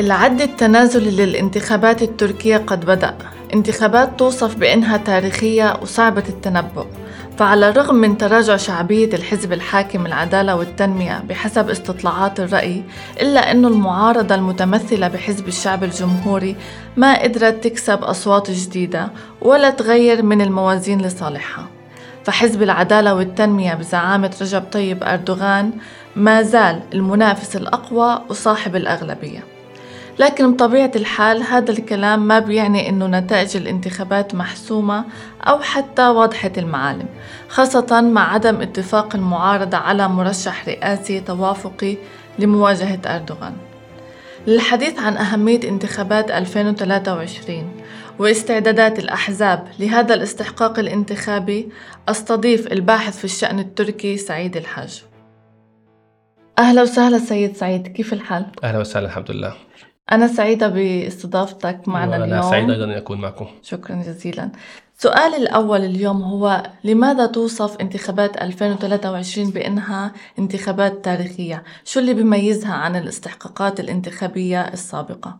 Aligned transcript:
العد 0.00 0.40
التنازلي 0.40 1.10
للانتخابات 1.10 2.02
التركية 2.02 2.56
قد 2.56 2.84
بدأ. 2.84 3.14
انتخابات 3.54 4.18
توصف 4.18 4.56
بأنها 4.56 4.96
تاريخية 4.96 5.78
وصعبة 5.82 6.22
التنبؤ. 6.28 6.86
فعلى 7.38 7.68
الرغم 7.68 7.94
من 7.94 8.18
تراجع 8.18 8.56
شعبية 8.56 9.14
الحزب 9.14 9.52
الحاكم 9.52 10.06
العدالة 10.06 10.56
والتنمية 10.56 11.22
بحسب 11.28 11.70
استطلاعات 11.70 12.40
الرأي 12.40 12.82
إلا 13.20 13.50
أن 13.50 13.64
المعارضة 13.64 14.34
المتمثلة 14.34 15.08
بحزب 15.08 15.48
الشعب 15.48 15.84
الجمهوري 15.84 16.56
ما 16.96 17.22
قدرت 17.22 17.64
تكسب 17.64 18.02
أصوات 18.02 18.50
جديدة 18.50 19.08
ولا 19.42 19.70
تغير 19.70 20.22
من 20.22 20.40
الموازين 20.40 21.02
لصالحها. 21.02 21.66
فحزب 22.24 22.62
العدالة 22.62 23.14
والتنمية 23.14 23.74
بزعامة 23.74 24.36
رجب 24.40 24.62
طيب 24.72 25.04
أردوغان 25.04 25.70
ما 26.16 26.42
زال 26.42 26.80
المنافس 26.94 27.56
الأقوى 27.56 28.22
وصاحب 28.28 28.76
الأغلبية. 28.76 29.55
لكن 30.18 30.52
بطبيعة 30.52 30.90
الحال 30.96 31.42
هذا 31.42 31.70
الكلام 31.70 32.28
ما 32.28 32.38
بيعني 32.38 32.88
أنه 32.88 33.06
نتائج 33.06 33.56
الانتخابات 33.56 34.34
محسومة 34.34 35.04
أو 35.42 35.58
حتى 35.58 36.08
واضحة 36.08 36.52
المعالم 36.58 37.06
خاصة 37.48 38.00
مع 38.00 38.32
عدم 38.34 38.60
اتفاق 38.60 39.16
المعارضة 39.16 39.76
على 39.76 40.08
مرشح 40.08 40.68
رئاسي 40.68 41.20
توافقي 41.20 41.96
لمواجهة 42.38 43.00
أردوغان. 43.06 43.56
للحديث 44.46 44.98
عن 44.98 45.16
أهمية 45.16 45.60
انتخابات 45.68 46.30
2023 46.30 47.72
واستعدادات 48.18 48.98
الأحزاب 48.98 49.68
لهذا 49.78 50.14
الاستحقاق 50.14 50.78
الانتخابي 50.78 51.68
أستضيف 52.08 52.72
الباحث 52.72 53.18
في 53.18 53.24
الشأن 53.24 53.58
التركي 53.58 54.16
سعيد 54.16 54.56
الحاج. 54.56 55.04
أهلا 56.58 56.82
وسهلا 56.82 57.18
سيد 57.18 57.56
سعيد 57.56 57.86
كيف 57.86 58.12
الحال؟ 58.12 58.46
أهلا 58.64 58.78
وسهلا 58.78 59.06
الحمد 59.06 59.30
لله. 59.30 59.65
أنا 60.12 60.26
سعيدة 60.26 60.68
باستضافتك 60.68 61.88
معنا 61.88 62.24
اليوم 62.24 62.42
سعيد 62.42 62.70
أيضا 62.70 62.84
أن 62.84 62.90
أكون 62.90 63.20
معكم 63.20 63.46
شكرا 63.62 63.96
جزيلا 63.96 64.50
سؤالي 64.98 65.36
الأول 65.36 65.84
اليوم 65.84 66.22
هو 66.22 66.62
لماذا 66.84 67.26
توصف 67.26 67.76
انتخابات 67.80 68.42
2023 68.42 69.50
بأنها 69.50 70.12
انتخابات 70.38 71.04
تاريخية؟ 71.04 71.62
شو 71.84 72.00
اللي 72.00 72.14
بيميزها 72.14 72.72
عن 72.72 72.96
الاستحقاقات 72.96 73.80
الانتخابية 73.80 74.60
السابقة؟ 74.60 75.38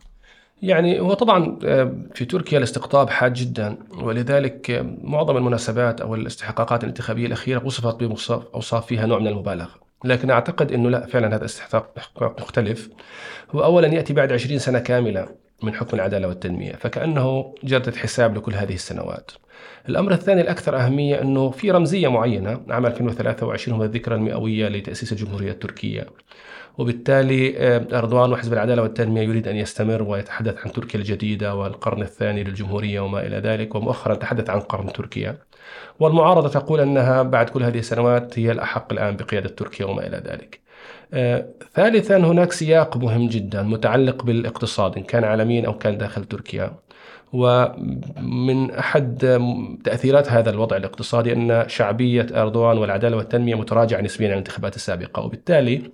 يعني 0.63 1.01
هو 1.01 1.15
طبعا 1.15 1.59
آه، 1.65 1.95
في 2.15 2.25
تركيا 2.25 2.59
الاستقطاب 2.59 3.11
حاد 3.11 3.33
جدا 3.33 3.77
ولذلك 4.03 4.71
آه، 4.71 4.97
معظم 5.03 5.37
المناسبات 5.37 6.01
أو 6.01 6.15
الاستحقاقات 6.15 6.85
الانتخابية 6.85 7.27
الأخيرة 7.27 7.67
وصفت 7.67 7.97
باوصاف 7.97 8.87
فيها 8.87 9.07
نوع 9.07 9.19
من 9.19 9.27
المبالغة 9.27 9.86
لكن 10.07 10.31
أعتقد 10.31 10.73
إنه 10.73 10.91
لا 10.91 11.07
فعلا 11.07 11.37
هذا 11.37 11.45
استحقاق 11.45 12.41
مختلف. 12.41 12.91
هو 13.51 13.65
اولا 13.65 13.89
يأتي 13.89 14.13
بعد 14.13 14.33
20 14.33 14.59
سنة 14.59 14.79
كاملة 14.79 15.29
من 15.63 15.75
حكم 15.75 15.97
العدالة 15.97 16.29
والتنمية 16.29 16.73
فكأنه 16.73 17.55
جرده 17.65 17.93
حساب 17.93 18.37
لكل 18.37 18.55
هذه 18.55 18.75
السنوات. 18.75 19.31
الأمر 19.89 20.13
الثاني 20.13 20.41
الأكثر 20.41 20.77
أهمية 20.77 21.23
إنه 21.23 21.51
في 21.51 21.71
رمزية 21.71 22.09
معينة. 22.09 22.61
عام 22.69 22.87
2023 22.87 23.79
هو 23.79 23.85
الذكرى 23.85 24.15
المئوية 24.15 24.69
لتأسيس 24.69 25.13
الجمهورية 25.13 25.51
التركية. 25.51 26.07
وبالتالي 26.79 27.59
آه، 27.59 27.87
أردوغان 27.93 28.33
وحزب 28.33 28.53
العدالة 28.53 28.83
والتنمية 28.83 29.23
يريد 29.23 29.49
أن 29.49 29.57
يستمر 29.57 30.03
ويتحدث 30.03 30.59
عن 30.67 30.73
تركيا 30.73 31.01
الجديدة 31.01 31.55
والقرن 31.55 32.03
الثاني 32.03 32.45
للجمهورية 32.45 33.01
وما 33.01 33.27
إلى 33.27 33.37
ذلك 33.37 33.75
ومؤخرا 33.75 34.15
تحدث 34.15 34.51
عن 34.51 34.61
قرن 34.61 34.93
تركيا. 34.93 35.39
والمعارضة 36.01 36.49
تقول 36.49 36.81
أنها 36.81 37.23
بعد 37.23 37.51
كل 37.51 37.63
هذه 37.63 37.79
السنوات 37.79 38.39
هي 38.39 38.53
الأحق 38.53 38.93
الآن 38.93 39.17
بقيادة 39.17 39.49
تركيا 39.49 39.87
وما 39.87 40.07
إلى 40.07 40.23
ذلك. 40.27 40.61
آه، 41.15 41.47
ثالثا 41.75 42.17
هناك 42.17 42.53
سياق 42.53 42.97
مهم 42.97 43.29
جدا 43.29 43.63
متعلق 43.63 44.25
بالاقتصاد 44.25 44.97
إن 44.97 45.03
كان 45.03 45.25
عالميا 45.25 45.67
أو 45.67 45.79
كان 45.79 45.99
داخل 45.99 46.25
تركيا. 46.25 46.73
ومن 47.33 48.71
أحد 48.71 49.19
تأثيرات 49.85 50.33
هذا 50.33 50.51
الوضع 50.51 50.77
الاقتصادي 50.77 51.33
أن 51.33 51.65
شعبية 51.69 52.27
أردوغان 52.35 52.79
والعدالة 52.79 53.17
والتنمية 53.17 53.55
متراجعة 53.55 54.01
نسبيا 54.01 54.27
عن 54.27 54.33
الانتخابات 54.33 54.77
السابقة. 54.77 55.23
وبالتالي 55.23 55.93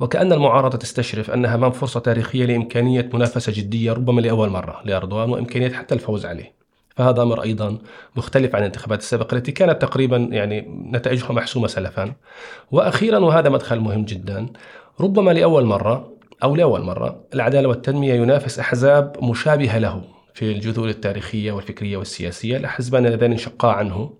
وكأن 0.00 0.32
المعارضة 0.32 0.78
تستشرف 0.78 1.30
أنها 1.30 1.54
أمام 1.54 1.70
فرصة 1.70 2.00
تاريخية 2.00 2.44
لإمكانية 2.46 3.10
منافسة 3.14 3.52
جدية 3.56 3.92
ربما 3.92 4.20
لأول 4.20 4.48
مرة 4.48 4.82
لأردوغان 4.84 5.30
وإمكانية 5.30 5.72
حتى 5.72 5.94
الفوز 5.94 6.26
عليه. 6.26 6.65
فهذا 6.96 7.22
أمر 7.22 7.42
أيضا 7.42 7.78
مختلف 8.16 8.54
عن 8.54 8.60
الانتخابات 8.60 8.98
السابقة 8.98 9.34
التي 9.34 9.52
كانت 9.52 9.82
تقريبا 9.82 10.16
يعني 10.16 10.60
نتائجها 10.92 11.32
محسومة 11.32 11.66
سلفا. 11.66 12.12
وأخيرا 12.70 13.18
وهذا 13.18 13.48
مدخل 13.48 13.80
مهم 13.80 14.04
جدا 14.04 14.46
ربما 15.00 15.30
لأول 15.30 15.64
مرة 15.64 16.12
أو 16.42 16.56
لأول 16.56 16.82
مرة 16.82 17.24
العدالة 17.34 17.68
والتنمية 17.68 18.14
ينافس 18.14 18.58
أحزاب 18.58 19.16
مشابهة 19.22 19.78
له 19.78 20.02
في 20.34 20.52
الجذور 20.52 20.88
التاريخية 20.88 21.52
والفكرية 21.52 21.96
والسياسية 21.96 22.56
الأحزبان 22.56 23.06
اللذان 23.06 23.32
انشقا 23.32 23.68
عنه. 23.68 24.10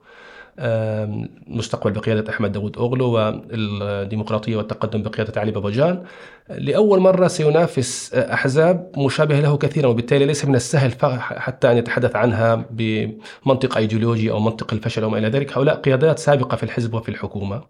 مستقبل 1.47 1.93
بقيادة 1.93 2.33
أحمد 2.33 2.53
داود 2.53 2.77
أوغلو 2.77 3.12
والديمقراطية 3.12 4.56
والتقدم 4.56 5.03
بقيادة 5.03 5.41
علي 5.41 5.50
باباجان 5.50 6.03
لأول 6.50 7.00
مرة 7.00 7.27
سينافس 7.27 8.15
أحزاب 8.15 8.93
مشابهة 8.99 9.41
له 9.41 9.56
كثيرا 9.56 9.89
وبالتالي 9.89 10.25
ليس 10.25 10.45
من 10.45 10.55
السهل 10.55 10.93
حتى 11.21 11.71
أن 11.72 11.77
يتحدث 11.77 12.16
عنها 12.16 12.65
بمنطق 12.71 13.77
أيديولوجي 13.77 14.31
أو 14.31 14.41
منطق 14.41 14.72
الفشل 14.72 15.05
وما 15.05 15.19
إلى 15.19 15.28
ذلك. 15.28 15.59
هؤلاء 15.59 15.77
قيادات 15.77 16.19
سابقة 16.19 16.56
في 16.56 16.62
الحزب 16.62 16.95
وفي 16.95 17.09
الحكومة. 17.09 17.62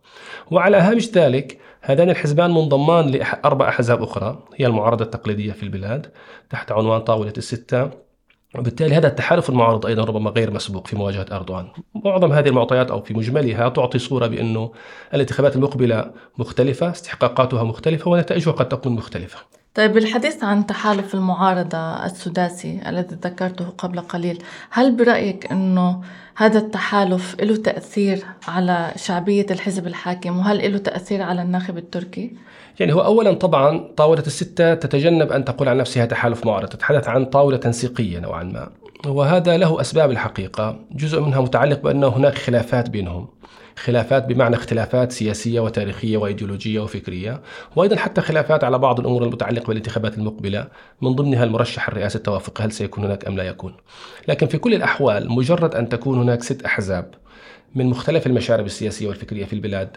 وعلى 0.51 0.77
هامش 0.77 1.11
ذلك 1.11 1.59
هذان 1.81 2.11
الحزبان 2.11 2.51
منضمان 2.51 3.07
لأربع 3.11 3.69
أحزاب 3.69 4.03
أخرى 4.03 4.45
هي 4.57 4.67
المعارضة 4.67 5.05
التقليدية 5.05 5.53
في 5.53 5.63
البلاد 5.63 6.07
تحت 6.51 6.73
عنوان 6.73 7.01
طاولة 7.01 7.33
الستة. 7.39 8.06
وبالتالي 8.59 8.95
هذا 8.95 9.07
التحالف 9.09 9.51
المعارض 9.51 9.87
أيضا 9.87 10.05
ربما 10.05 10.31
غير 10.31 10.51
مسبوق 10.51 10.87
في 10.87 10.97
مواجهة 10.97 11.27
أردوغان. 11.33 11.69
معظم 11.95 12.33
هذه 12.33 12.49
المعطيات 12.49 12.91
أو 12.91 13.03
في 13.03 13.15
مجملها 13.15 13.69
تعطي 13.69 13.99
صورة 13.99 14.27
بأنه 14.27 14.73
الانتخابات 15.15 15.57
المقبلة 15.57 16.11
مختلفة، 16.39 16.91
استحقاقاتها 16.91 17.65
مختلفة 17.65 18.11
ونتائجها 18.11 18.53
قد 18.53 18.69
تكون 18.69 18.93
مختلفة. 18.93 19.39
طيب 19.77 19.93
بالحديث 19.93 20.45
عن 20.45 20.67
تحالف 20.67 21.15
المعارضة 21.15 22.05
السداسي 22.05 22.81
الذي 22.87 23.17
ذكرته 23.23 23.65
قبل 23.65 24.01
قليل 24.01 24.43
هل 24.71 24.97
برأيك 24.97 25.53
أنه 25.53 26.01
هذا 26.37 26.59
التحالف 26.59 27.37
له 27.41 27.57
تأثير 27.57 28.25
على 28.49 28.93
شعبية 28.97 29.47
الحزب 29.51 29.87
الحاكم 29.87 30.39
وهل 30.39 30.73
له 30.73 30.79
تأثير 30.79 31.23
على 31.23 31.43
الناخب 31.43 31.79
التركي؟ 31.79 32.37
يعني 32.81 32.93
هو 32.95 33.01
اولا 33.01 33.33
طبعا 33.33 33.89
طاولة 33.97 34.23
الستة 34.27 34.75
تتجنب 34.75 35.33
أن 35.33 35.45
تقول 35.45 35.69
عن 35.69 35.77
نفسها 35.77 36.07
تحالف 36.07 36.47
معارض، 36.47 36.69
تتحدث 36.69 37.09
عن 37.09 37.25
طاولة 37.25 37.57
تنسيقيه 37.57 38.19
نوعا 38.19 38.43
ما. 38.43 38.69
وهذا 39.07 39.57
له 39.57 39.81
أسباب 39.81 40.11
الحقيقة، 40.11 40.79
جزء 40.91 41.21
منها 41.21 41.41
متعلق 41.41 41.81
بأن 41.81 42.05
هناك 42.05 42.35
خلافات 42.35 42.91
بينهم. 42.91 43.29
خلافات 43.77 44.27
بمعنى 44.27 44.57
اختلافات 44.57 45.13
سياسية 45.13 45.61
وتاريخية 45.61 46.17
وإيديولوجية 46.17 46.81
وفكرية، 46.81 47.41
وأيضا 47.77 47.97
حتى 47.97 48.21
خلافات 48.21 48.65
على 48.65 48.79
بعض 48.79 49.01
الأمور 49.01 49.23
المتعلقة 49.25 49.67
بالانتخابات 49.67 50.19
المقبلة، 50.19 50.67
من 51.03 51.13
ضمنها 51.13 51.45
المرشح 51.45 51.89
الرئاسي 51.89 52.19
التوافقي 52.19 52.65
هل 52.65 52.73
سيكون 52.73 53.05
هناك 53.05 53.27
أم 53.27 53.37
لا 53.37 53.45
يكون. 53.45 53.75
لكن 54.29 54.47
في 54.47 54.59
كل 54.59 54.75
الأحوال 54.75 55.33
مجرد 55.33 55.75
أن 55.75 55.89
تكون 55.89 56.19
هناك 56.19 56.43
ست 56.43 56.63
أحزاب 56.63 57.15
من 57.75 57.87
مختلف 57.87 58.27
المشارب 58.27 58.67
السياسية 58.67 59.09
والفكرية 59.09 59.45
في 59.45 59.53
البلاد. 59.53 59.97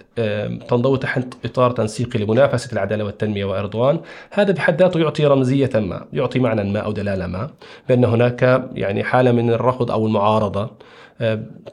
تنضوي 0.68 0.98
تحت 0.98 1.26
إطار 1.46 1.72
تنسيقي 1.72 2.20
لمنافسة 2.20 2.74
العدالة 2.74 3.04
والتنمية 3.04 3.46
وأردوغان 3.46 4.00
هذا 4.32 4.52
بحد 4.52 4.82
ذاته 4.82 5.00
يعطي 5.00 5.26
رمزية 5.26 5.70
ما 5.76 6.06
يعطي 6.14 6.40
معنى 6.40 6.72
ما 6.72 6.80
أو 6.80 6.92
دلالة 6.92 7.28
ما 7.28 7.50
بأن 7.90 8.06
هناك 8.06 8.70
يعني 8.74 9.04
حالة 9.04 9.32
من 9.32 9.50
الرفض 9.50 9.92
أو 9.92 10.08
المعارضة 10.08 10.72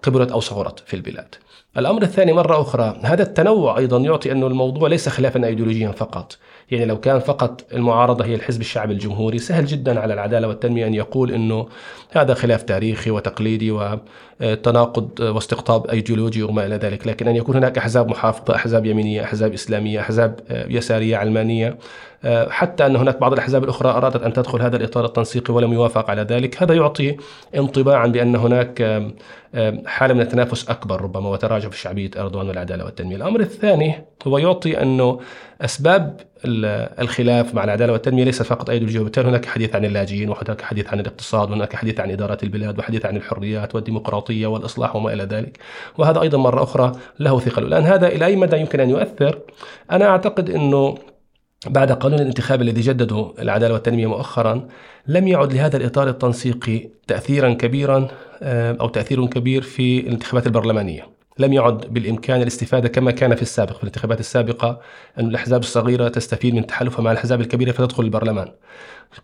كبرت 0.02 0.32
أو 0.32 0.40
صغرت 0.40 0.78
في 0.78 0.94
البلاد. 0.94 1.34
الأمر 1.78 2.02
الثاني 2.02 2.32
مرة 2.32 2.60
أخرى 2.60 3.00
هذا 3.02 3.22
التنوع 3.22 3.78
أيضا 3.78 3.98
يعطي 3.98 4.32
أنه 4.32 4.46
الموضوع 4.46 4.88
ليس 4.88 5.08
خلافا 5.08 5.46
أيديولوجيا 5.46 5.90
فقط. 5.90 6.38
يعني 6.70 6.84
لو 6.84 7.00
كان 7.00 7.18
فقط 7.18 7.64
المعارضة 7.72 8.24
هي 8.24 8.34
الحزب 8.34 8.60
الشعبي 8.60 8.92
الجمهوري 8.92 9.38
سهل 9.38 9.66
جدا 9.66 10.00
على 10.00 10.14
العدالة 10.14 10.48
والتنمية 10.48 10.86
أن 10.86 10.94
يقول 10.94 11.32
أنه 11.32 11.66
هذا 12.12 12.34
خلاف 12.34 12.62
تاريخي 12.62 13.10
وتقليدي 13.10 13.70
وتناقض 13.70 15.20
واستقطاب 15.20 15.86
أيديولوجي 15.86 16.42
وما 16.42 16.66
إلى 16.66 16.76
ذلك. 16.76 17.06
لكن 17.06 17.28
أن 17.28 17.36
يكون 17.36 17.56
هناك 17.56 17.78
أحزاب 17.78 18.08
محافظة 18.08 18.54
أحزاب 18.54 18.86
يمينية 18.86 19.24
أحزاب 19.24 19.52
إسلامية 19.52 20.00
أحزاب 20.00 20.40
يسارية 20.50 21.16
علمانية 21.16 21.78
حتى 22.48 22.86
أن 22.86 22.96
هناك 22.96 23.20
بعض 23.20 23.32
الأحزاب 23.32 23.64
الأخرى 23.64 23.90
أرادت 23.90 24.22
أن 24.22 24.32
تدخل 24.32 24.62
هذا 24.62 24.76
الإطار 24.76 25.04
التنسيقي 25.04 25.54
ولم 25.54 25.72
يوافق 25.72 26.10
على 26.10 26.22
ذلك. 26.22 26.62
هذا 26.62 26.74
يعطي 26.74 27.16
انطباعا 27.56 28.06
بأن 28.06 28.36
هناك 28.36 29.02
حالة 29.86 30.14
من 30.14 30.20
التنافس 30.20 30.68
أكبر 30.68 31.00
ربما 31.00 31.28
وتراجع 31.28 31.68
في 31.68 31.78
شعبية 31.78 32.10
أردوغان 32.16 32.48
والعدالة 32.48 32.84
والتنمية. 32.84 33.16
الأمر 33.16 33.40
الثاني 33.40 33.94
هو 34.26 34.38
يعطي 34.38 34.82
أنه 34.82 35.20
أسباب 35.60 36.20
الخلاف 36.98 37.54
مع 37.54 37.64
العدالة 37.64 37.92
والتنمية 37.92 38.24
ليس 38.24 38.42
فقط 38.42 38.70
ايديولوجيه 38.70 39.00
وبالتالي 39.00 39.28
هناك 39.28 39.46
حديث 39.46 39.74
عن 39.74 39.84
اللاجئين 39.84 40.28
وهناك 40.28 40.62
حديث 40.62 40.88
عن 40.88 41.00
الاقتصاد 41.00 41.50
وهناك 41.50 41.76
حديث 41.76 42.00
عن 42.00 42.10
إدارة 42.10 42.38
البلاد 42.42 42.78
وحديث 42.78 43.06
عن 43.06 43.16
الحريات 43.16 43.74
والديمقراطية 43.74 44.46
والإصلاح 44.46 44.96
وما 44.96 45.12
إلى 45.12 45.22
ذلك. 45.22 45.58
وهذا 45.98 46.20
أيضا 46.20 46.38
مرة 46.38 46.62
أخرى 46.62 46.92
له 47.20 47.40
ثقل. 47.40 47.64
الآن 47.64 47.84
هذا 47.84 48.08
إلى 48.08 48.26
أي 48.26 48.36
مدى 48.36 48.56
يمكن 48.56 48.80
أن 48.80 48.90
يؤثر؟ 48.90 49.38
أنا 49.90 50.06
أعتقد 50.06 50.50
إنه 50.50 50.94
بعد 51.66 51.92
قانون 51.92 52.20
الانتخاب 52.20 52.62
الذي 52.62 52.80
جدده 52.80 53.32
العدالة 53.38 53.74
والتنمية 53.74 54.06
مؤخرا 54.06 54.68
لم 55.06 55.28
يعد 55.28 55.52
لهذا 55.52 55.76
الإطار 55.76 56.08
التنسيقي 56.08 56.88
تأثيرا 57.06 57.52
كبيرا 57.52 58.08
آه، 58.42 58.76
أو 58.80 58.88
تأثير 58.88 59.26
كبير 59.26 59.62
في 59.62 60.00
الانتخابات 60.00 60.46
البرلمانية. 60.46 61.15
لم 61.38 61.52
يعد 61.52 61.92
بالإمكان 61.92 62.42
الاستفادة 62.42 62.88
كما 62.88 63.10
كان 63.10 63.34
في 63.34 63.42
السابق 63.42 63.76
في 63.76 63.82
الانتخابات 63.82 64.20
السابقة 64.20 64.80
أن 65.18 65.26
الأحزاب 65.26 65.60
الصغيرة 65.60 66.08
تستفيد 66.08 66.54
من 66.54 66.66
تحالفها 66.66 67.02
مع 67.02 67.12
الأحزاب 67.12 67.40
الكبيرة 67.40 67.72
فتدخل 67.72 68.02
البرلمان. 68.02 68.52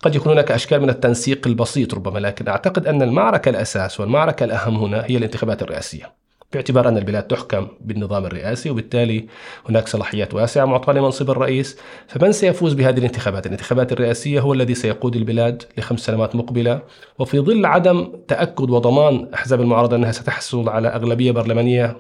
قد 0.00 0.14
يكون 0.14 0.32
هناك 0.32 0.52
أشكال 0.52 0.80
من 0.80 0.90
التنسيق 0.90 1.46
البسيط 1.46 1.94
ربما 1.94 2.18
لكن 2.18 2.48
أعتقد 2.48 2.86
أن 2.86 3.02
المعركة 3.02 3.48
الأساس 3.48 4.00
والمعركة 4.00 4.44
الأهم 4.44 4.76
هنا 4.76 5.04
هي 5.06 5.16
الانتخابات 5.16 5.62
الرئاسية. 5.62 6.21
باعتبار 6.52 6.88
أن 6.88 6.98
البلاد 6.98 7.22
تحكم 7.22 7.68
بالنظام 7.80 8.26
الرئاسي 8.26 8.70
وبالتالي 8.70 9.26
هناك 9.68 9.88
صلاحيات 9.88 10.34
واسعة 10.34 10.64
معطاة 10.64 10.92
لمنصب 10.92 11.30
الرئيس. 11.30 11.78
فمن 12.08 12.32
سيفوز 12.32 12.72
بهذه 12.72 12.98
الانتخابات؟ 12.98 13.46
الانتخابات 13.46 13.92
الرئاسية 13.92 14.40
هو 14.40 14.52
الذي 14.52 14.74
سيقود 14.74 15.16
البلاد 15.16 15.62
لخمس 15.78 16.00
سنوات 16.00 16.36
مقبلة. 16.36 16.82
وفي 17.18 17.40
ظل 17.40 17.66
عدم 17.66 18.12
تأكد 18.28 18.70
وضمان 18.70 19.28
أحزاب 19.34 19.60
المعارضة 19.60 19.96
أنها 19.96 20.12
ستحصل 20.12 20.68
على 20.68 20.88
أغلبية 20.88 21.30
برلمانية 21.32 21.96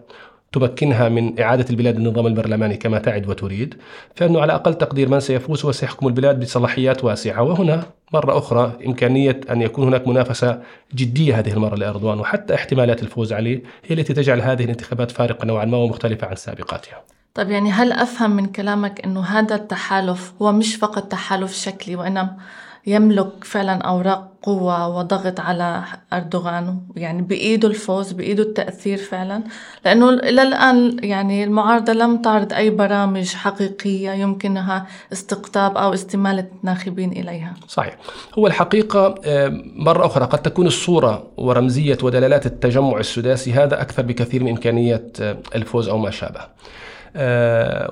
تمكنها 0.52 1.08
من 1.08 1.40
إعادة 1.40 1.66
البلاد 1.70 1.96
للنظام 1.98 2.26
البرلماني 2.26 2.76
كما 2.76 2.98
تعد 2.98 3.28
وتريد 3.28 3.74
فإنه 4.16 4.40
على 4.40 4.54
أقل 4.54 4.74
تقدير 4.74 5.08
من 5.08 5.20
سيفوز 5.20 5.64
هو 5.64 5.72
سيحكم 5.72 6.06
البلاد 6.06 6.40
بصلاحيات 6.40 7.04
واسعة. 7.04 7.42
وهنا 7.42 7.82
مرة 8.12 8.38
أخرى 8.38 8.72
إمكانية 8.86 9.40
أن 9.50 9.62
يكون 9.62 9.86
هناك 9.86 10.08
منافسة 10.08 10.62
جدية 10.94 11.38
هذه 11.38 11.52
المرة 11.52 11.76
لأردوان 11.76 12.20
وحتى 12.20 12.54
احتمالات 12.54 13.02
الفوز 13.02 13.32
عليه 13.32 13.62
هي 13.86 13.94
التي 13.94 14.14
تجعل 14.14 14.40
هذه 14.40 14.64
الانتخابات 14.64 15.10
فارقة 15.10 15.46
نوعا 15.46 15.64
ما 15.64 15.76
ومختلفة 15.76 16.26
عن 16.26 16.36
سابقاتها. 16.36 17.02
طيب 17.34 17.50
يعني 17.50 17.70
هل 17.70 17.92
أفهم 17.92 18.30
من 18.30 18.46
كلامك 18.46 19.04
أنه 19.04 19.20
هذا 19.20 19.54
التحالف 19.54 20.32
هو 20.42 20.52
مش 20.52 20.76
فقط 20.76 21.02
تحالف 21.02 21.54
شكلي 21.54 21.96
وإنما 21.96 22.36
يملك 22.86 23.44
فعلا 23.44 23.72
أوراق 23.72 24.32
قوة 24.42 24.88
وضغط 24.98 25.40
على 25.40 25.82
أردوغان 26.12 26.78
يعني 26.96 27.22
بإيده 27.22 27.68
الفوز 27.68 28.12
بإيده 28.12 28.42
التأثير 28.42 28.98
فعلا. 28.98 29.42
لأنه 29.84 30.10
إلى 30.10 30.42
الآن 30.42 30.96
يعني 31.02 31.44
المعارضة 31.44 31.92
لم 31.92 32.22
تعرض 32.22 32.52
أي 32.52 32.70
برامج 32.70 33.34
حقيقية 33.34 34.10
يمكنها 34.10 34.86
استقطاب 35.12 35.76
أو 35.76 35.94
استمالة 35.94 36.46
الناخبين 36.60 37.12
إليها. 37.12 37.54
صحيح. 37.68 37.96
هو 38.38 38.46
الحقيقة 38.46 39.14
مرة 39.76 40.06
أخرى 40.06 40.24
قد 40.24 40.42
تكون 40.42 40.66
الصورة 40.66 41.26
ورمزية 41.36 41.98
ودلالات 42.02 42.46
التجمع 42.46 42.98
السداسي 42.98 43.52
هذا 43.52 43.80
أكثر 43.82 44.02
بكثير 44.02 44.42
من 44.42 44.50
إمكانية 44.50 45.12
الفوز 45.54 45.88
أو 45.88 45.98
ما 45.98 46.10
شابه. 46.10 46.40
آه، 46.40 46.48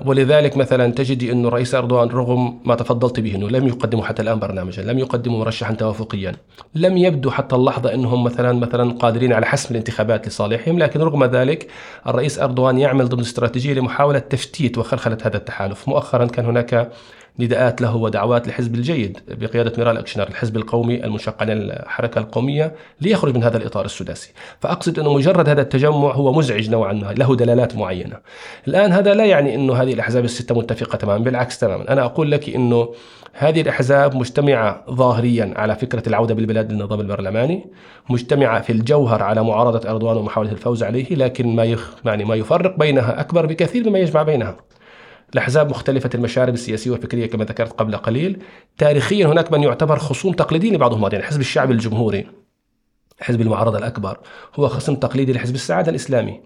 ولذلك 0.05 0.57
مثلا 0.57 0.91
تجدي 0.91 1.31
أن 1.31 1.45
الرئيس 1.45 1.75
أردوغان 1.75 2.09
رغم 2.09 2.59
ما 2.65 2.75
تفضلت 2.75 3.19
به 3.19 3.35
أنه 3.35 3.49
لم 3.49 3.67
يقدموا 3.67 4.05
حتى 4.05 4.21
الآن 4.21 4.39
برنامجا 4.39 4.83
لم 4.83 4.99
يقدموا 4.99 5.39
مرشحا 5.39 5.73
توافقيا 5.73 6.35
لم 6.75 6.97
يبدو 6.97 7.31
حتى 7.31 7.55
اللحظة 7.55 7.93
أنهم 7.93 8.23
مثلا 8.23 8.53
مثلا 8.53 8.93
قادرين 8.93 9.33
على 9.33 9.45
حسم 9.45 9.69
الانتخابات 9.71 10.27
لصالحهم 10.27 10.79
لكن 10.79 10.99
رغم 10.99 11.23
ذلك 11.23 11.67
الرئيس 12.07 12.39
أردوغان 12.39 12.77
يعمل 12.77 13.09
ضمن 13.09 13.21
استراتيجية 13.21 13.73
لمحاولة 13.73 14.19
تفتيت 14.19 14.77
وخلخلة 14.77 15.17
هذا 15.23 15.37
التحالف. 15.37 15.89
مؤخرا 15.89 16.25
كان 16.25 16.45
هناك 16.45 16.91
نداءات 17.39 17.81
له 17.81 17.95
ودعوات 17.95 18.47
لحزب 18.47 18.75
الجيد 18.75 19.19
بقيادة 19.27 19.73
ميرال 19.77 19.97
أكشنر 19.97 20.27
الحزب 20.27 20.57
القومي 20.57 21.03
المشق 21.03 21.41
عن 21.41 21.49
الحركة 21.49 22.19
القومية 22.19 22.75
ليخرج 23.01 23.35
من 23.35 23.43
هذا 23.43 23.57
الإطار 23.57 23.85
السداسي. 23.85 24.33
فأقصد 24.59 24.99
أنه 24.99 25.13
مجرد 25.13 25.49
هذا 25.49 25.61
التجمع 25.61 26.11
هو 26.11 26.33
مزعج 26.33 26.69
نوعا 26.69 26.93
ما 26.93 27.13
له 27.17 27.35
دلالات 27.35 27.75
معينة. 27.75 28.17
الآن 28.67 28.91
هذا 28.91 29.13
لا 29.13 29.25
يعني 29.25 29.55
أنه 29.55 29.73
هذه 29.75 29.93
الأحزاب 29.93 30.25
الستة 30.25 30.55
متفقة 30.55 30.95
تماما 30.95 31.23
بالعكس 31.23 31.59
تماما. 31.59 31.93
أنا 31.93 32.05
أقول 32.05 32.31
لك 32.31 32.49
أنه 32.49 32.89
هذه 33.33 33.61
الأحزاب 33.61 34.15
مجتمعة 34.15 34.83
ظاهريا 34.91 35.53
على 35.55 35.75
فكرة 35.75 36.09
العودة 36.09 36.33
بالبلاد 36.33 36.71
للنظام 36.71 36.99
البرلماني 36.99 37.65
مجتمعة 38.09 38.61
في 38.61 38.71
الجوهر 38.71 39.23
على 39.23 39.43
معارضة 39.43 39.89
أردوان 39.89 40.17
ومحاولة 40.17 40.51
الفوز 40.51 40.83
عليه 40.83 41.15
لكن 41.15 41.55
ما 41.55 41.63
يخ 41.63 41.93
يعني 42.05 42.25
ما 42.25 42.35
يفرق 42.35 42.79
بينها 42.79 43.19
أكبر 43.19 43.45
بكثير 43.45 43.89
مما 43.89 43.99
يجمع 43.99 44.23
بينها. 44.23 44.55
لأحزاب 45.33 45.69
مختلفة 45.69 46.09
المشارب 46.15 46.53
السياسية 46.53 46.91
والفكرية 46.91 47.25
كما 47.25 47.45
ذكرت 47.45 47.71
قبل 47.71 47.97
قليل. 47.97 48.41
تاريخيا 48.77 49.27
هناك 49.27 49.51
من 49.51 49.63
يعتبر 49.63 49.99
خصوم 49.99 50.33
تقليديين 50.33 50.75
لبعضهم 50.75 51.09
يعني 51.11 51.23
حزب 51.23 51.39
الشعب 51.39 51.71
الجمهوري 51.71 52.27
حزب 53.21 53.41
المعارضة 53.41 53.77
الأكبر 53.77 54.17
هو 54.55 54.67
خصم 54.67 54.95
تقليدي 54.95 55.33
لحزب 55.33 55.55
السعادة 55.55 55.89
الإسلامي. 55.89 56.41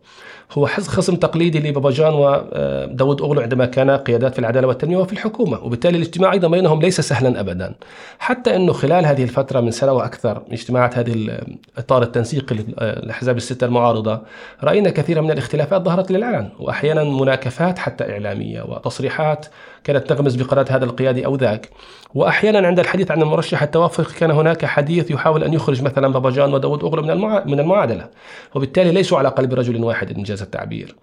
هو 0.52 0.66
خصم 0.66 1.16
تقليدي 1.16 1.60
لباباجان 1.60 2.14
وداود 2.14 3.22
أغلو 3.22 3.42
عندما 3.42 3.66
كان 3.66 3.90
قيادات 3.90 4.34
في 4.34 4.40
العدالة 4.40 4.68
والتنمية 4.68 4.98
وفي 4.98 5.14
الحكومة 5.14 5.64
وبالتالي 5.64 5.98
الاجتماع 5.98 6.34
أيضا 6.34 6.48
بينهم 6.48 6.82
ليس 6.82 7.02
سهلا 7.02 7.40
أبدا. 7.40 7.76
حتى 8.20 8.56
أنه 8.56 8.74
خلال 8.74 9.06
هذه 9.06 9.24
الفترة 9.24 9.60
من 9.60 9.72
سنة 9.72 9.92
وأكثر 9.92 10.42
اجتماعات 10.52 10.98
هذه 10.98 11.14
الإطار 11.14 12.04
التنسيقي 12.04 12.56
للأحزاب 12.56 13.38
الستة 13.38 13.66
المعارضة 13.66 14.22
رأينا 14.64 14.90
كثيرا 14.90 15.22
من 15.22 15.32
الاختلافات 15.32 15.82
ظهرت 15.82 16.12
للعلن 16.12 16.50
وأحيانا 16.60 17.04
مناكفات 17.04 17.80
حتى 17.80 18.12
إعلامية 18.12 18.62
وتصريحات 18.62 19.46
كانت 19.84 20.10
تغمز 20.10 20.36
بقرارات 20.36 20.72
هذا 20.72 20.86
القيادي 20.86 21.26
أو 21.26 21.36
ذاك. 21.36 21.70
وأحيانا 22.16 22.68
عند 22.68 22.80
الحديث 22.80 23.12
عن 23.12 23.22
المرشح 23.22 23.64
التوافق 23.64 24.12
كان 24.12 24.32
هناك 24.32 24.66
حديث 24.66 25.12
يحاول 25.12 25.44
أن 25.44 25.54
يخرج 25.54 25.82
مثلا 25.82 26.08
باباجان 26.08 26.54
وداود 26.54 26.84
أغلو 26.84 27.02
من 27.02 27.16
من 27.46 27.60
المعادلة 27.60 28.08
وبالتالي 28.56 28.92
ليسوا 28.92 29.18
على 29.18 29.30
قلب 29.30 29.54
رجل 29.54 29.84
واحد 29.84 30.12
إنجاز 30.36 30.42
التعبير. 30.42 30.96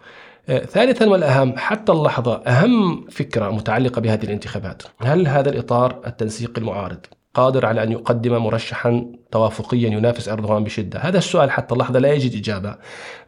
آه، 0.48 0.58
ثالثا 0.58 1.06
والأهم 1.06 1.54
حتى 1.56 1.92
اللحظة 1.92 2.34
أهم 2.34 3.06
فكرة 3.10 3.50
متعلقة 3.50 4.00
بهذه 4.00 4.24
الانتخابات. 4.24 4.82
هل 5.00 5.28
هذا 5.28 5.50
الإطار 5.50 6.00
التنسيقي 6.06 6.60
المعارض؟ 6.60 7.06
قادر 7.34 7.66
على 7.66 7.82
أن 7.82 7.92
يقدم 7.92 8.36
مرشحا 8.36 9.06
توافقيا 9.32 9.88
ينافس 9.88 10.28
أردوغان 10.28 10.64
بشدة 10.64 10.98
هذا 10.98 11.18
السؤال 11.18 11.50
حتى 11.50 11.74
اللحظة 11.74 11.98
لا 11.98 12.12
يجد 12.12 12.36
إجابة 12.36 12.76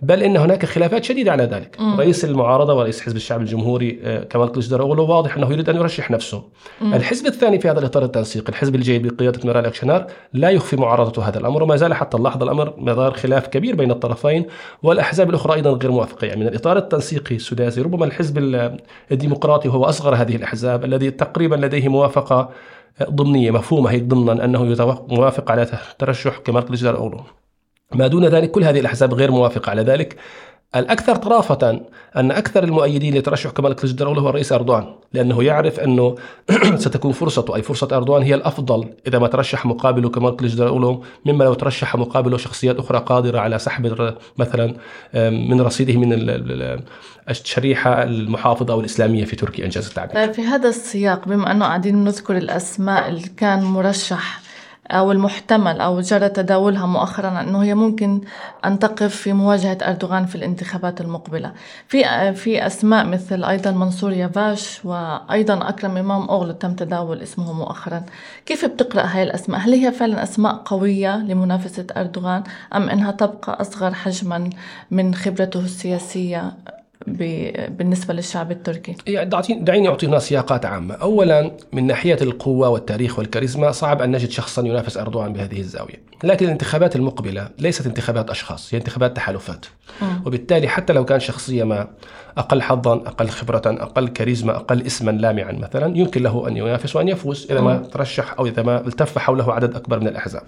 بل 0.02 0.22
إن 0.22 0.36
هناك 0.36 0.66
خلافات 0.66 1.04
شديدة 1.04 1.32
على 1.32 1.44
ذلك 1.44 1.76
م. 1.80 2.00
رئيس 2.00 2.24
المعارضة 2.24 2.74
ورئيس 2.74 3.00
حزب 3.00 3.16
الشعب 3.16 3.40
الجمهوري 3.40 4.00
آه، 4.02 4.24
كمال 4.24 4.52
كليشدر 4.52 4.82
واضح 4.82 5.36
أنه 5.36 5.52
يريد 5.52 5.68
أن 5.68 5.76
يرشح 5.76 6.10
نفسه 6.10 6.42
م. 6.80 6.94
الحزب 6.94 7.26
الثاني 7.26 7.58
في 7.58 7.70
هذا 7.70 7.78
الإطار 7.78 8.04
التنسيقي 8.04 8.48
الحزب 8.48 8.74
الجيد 8.74 9.06
بقيادة 9.06 9.40
ميرال 9.44 9.66
أكشنار 9.66 10.06
لا 10.32 10.50
يخفي 10.50 10.76
معارضته 10.76 11.28
هذا 11.28 11.38
الأمر 11.38 11.62
وما 11.62 11.76
زال 11.76 11.94
حتى 11.94 12.16
اللحظة 12.16 12.44
الأمر 12.44 12.74
مدار 12.78 13.14
خلاف 13.14 13.46
كبير 13.46 13.76
بين 13.76 13.90
الطرفين 13.90 14.46
والأحزاب 14.82 15.30
الأخرى 15.30 15.54
أيضا 15.54 15.70
غير 15.70 15.90
موافقة 15.90 16.26
يعني 16.26 16.40
من 16.40 16.48
الإطار 16.48 16.76
التنسيقي 16.76 17.36
السداسي 17.36 17.82
ربما 17.82 18.04
الحزب 18.04 18.38
الديمقراطي 19.12 19.68
وهو 19.68 19.84
أصغر 19.84 20.14
هذه 20.14 20.36
الأحزاب 20.36 20.84
الذي 20.84 21.10
تقريبا 21.10 21.54
لديه 21.54 21.88
موافقة 21.88 22.50
ضمنية 23.02 23.50
مفهومة 23.50 23.90
هيك 23.90 24.02
ضمنا 24.02 24.44
أنه 24.44 24.64
موافق 25.08 25.50
على 25.50 25.68
ترشح 25.98 26.38
كليجدار 26.60 26.96
أولو 26.96 27.20
ما 27.94 28.06
دون 28.06 28.24
ذلك 28.24 28.50
كل 28.50 28.64
هذه 28.64 28.80
الأحزاب 28.80 29.14
غير 29.14 29.30
موافقة 29.30 29.70
على 29.70 29.82
ذلك. 29.82 30.16
الأكثر 30.76 31.16
طرافة 31.16 31.80
أن 32.16 32.30
أكثر 32.30 32.64
المؤيدين 32.64 33.14
لترشح 33.14 33.50
كمال 33.50 33.72
كليجدارولو 33.72 34.20
هو 34.20 34.28
الرئيس 34.28 34.52
أردوان 34.52 34.86
لأنه 35.12 35.42
يعرف 35.42 35.80
أنه 35.80 36.16
ستكون 36.84 37.12
فرصته 37.12 37.56
أي 37.56 37.62
فرصة 37.62 37.88
أردوان 37.96 38.22
هي 38.22 38.34
الأفضل 38.34 38.88
إذا 39.06 39.18
ما 39.18 39.28
ترشح 39.28 39.66
مقابله 39.66 40.08
كمال 40.08 40.36
كليجدارولو 40.36 41.04
مما 41.24 41.44
لو 41.44 41.54
ترشح 41.54 41.96
مقابله 41.96 42.36
شخصيات 42.36 42.78
أخرى 42.78 42.98
قادرة 42.98 43.38
على 43.38 43.58
سحب 43.58 44.14
مثلا 44.38 44.74
من 45.30 45.60
رصيده 45.60 45.98
من 45.98 46.12
الشريحة 47.30 48.02
المحافظة 48.02 48.72
أو 48.72 48.80
الإسلامية 48.80 49.24
في 49.24 49.36
تركيا 49.36 49.64
إنجاز 49.64 49.86
التعبير. 49.86 50.14
طيب 50.14 50.32
في 50.32 50.42
هذا 50.42 50.68
السياق 50.68 51.28
بما 51.28 51.50
أنه 51.50 51.64
قاعدين 51.64 52.04
نذكر 52.04 52.36
الأسماء 52.36 53.08
اللي 53.08 53.28
كان 53.36 53.62
مرشح 53.62 54.43
أو 54.90 55.12
المحتمل 55.12 55.80
أو 55.80 56.00
جرى 56.00 56.28
تداولها 56.28 56.86
مؤخرا 56.86 57.40
أنه 57.40 57.62
هي 57.62 57.74
ممكن 57.74 58.20
أن 58.64 58.78
تقف 58.78 59.16
في 59.16 59.32
مواجهة 59.32 59.78
أردوغان 59.82 60.26
في 60.26 60.34
الانتخابات 60.34 61.00
المقبلة. 61.00 61.52
في 61.88 62.32
في 62.34 62.66
أسماء 62.66 63.06
مثل 63.06 63.44
أيضا 63.44 63.70
منصور 63.70 64.12
يافاش 64.12 64.84
وأيضا 64.84 65.68
أكرم 65.68 65.96
إمام 65.96 66.22
أغلو 66.30 66.52
تم 66.52 66.74
تداول 66.74 67.20
اسمه 67.22 67.52
مؤخرا. 67.52 68.02
كيف 68.46 68.64
بتقرأ 68.64 69.02
هاي 69.02 69.22
الأسماء؟ 69.22 69.60
هل 69.60 69.72
هي 69.74 69.92
فعلا 69.92 70.22
أسماء 70.22 70.54
قوية 70.64 71.16
لمنافسة 71.16 71.86
أردوغان 71.96 72.42
أم 72.74 72.88
أنها 72.88 73.10
تبقى 73.10 73.60
أصغر 73.60 73.94
حجما 73.94 74.50
من 74.90 75.14
خبرته 75.14 75.60
السياسية 75.60 76.52
بالنسبة 77.06 78.14
للشعب 78.14 78.50
التركي؟ 78.50 78.94
يعني 79.06 79.30
دعيني 79.50 79.88
أعطي 79.88 80.06
هنا 80.06 80.18
سياقات 80.18 80.66
عامة. 80.66 80.94
أولا 80.94 81.50
من 81.72 81.86
ناحية 81.86 82.18
القوة 82.22 82.68
والتاريخ 82.68 83.18
والكاريزما 83.18 83.70
صعب 83.70 84.02
أن 84.02 84.10
نجد 84.10 84.30
شخصا 84.30 84.62
ينافس 84.62 84.96
أردوغان 84.96 85.32
بهذه 85.32 85.60
الزاوية. 85.60 86.02
لكن 86.24 86.46
الانتخابات 86.46 86.96
المقبلة 86.96 87.48
ليست 87.58 87.86
انتخابات 87.86 88.30
أشخاص 88.30 88.74
هي 88.74 88.78
انتخابات 88.78 89.16
تحالفات. 89.16 89.66
وبالتالي 90.26 90.68
حتى 90.68 90.92
لو 90.92 91.04
كان 91.04 91.20
شخصية 91.20 91.64
ما 91.64 91.88
أقل 92.38 92.62
حظا 92.62 92.94
أقل 92.94 93.28
خبرة 93.28 93.62
أقل 93.66 94.08
كاريزما 94.08 94.56
أقل 94.56 94.82
اسما 94.82 95.10
لامعا 95.10 95.52
مثلا 95.52 95.98
يمكن 95.98 96.22
له 96.22 96.48
أن 96.48 96.56
ينافس 96.56 96.96
وأن 96.96 97.08
يفوز 97.08 97.46
إذا 97.50 97.60
ما 97.60 97.76
ترشح 97.76 98.34
أو 98.38 98.46
إذا 98.46 98.62
ما 98.62 98.86
التف 98.86 99.18
حوله 99.18 99.52
عدد 99.52 99.74
أكبر 99.74 100.00
من 100.00 100.08
الأحزاب. 100.08 100.42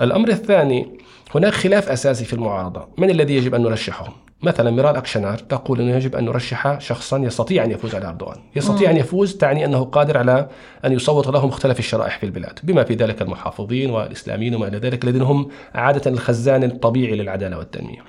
الأمر 0.00 0.28
الثاني 0.28 0.98
هناك 1.34 1.52
خلاف 1.52 1.88
أساسي 1.88 2.24
في 2.24 2.32
المعارضة. 2.32 2.88
من 2.98 3.10
الذي 3.10 3.36
يجب 3.36 3.54
أن 3.54 3.62
نرشحه؟ 3.62 4.12
مثلا 4.42 4.70
ميرال 4.70 4.96
أكشنار 4.96 5.38
تقول 5.38 5.80
أنه 5.80 5.96
يجب 5.96 6.16
أن 6.16 6.24
نرشح 6.24 6.78
شخصا 6.78 7.18
يستطيع 7.18 7.64
أن 7.64 7.70
يفوز 7.70 7.94
على 7.94 8.08
أردوغان. 8.08 8.36
يستطيع 8.56 8.90
أن 8.90 8.96
يفوز 8.96 9.36
تعني 9.36 9.64
أنه 9.64 9.84
قادر 9.84 10.18
على 10.18 10.48
أن 10.84 10.92
يصوت 10.92 11.26
له 11.26 11.46
مختلف 11.46 11.78
الشرائح 11.78 12.18
في 12.18 12.26
البلاد 12.26 12.58
بما 12.62 12.84
في 12.84 12.94
ذلك 12.94 13.22
المحافظين 13.22 13.90
والإسلاميين 13.90 14.54
وما 14.54 14.68
إلى 14.68 14.78
ذلك 14.78 15.04
الذين 15.04 15.22
هم 15.22 15.48
عادة 15.74 16.10
الخزان 16.10 16.64
الطبيعي 16.64 17.16
للعدالة 17.16 17.58
والتنمية. 17.58 18.04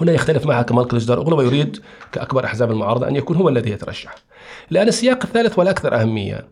هنا 0.00 0.12
يختلف 0.12 0.46
معها 0.46 0.62
كمال 0.62 0.88
كليجدار 0.88 1.18
أغلو 1.18 1.38
ويريد 1.38 1.78
كأكبر 2.12 2.44
أحزاب 2.44 2.70
المعارضة 2.70 3.08
أن 3.08 3.16
يكون 3.16 3.36
هو 3.36 3.48
الذي 3.48 3.70
يترشح. 3.70 4.14
الآن 4.72 4.88
السياق 4.88 5.18
الثالث 5.24 5.58
والأكثر 5.58 6.00
أهمية 6.00 6.46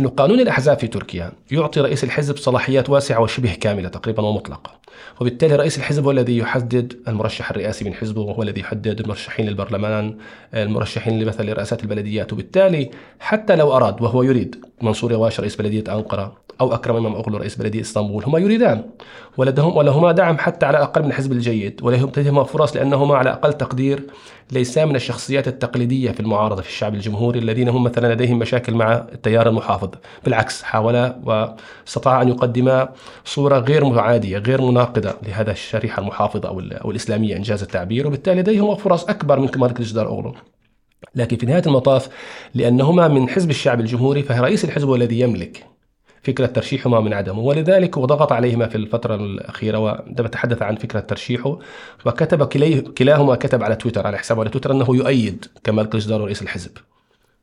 أنه 0.00 0.08
قانون 0.08 0.40
الأحزاب 0.40 0.78
في 0.78 0.86
تركيا 0.86 1.32
يعطي 1.50 1.80
رئيس 1.80 2.04
الحزب 2.04 2.36
صلاحيات 2.36 2.90
واسعة 2.90 3.20
وشبه 3.20 3.54
كاملة 3.54 3.88
تقريبا 3.88 4.22
ومطلقة. 4.22 4.80
وبالتالي 5.20 5.56
رئيس 5.56 5.78
الحزب 5.78 6.04
هو 6.04 6.10
الذي 6.10 6.38
يحدد 6.38 6.96
المرشح 7.08 7.50
الرئاسي 7.50 7.84
من 7.84 7.94
حزبه 7.94 8.20
وهو 8.20 8.42
الذي 8.42 8.60
يحدد 8.60 9.00
المرشحين 9.00 9.46
للبرلمان 9.46 10.16
المرشحين 10.54 11.26
مثلا 11.26 11.50
لرئاسات 11.50 11.82
البلديات. 11.82 12.32
وبالتالي 12.32 12.90
حتى 13.20 13.56
لو 13.56 13.76
أراد 13.76 14.02
وهو 14.02 14.22
يريد 14.22 14.64
منصور 14.82 15.12
يواش 15.12 15.40
رئيس 15.40 15.56
بلدية 15.56 15.94
أنقرة 15.94 16.32
أو 16.60 16.74
أكرم 16.74 16.96
إمام 16.96 17.14
أغلو 17.14 17.38
رئيس 17.38 17.56
بلدية 17.56 17.80
إسطنبول. 17.80 18.24
هما 18.24 18.38
يريدان. 18.38 18.84
ولدهم 19.36 19.76
ولهما 19.76 20.12
دعم 20.12 20.38
حتى 20.38 20.66
على 20.66 20.78
الأقل 20.78 21.02
من 21.02 21.08
الحزب 21.08 21.32
الجيد. 21.32 21.80
ولديهما 21.82 22.44
فرص 22.44 22.76
لأنهما 22.76 23.16
على 23.16 23.30
أقل 23.30 23.52
تقدير 23.52 24.02
ليسا 24.52 24.84
من 24.84 24.96
الشخصيات 24.96 25.48
التقليدية 25.48 26.10
في 26.10 26.20
المعارضة 26.20 26.62
في 26.62 26.68
الشعب 26.68 26.94
الجمهوري 26.94 27.38
الذين 27.38 27.68
هم 27.68 27.82
مثلا 27.82 28.14
لديهم 28.14 28.38
مشاكل 28.38 28.74
مع 28.74 28.92
التيار 28.92 29.48
المحافظ. 29.48 29.90
بالعكس 30.24 30.62
حاولا 30.62 31.16
واستطاع 31.24 32.22
أن 32.22 32.28
يقدما 32.28 32.88
صورة 33.24 33.58
غير 33.58 33.84
معادية 33.84 34.38
غير 34.38 34.62
مناقضة 34.62 35.14
لهذا 35.22 35.52
الشريحة 35.52 36.00
المحافظة 36.00 36.48
أو, 36.48 36.90
الإسلامية 36.90 37.36
إنجاز 37.36 37.62
التعبير. 37.62 38.06
وبالتالي 38.06 38.40
لديهما 38.40 38.74
فرص 38.74 39.04
أكبر 39.04 39.40
من 39.40 39.48
كمال 39.48 39.78
الجدار 39.78 40.06
أغلو. 40.06 40.34
لكن 41.14 41.36
في 41.36 41.46
نهاية 41.46 41.62
المطاف 41.66 42.08
لأنهما 42.54 43.08
من 43.08 43.28
حزب 43.28 43.50
الشعب 43.50 43.80
الجمهوري 43.80 44.22
فرئيس 44.22 44.64
الحزب 44.64 44.88
هو 44.88 44.94
الذي 44.94 45.20
يملك 45.20 45.66
فكرة 46.22 46.46
ترشيحهما 46.46 47.00
من 47.00 47.12
عدمه 47.12 47.40
ولذلك 47.40 47.96
وضغط 47.96 48.32
عليهما 48.32 48.68
في 48.68 48.74
الفترة 48.74 49.14
الأخيرة 49.14 49.78
وعندما 49.78 50.28
تحدث 50.28 50.62
عن 50.62 50.76
فكرة 50.76 51.00
ترشيحه 51.00 51.58
وكتب 52.06 52.44
كلاهما 52.92 53.34
كتب 53.34 53.62
على 53.62 53.76
تويتر 53.76 54.06
على 54.06 54.18
حسابه 54.18 54.40
على 54.40 54.50
تويتر 54.50 54.72
أنه 54.72 54.86
يؤيد 54.96 55.46
كمال 55.64 55.88
كليجدار 55.88 56.20
رئيس 56.20 56.42
الحزب 56.42 56.70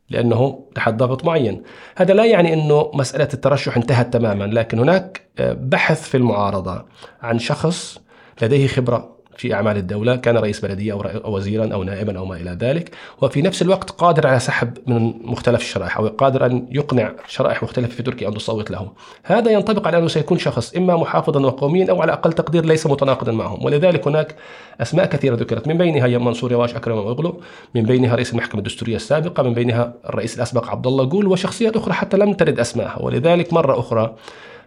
لأنه 0.09 0.65
تحت 0.75 0.93
ضغط 0.93 1.25
معين. 1.25 1.63
هذا 1.95 2.13
لا 2.13 2.25
يعني 2.25 2.53
أنه 2.53 2.91
مسألة 2.93 3.27
الترشح 3.33 3.77
انتهت 3.77 4.13
تماما 4.13 4.43
لكن 4.43 4.79
هناك 4.79 5.21
بحث 5.39 6.09
في 6.09 6.17
المعارضة 6.17 6.85
عن 7.21 7.39
شخص 7.39 7.99
لديه 8.41 8.67
خبرة 8.67 9.16
في 9.37 9.53
أعمال 9.53 9.77
الدولة 9.77 10.15
كان 10.15 10.37
رئيس 10.37 10.59
بلدية 10.59 10.93
أو 10.93 11.35
وزيرا 11.35 11.73
أو 11.73 11.83
نائبا 11.83 12.17
أو 12.17 12.25
ما 12.25 12.35
إلى 12.35 12.57
ذلك. 12.61 12.91
وفي 13.21 13.41
نفس 13.41 13.61
الوقت 13.61 13.89
قادر 13.89 14.27
على 14.27 14.39
سحب 14.39 14.77
من 14.87 15.13
مختلف 15.23 15.61
الشرائح 15.61 15.97
أو 15.97 16.07
قادر 16.07 16.45
أن 16.45 16.67
يقنع 16.71 17.11
شرائح 17.27 17.63
مختلفة 17.63 17.95
في 17.95 18.03
تركيا 18.03 18.27
أن 18.27 18.33
تصوت 18.33 18.71
له 18.71 18.91
هذا 19.23 19.51
ينطبق 19.51 19.87
على 19.87 19.97
أنه 19.97 20.07
سيكون 20.07 20.37
شخص 20.37 20.75
إما 20.75 20.95
محافظا 20.95 21.39
وقوميا 21.39 21.89
أو 21.89 22.01
على 22.01 22.13
أقل 22.13 22.33
تقدير 22.33 22.65
ليس 22.65 22.87
متناقضا 22.87 23.31
معهم. 23.31 23.65
ولذلك 23.65 24.07
هناك 24.07 24.35
أسماء 24.81 25.05
كثيرة 25.05 25.35
ذكرت. 25.35 25.67
من 25.67 25.77
بينها 25.77 26.17
منصور 26.17 26.51
يواش 26.51 26.75
أكرم 26.75 26.97
أغلو 26.97 27.41
من 27.75 27.83
بينها 27.83 28.15
رئيس 28.15 28.31
المحكمة 28.31 28.59
الدستورية 28.59 28.95
السابقة. 28.95 29.43
من 29.43 29.53
بينها 29.53 29.93
الرئيس 30.09 30.35
الأسبق 30.37 30.69
عبد 30.69 30.87
الله 30.87 31.03
جول 31.03 31.27
وشخصيات 31.27 31.75
أخرى 31.75 31.93
حتى 31.93 32.17
لم 32.17 32.33
ترد 32.33 32.59
أسماءها. 32.59 33.01
ولذلك 33.01 33.53
مرة 33.53 33.79
أخرى 33.79 34.15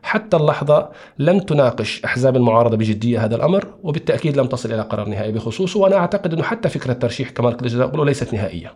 حتى 0.02 0.36
اللحظة 0.36 0.88
لم 1.18 1.38
تناقش 1.38 2.04
أحزاب 2.04 2.36
المعارضة 2.36 2.76
بجدية 2.76 3.24
هذا 3.24 3.36
الأمر 3.36 3.66
وبالتأكيد 3.82 4.36
لم 4.36 4.46
تصل 4.46 4.72
إلى 4.72 4.82
قرار 4.82 5.08
نهائي 5.08 5.32
بخصوصه 5.32 5.80
وأنا 5.80 5.96
أعتقد 5.96 6.32
أنه 6.32 6.42
حتى 6.42 6.68
فكرة 6.68 6.92
ترشيح 6.92 7.30
كمال 7.30 7.56
كليجدار 7.56 8.04
ليست 8.04 8.34
نهائية 8.34 8.74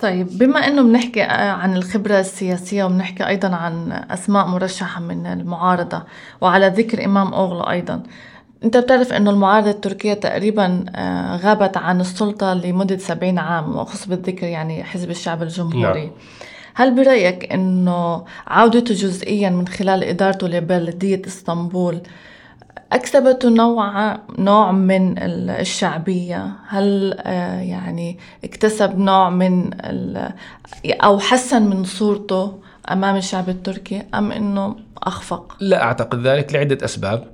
طيب 0.00 0.38
بما 0.38 0.58
إنه 0.58 0.82
بنحكي 0.82 1.22
عن 1.22 1.76
الخبرة 1.76 2.20
السياسية 2.20 2.84
وبنحكي 2.84 3.26
أيضا 3.26 3.48
عن 3.48 3.92
أسماء 3.92 4.46
مرشحة 4.46 5.00
من 5.00 5.26
المعارضة 5.26 6.02
وعلى 6.40 6.68
ذكر 6.68 7.04
إمام 7.04 7.34
أوغلو 7.34 7.60
أيضا 7.60 8.02
أنت 8.64 8.76
بتعرف 8.76 9.12
إنه 9.12 9.30
المعارضة 9.30 9.70
التركية 9.70 10.14
تقريبا 10.14 10.84
آه، 10.96 11.36
غابت 11.36 11.76
عن 11.76 12.00
السلطة 12.00 12.54
لمدة 12.54 12.96
70 12.96 13.38
عام 13.38 13.76
وخص 13.76 14.08
بالذكر 14.08 14.46
يعني 14.46 14.84
حزب 14.84 15.10
الشعب 15.10 15.42
الجمهوري 15.42 16.04
نعم. 16.04 16.10
هل 16.74 16.94
برأيك 16.94 17.52
أنه 17.52 18.24
عودته 18.46 18.94
جزئيا 18.94 19.50
من 19.50 19.68
خلال 19.68 20.04
إدارته 20.04 20.48
لبلدية 20.48 21.22
إسطنبول 21.26 22.00
أكسبته 22.92 23.48
نوع 23.48 24.16
نوع 24.38 24.72
من 24.72 25.18
الشعبية؟ 25.50 26.52
هل 26.68 27.14
آه، 27.20 27.60
يعني 27.60 28.18
اكتسب 28.44 28.98
نوع 28.98 29.30
من 29.30 29.70
أو 30.86 31.18
حسن 31.18 31.62
من 31.62 31.84
صورته 31.84 32.58
أمام 32.90 33.16
الشعب 33.16 33.48
التركي 33.48 34.02
أم 34.14 34.32
أنه 34.32 34.76
أخفق؟ 35.02 35.56
لا 35.60 35.82
أعتقد 35.82 36.26
ذلك 36.26 36.52
لعدة 36.52 36.84
أسباب. 36.84 37.24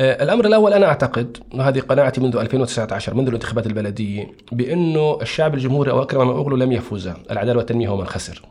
آه، 0.00 0.22
الأمر 0.22 0.46
الأول 0.46 0.72
أنا 0.72 0.86
أعتقد 0.86 1.38
وهذه 1.54 1.80
قناعتي 1.80 2.20
منذ 2.20 2.36
2019 2.36 3.14
منذ 3.14 3.28
الانتخابات 3.28 3.66
البلدية 3.66 4.32
بأنه 4.52 5.18
الشعب 5.22 5.54
الجمهوري 5.54 5.90
أو 5.90 6.02
أكرم 6.02 6.28
أغلو 6.28 6.56
لم 6.56 6.72
يفوز 6.72 7.10
العدالة 7.30 7.58
والتنمية 7.58 7.88
هو 7.88 7.96
من 7.96 8.06
خسر. 8.06 8.42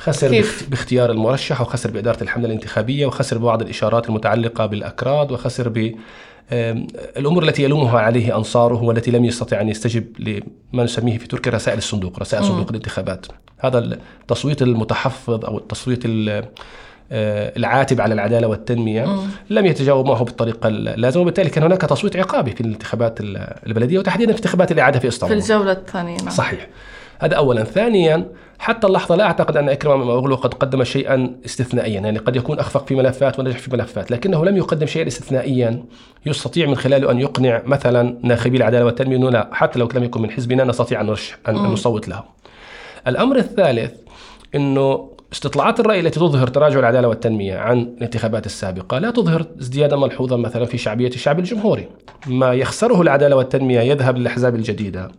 خسر 0.00 0.28
كيف؟ 0.28 0.68
باختيار 0.70 1.10
المرشح 1.10 1.60
وخسر 1.60 1.90
بإدارة 1.90 2.22
الحملة 2.22 2.46
الانتخابية 2.46 3.06
وخسر 3.06 3.38
ببعض 3.38 3.62
الإشارات 3.62 4.08
المتعلقة 4.08 4.66
بالأكراد 4.66 5.32
وخسر 5.32 5.68
ب 5.68 5.94
الأمور 7.16 7.42
التي 7.42 7.62
يلومها 7.62 8.00
عليه 8.00 8.36
أنصاره 8.36 8.82
والتي 8.82 9.10
لم 9.10 9.24
يستطع 9.24 9.60
أن 9.60 9.68
يستجب 9.68 10.04
لما 10.18 10.84
نسميه 10.84 11.18
في 11.18 11.26
تركيا 11.26 11.52
رسائل 11.52 11.78
الصندوق، 11.78 12.20
رسائل 12.20 12.44
صندوق 12.44 12.68
الانتخابات. 12.68 13.26
هذا 13.58 13.78
التصويت 13.78 14.62
المتحفظ 14.62 15.44
أو 15.44 15.58
التصويت 15.58 16.02
آه، 16.06 17.52
العاتب 17.56 18.00
على 18.00 18.14
العدالة 18.14 18.46
والتنمية 18.46 19.04
مم. 19.04 19.28
لم 19.50 19.66
يتجاوب 19.66 20.06
معه 20.06 20.24
بالطريقة 20.24 20.68
اللازمه 20.68 21.22
وبالتالي 21.22 21.50
كان 21.50 21.64
هناك 21.64 21.80
تصويت 21.80 22.16
عقابي 22.16 22.50
في 22.50 22.60
الانتخابات 22.60 23.18
البلدية 23.66 23.98
وتحديدا 23.98 24.32
في 24.32 24.38
انتخابات 24.38 24.72
الإعادة 24.72 24.98
في 24.98 25.08
إسطنبول. 25.08 25.42
في 25.42 25.52
الجولة 25.52 25.72
الثانية 25.72 26.16
نعم. 26.16 26.30
صحيح. 26.30 26.66
هذا 27.18 27.36
اولا، 27.36 27.64
ثانيا 27.64 28.26
حتى 28.60 28.86
اللحظة 28.86 29.16
لا 29.16 29.24
أعتقد 29.24 29.56
أن 29.56 29.68
اكرم 29.68 30.00
مغلو 30.08 30.34
قد 30.36 30.54
قدم 30.54 30.84
شيئا 30.84 31.36
استثنائيا، 31.44 32.00
يعني 32.00 32.18
قد 32.18 32.36
يكون 32.36 32.58
أخفق 32.58 32.86
في 32.86 32.94
ملفات 32.94 33.38
ونجح 33.38 33.58
في 33.58 33.70
ملفات، 33.72 34.10
لكنه 34.10 34.44
لم 34.44 34.56
يقدم 34.56 34.86
شيئا 34.86 35.06
استثنائيا 35.06 35.84
يستطيع 36.26 36.66
من 36.66 36.74
خلاله 36.74 37.10
أن 37.10 37.20
يقنع 37.20 37.62
مثلا 37.66 38.18
ناخبي 38.22 38.56
العدالة 38.56 38.84
والتنمية 38.84 39.16
أنه 39.16 39.30
لا 39.30 39.48
حتى 39.52 39.78
لو 39.78 39.88
لم 39.94 40.04
يكن 40.04 40.22
من 40.22 40.30
حزبنا 40.30 40.64
نستطيع 40.64 41.00
أن 41.00 41.06
نرشح 41.06 41.38
ان 41.48 41.54
نصوت 41.54 42.08
له. 42.08 42.22
الأمر 43.06 43.36
الثالث 43.36 43.92
إنه 44.54 45.10
استطلاعات 45.32 45.80
الرأي 45.80 46.00
التي 46.00 46.20
تظهر 46.20 46.46
تراجع 46.46 46.78
العدالة 46.78 47.08
والتنمية 47.08 47.58
عن 47.58 47.78
الانتخابات 47.78 48.46
السابقة 48.46 48.98
لا 48.98 49.10
تظهر 49.10 49.46
ازديادا 49.60 49.96
ملحوظا 49.96 50.36
مثلا 50.36 50.64
في 50.64 50.78
شعبية 50.78 51.08
الشعب 51.08 51.38
الجمهوري. 51.38 51.88
ما 52.26 52.52
يخسره 52.52 53.02
العدالة 53.02 53.36
والتنمية 53.36 53.80
يذهب 53.80 54.18
للأحزاب 54.18 54.54
الجديدة. 54.54 55.10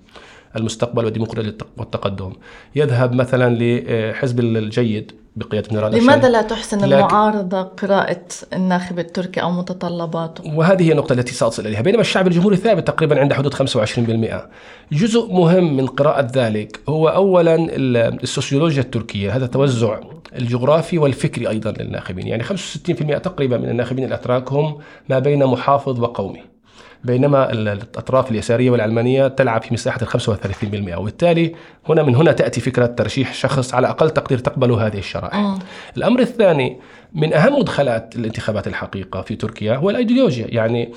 المستقبل 0.56 1.06
والديمقراطية 1.06 1.58
والتقدم 1.78 2.34
يذهب 2.76 3.14
مثلا 3.14 3.56
لحزب 3.60 4.40
الجيد 4.40 5.12
بقيادة 5.36 5.68
نيران 5.72 5.92
لماذا 5.92 6.30
لا 6.30 6.42
تحسن 6.42 6.84
المعارضة 6.84 7.62
قراءة 7.62 8.26
الناخب 8.54 9.00
التركي 9.00 9.42
أو 9.42 9.52
متطلباته؟ 9.52 10.56
وهذه 10.56 10.84
هي 10.84 10.92
النقطة 10.92 11.14
التي 11.14 11.34
سأصل 11.34 11.68
إليها 11.68 11.82
بينما 11.82 12.02
الشعب 12.02 12.28
الجمهوري 12.28 12.56
ثابت 12.56 12.88
تقريبا 12.88 13.20
عند 13.20 13.34
حدود 13.34 13.54
25% 13.54 13.60
جزء 14.92 15.34
مهم 15.34 15.78
من 15.78 15.88
قراءة 15.88 16.28
ذلك 16.36 16.80
هو 16.90 17.08
أولا 17.08 17.56
السوسيولوجيا 18.24 18.82
التركية 18.82 19.36
هذا 19.36 19.46
التوزع 19.46 20.00
الجغرافي 20.36 20.98
والفكري 20.98 21.50
أيضا 21.50 21.72
للناخبين. 21.72 22.28
يعني 22.28 22.44
65% 22.44 22.54
تقريبا 23.20 23.58
من 23.58 23.70
الناخبين 23.70 24.06
الأتراك 24.06 24.52
هم 24.52 24.78
ما 25.10 25.20
بين 25.20 25.46
محافظ 25.46 26.00
وقومي 26.00 26.51
بينما 27.04 27.52
الأطراف 27.52 28.32
اليسارية 28.32 28.70
والعلمانية 28.70 29.28
تلعب 29.28 29.62
في 29.64 29.74
مساحة 29.74 30.00
ال 30.02 30.08
35% 30.08 30.98
وبالتالي 30.98 31.56
هنا 31.90 32.04
من 32.04 32.16
هنا 32.16 32.32
تأتي 32.32 32.62
فكرة 32.62 32.86
ترشيح 32.86 33.34
شخص 33.34 33.74
على 33.74 33.90
أقل 33.90 34.10
تقدير 34.10 34.38
تقبل 34.38 34.72
هذه 34.72 34.98
الشرائح. 34.98 35.36
آه. 35.36 35.60
الأمر 35.98 36.20
الثاني 36.20 36.80
من 37.14 37.34
أهم 37.34 37.60
مدخلات 37.60 38.16
الانتخابات 38.16 38.68
الحقيقة 38.68 39.22
في 39.22 39.36
تركيا 39.36 39.76
هو 39.76 39.90
الأيديولوجيا. 39.90 40.48
يعني 40.50 40.94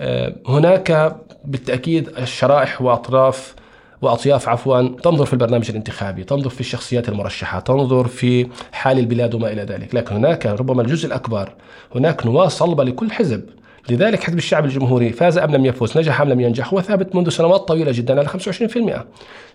آه، 0.00 0.34
هناك 0.46 1.16
بالتأكيد 1.44 2.08
الشرائح 2.18 2.82
وأطراف 2.82 3.54
وأطياف 4.02 4.48
عفوا 4.48 4.82
تنظر 4.82 5.24
في 5.24 5.32
البرنامج 5.32 5.70
الانتخابي، 5.70 6.24
تنظر 6.24 6.50
في 6.50 6.60
الشخصيات 6.60 7.08
المرشحة، 7.08 7.60
تنظر 7.60 8.06
في 8.06 8.46
حال 8.72 8.98
البلاد 8.98 9.34
وما 9.34 9.52
إلى 9.52 9.62
ذلك، 9.62 9.94
لكن 9.94 10.16
هناك 10.16 10.46
ربما 10.46 10.82
الجزء 10.82 11.06
الأكبر 11.06 11.52
هناك 11.94 12.26
نواة 12.26 12.48
صلبة 12.48 12.84
لكل 12.84 13.10
حزب. 13.10 13.42
لذلك 13.88 14.22
حزب 14.22 14.38
الشعب 14.38 14.64
الجمهوري 14.64 15.12
فاز 15.12 15.38
أم 15.38 15.50
لم 15.50 15.66
يفوز 15.66 15.98
نجح 15.98 16.20
أم 16.20 16.28
لم 16.28 16.40
ينجح 16.40 16.74
هو 16.74 16.80
ثابت 16.80 17.14
منذ 17.14 17.28
سنوات 17.28 17.60
طويلة 17.60 17.92
جدا 17.92 18.18
على 18.18 18.28
25% 18.28 18.34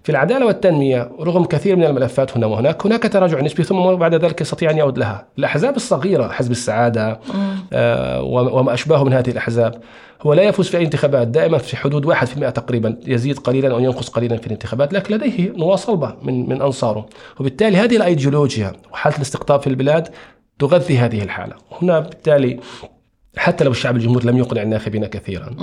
في 0.03 0.09
العدالة 0.09 0.45
والتنمية 0.45 1.11
رغم 1.19 1.45
كثير 1.45 1.75
من 1.75 1.83
الملفات 1.83 2.37
هنا 2.37 2.45
وهناك 2.45 2.85
هناك 2.85 3.03
تراجع 3.03 3.41
نسبي 3.41 3.63
ثم 3.63 3.95
بعد 3.95 4.15
ذلك 4.15 4.41
يستطيع 4.41 4.71
أن 4.71 4.77
يعود 4.77 4.97
لها. 4.97 5.27
الأحزاب 5.39 5.75
الصغيرة 5.75 6.27
حزب 6.27 6.51
السعادة 6.51 7.19
آه 7.73 8.21
وما 8.23 8.73
اشباهه 8.73 9.03
من 9.03 9.13
هذه 9.13 9.29
الأحزاب 9.29 9.81
هو 10.21 10.33
لا 10.33 10.43
يفوز 10.43 10.67
في 10.67 10.77
أي 10.77 10.83
انتخابات 10.83 11.27
دائما 11.27 11.57
في 11.57 11.77
حدود 11.77 12.13
1% 12.13 12.15
تقريبا 12.49 12.97
يزيد 13.07 13.39
قليلا 13.39 13.71
أو 13.71 13.79
ينقص 13.79 14.09
قليلا 14.09 14.37
في 14.37 14.47
الانتخابات 14.47 14.93
لكن 14.93 15.15
لديه 15.15 15.51
نواة 15.57 15.75
صلبة 15.75 16.15
من 16.21 16.49
من 16.49 16.61
أنصاره. 16.61 17.05
وبالتالي 17.39 17.77
هذه 17.77 17.95
الأيديولوجيا 17.95 18.73
وحالة 18.93 19.15
الاستقطاب 19.15 19.61
في 19.61 19.67
البلاد 19.67 20.07
تغذي 20.59 20.97
هذه 20.97 21.23
الحالة. 21.23 21.55
هنا 21.81 21.99
بالتالي 21.99 22.59
حتى 23.37 23.63
لو 23.63 23.71
الشعب 23.71 23.95
الجمهوري 23.95 24.27
لم 24.27 24.37
يقنع 24.37 24.61
الناخبين 24.61 25.05
كثيرا. 25.05 25.55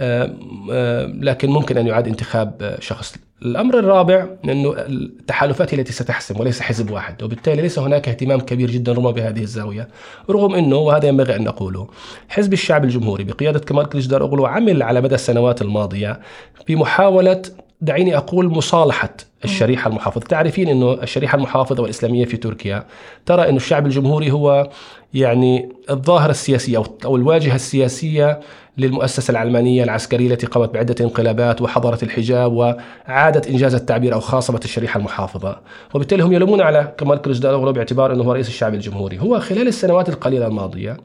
آه 0.00 0.30
آه 0.70 1.06
لكن 1.06 1.50
ممكن 1.50 1.78
أن 1.78 1.86
يعاد 1.86 2.08
انتخاب 2.08 2.76
شخص. 2.80 3.16
الأمر 3.42 3.78
الرابع 3.78 4.26
انه 4.44 4.74
التحالفات 4.78 5.74
التي 5.74 5.92
ستحسم 5.92 6.40
وليس 6.40 6.60
حزب 6.60 6.90
واحد 6.90 7.22
وبالتالي 7.22 7.62
ليس 7.62 7.78
هناك 7.78 8.08
اهتمام 8.08 8.40
كبير 8.40 8.70
جدا 8.70 8.92
ربما 8.92 9.10
بهذه 9.10 9.42
الزاوية 9.42 9.88
رغم 10.30 10.54
إنه 10.54 10.76
وهذا 10.76 11.08
ينبغي 11.08 11.36
أن 11.36 11.44
نقوله 11.44 11.88
حزب 12.28 12.52
الشعب 12.52 12.84
الجمهوري 12.84 13.24
بقيادة 13.24 13.58
كمال 13.58 13.88
كليجدار 13.88 14.22
اوغلو 14.22 14.46
عمل 14.46 14.82
على 14.82 15.00
مدى 15.00 15.14
السنوات 15.14 15.62
الماضية 15.62 16.20
بمحاولة 16.68 17.42
دعيني 17.80 18.16
أقول 18.16 18.48
مصالحة 18.48 19.16
الشريحة 19.44 19.90
المحافظة، 19.90 20.26
تعرفين 20.26 20.68
إنه 20.68 20.92
الشريحة 20.92 21.36
المحافظة 21.36 21.82
والإسلامية 21.82 22.24
في 22.24 22.36
تركيا 22.36 22.84
ترى 23.26 23.48
إنه 23.48 23.56
الشعب 23.56 23.86
الجمهوري 23.86 24.30
هو 24.30 24.70
يعني 25.14 25.68
الظاهرة 25.90 26.30
السياسية 26.30 26.82
أو 27.04 27.16
الواجهة 27.16 27.54
السياسية 27.54 28.40
للمؤسسة 28.78 29.30
العلمانية 29.30 29.84
العسكرية 29.84 30.32
التي 30.32 30.46
قامت 30.46 30.74
بعدة 30.74 30.94
انقلابات 31.00 31.62
وحضرت 31.62 32.02
الحجاب 32.02 32.52
وعادت 32.52 33.48
إنجاز 33.48 33.74
التعبير 33.74 34.14
أو 34.14 34.20
خاصمت 34.20 34.64
الشريحة 34.64 34.98
المحافظة، 34.98 35.60
وبالتالي 35.94 36.22
هم 36.22 36.32
يلومون 36.32 36.60
على 36.60 36.94
كمال 36.98 37.22
كليجدار 37.22 37.72
باعتبار 37.72 38.12
إنه 38.12 38.24
هو 38.24 38.32
رئيس 38.32 38.48
الشعب 38.48 38.74
الجمهوري، 38.74 39.18
هو 39.20 39.40
خلال 39.40 39.68
السنوات 39.68 40.08
القليلة 40.08 40.46
الماضية 40.46 40.96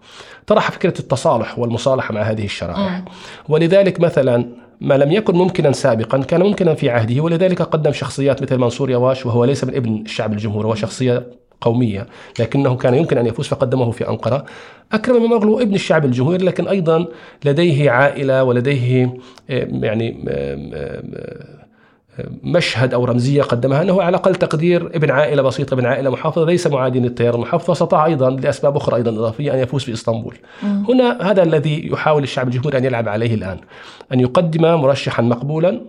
طرح 0.47 0.71
فكرة 0.71 0.99
التصالح 0.99 1.59
والمصالحة 1.59 2.13
مع 2.13 2.21
هذه 2.21 2.45
الشرائح، 2.45 3.03
ولذلك 3.49 3.99
مثلا 3.99 4.60
ما 4.81 4.97
لم 4.97 5.11
يكن 5.11 5.35
ممكنا 5.35 5.71
سابقا 5.71 6.17
كان 6.17 6.41
ممكنا 6.43 6.73
في 6.73 6.89
عهده 6.89 7.21
ولذلك 7.21 7.61
قدم 7.61 7.91
شخصيات 7.91 8.41
مثل 8.41 8.57
منصور 8.57 8.89
يواش 8.89 9.25
وهو 9.25 9.45
ليس 9.45 9.63
من 9.63 9.75
ابن 9.75 10.01
الشعب 10.05 10.33
الجمهوري 10.33 10.67
هو 10.67 10.75
شخصية 10.75 11.27
قومية 11.61 12.07
لكنه 12.39 12.75
كان 12.75 12.93
يمكن 12.93 13.17
أن 13.17 13.25
يفوز 13.25 13.47
فقدمه 13.47 13.91
في 13.91 14.09
أنقرة. 14.09 14.45
أكرم 14.91 15.23
ممغلو 15.23 15.59
ابن 15.59 15.75
الشعب 15.75 16.05
الجمهوري 16.05 16.45
لكن 16.45 16.67
أيضا 16.67 17.05
لديه 17.45 17.91
عائلة 17.91 18.43
ولديه 18.43 19.13
يعني 19.49 20.25
مشهد 22.43 22.93
أو 22.93 23.05
رمزية 23.05 23.41
قدمها 23.41 23.81
أنه 23.81 24.01
على 24.01 24.09
الأقل 24.09 24.35
تقدير 24.35 24.87
ابن 24.95 25.11
عائلة 25.11 25.41
بسيطه 25.41 25.73
ابن 25.73 25.85
عائلة 25.85 26.09
محافظة 26.09 26.45
ليس 26.45 26.67
معادي 26.67 26.99
للتيار 26.99 27.35
المحافظ 27.35 27.69
واستطاع 27.69 28.05
أيضا 28.05 28.29
لأسباب 28.29 28.75
أخرى 28.75 28.95
أيضا 28.95 29.11
إضافية 29.11 29.53
أن 29.53 29.59
يفوز 29.59 29.83
في 29.83 29.93
اسطنبول. 29.93 30.37
م. 30.63 30.65
هنا 30.65 31.31
هذا 31.31 31.43
الذي 31.43 31.87
يحاول 31.87 32.23
الشعب 32.23 32.47
الجمهوري 32.47 32.77
أن 32.77 32.85
يلعب 32.85 33.09
عليه 33.09 33.33
الآن 33.33 33.57
أن 34.13 34.19
يقدم 34.19 34.61
مرشحا 34.61 35.23
مقبولا 35.23 35.81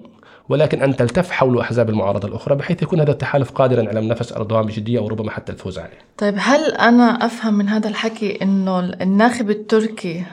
ولكن 0.49 0.83
ان 0.83 0.97
تلتف 0.97 1.31
حول 1.31 1.61
أحزاب 1.61 1.91
المعارضة 1.91 2.29
الأخرى 2.29 2.55
بحيث 2.55 2.83
يكون 2.83 3.01
هذا 3.01 3.11
التحالف 3.11 3.51
قادرا 3.51 3.89
على 3.89 4.01
منافس 4.01 4.33
أردوغان 4.33 4.67
بجدية 4.67 5.01
وربما 5.01 5.31
حتى 5.31 5.53
الفوز 5.53 5.79
عليه. 5.79 5.99
طيب 6.19 6.35
هل 6.39 6.75
أنا 6.75 7.27
أفهم 7.27 7.55
من 7.55 7.69
هذا 7.69 7.89
الحكي 7.89 8.43
إنه 8.43 8.81
الناخب 8.81 9.51
التركي 9.51 10.25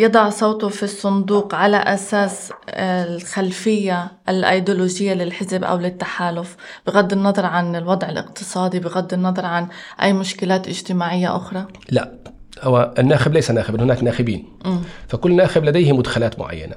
يضع 0.00 0.30
صوته 0.30 0.68
في 0.68 0.82
الصندوق 0.82 1.54
على 1.54 1.76
أساس 1.76 2.52
الخلفية 2.68 4.12
الأيديولوجية 4.28 5.14
للحزب 5.14 5.64
أو 5.64 5.78
للتحالف 5.78 6.56
بغض 6.86 7.12
النظر 7.12 7.46
عن 7.46 7.76
الوضع 7.76 8.08
الاقتصادي 8.08 8.80
بغض 8.80 9.14
النظر 9.14 9.46
عن 9.46 9.68
أي 10.02 10.12
مشكلات 10.12 10.68
اجتماعية 10.68 11.36
أخرى؟ 11.36 11.66
لا 11.90 12.18
هو 12.62 12.94
الناخب 12.98 13.32
ليس 13.32 13.50
ناخبا 13.50 13.82
هناك 13.82 14.02
ناخبين 14.02 14.44
م. 14.64 14.78
فكل 15.08 15.36
ناخب 15.36 15.64
لديه 15.64 15.92
مدخلات 15.92 16.38
معينة 16.38 16.74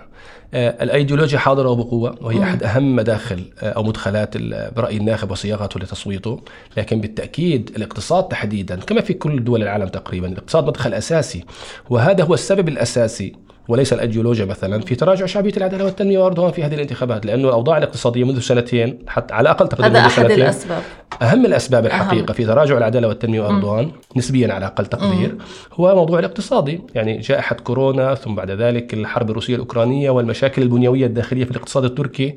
آه، 0.54 0.84
الأيديولوجيا 0.84 1.40
حاضرة 1.40 1.70
وبقوة 1.70 2.18
وهي 2.22 2.40
م. 2.40 2.42
أحد 2.42 2.64
أهم 2.64 2.96
مداخل 2.96 3.46
آه، 3.60 3.70
أو 3.72 3.84
مدخلات 3.84 4.38
برأي 4.76 4.98
الناخب 4.98 5.32
وصياغته 5.32 5.80
لتصويته 5.80 6.40
لكن 6.78 7.02
بالتأكيد 7.02 7.72
الاقتصاد 7.76 8.28
تحديدا 8.28 8.76
كما 8.76 9.02
في 9.02 9.14
كل 9.14 9.44
دول 9.44 9.64
العالم 9.64 9.88
تقريبا 9.88 10.28
الاقتصاد 10.28 10.68
مدخل 10.68 10.94
أساسي 10.94 11.46
وهذا 11.90 12.24
هو 12.24 12.34
السبب 12.34 12.68
الأساسي 12.68 13.36
وليس 13.68 13.94
الأيديولوجيا 13.94 14.46
مثلا 14.46 14.82
في 14.82 14.96
تراجع 14.96 15.26
شعبية 15.26 15.52
العدالة 15.58 15.86
والتنمية 15.86 16.20
واردوغان 16.20 16.52
في 16.52 16.64
هذه 16.64 16.76
الانتخابات 16.76 17.26
لأنه 17.26 17.48
الأوضاع 17.48 17.78
الاقتصادية 17.78 18.24
منذ 18.24 18.40
سنتين 18.40 19.00
حتى 19.08 19.34
على 19.34 19.42
الأقل 19.42 19.68
تقريبا 19.68 20.00
هذا 20.00 20.08
أحد 20.08 20.32
الأسباب. 20.32 20.82
أهم 21.22 21.46
الأسباب 21.46 21.86
الحقيقة 21.86 22.30
أهم. 22.30 22.34
في 22.34 22.46
تراجع 22.46 22.78
العدالة 22.78 23.08
والتنمية 23.08 23.42
واردوغان 23.42 23.92
نسبيا 24.16 24.54
على 24.54 24.66
أقل 24.66 24.86
تقدير 24.86 25.36
هو 25.74 25.96
موضوع 25.96 26.20
الاقتصادي. 26.20 26.82
يعني 26.96 27.18
جائحة 27.18 27.56
كورونا 27.56 28.16
ثم 28.16 28.36
بعد 28.36 28.52
ذلك 28.52 28.94
الحرب 28.94 29.30
الروسية 29.30 29.56
الأوكرانية 29.56 30.10
والمشاكل 30.10 30.62
البنيوية 30.62 31.06
الداخلية 31.06 31.46
في 31.46 31.52
الاقتصاد 31.52 31.84
التركي 31.84 32.36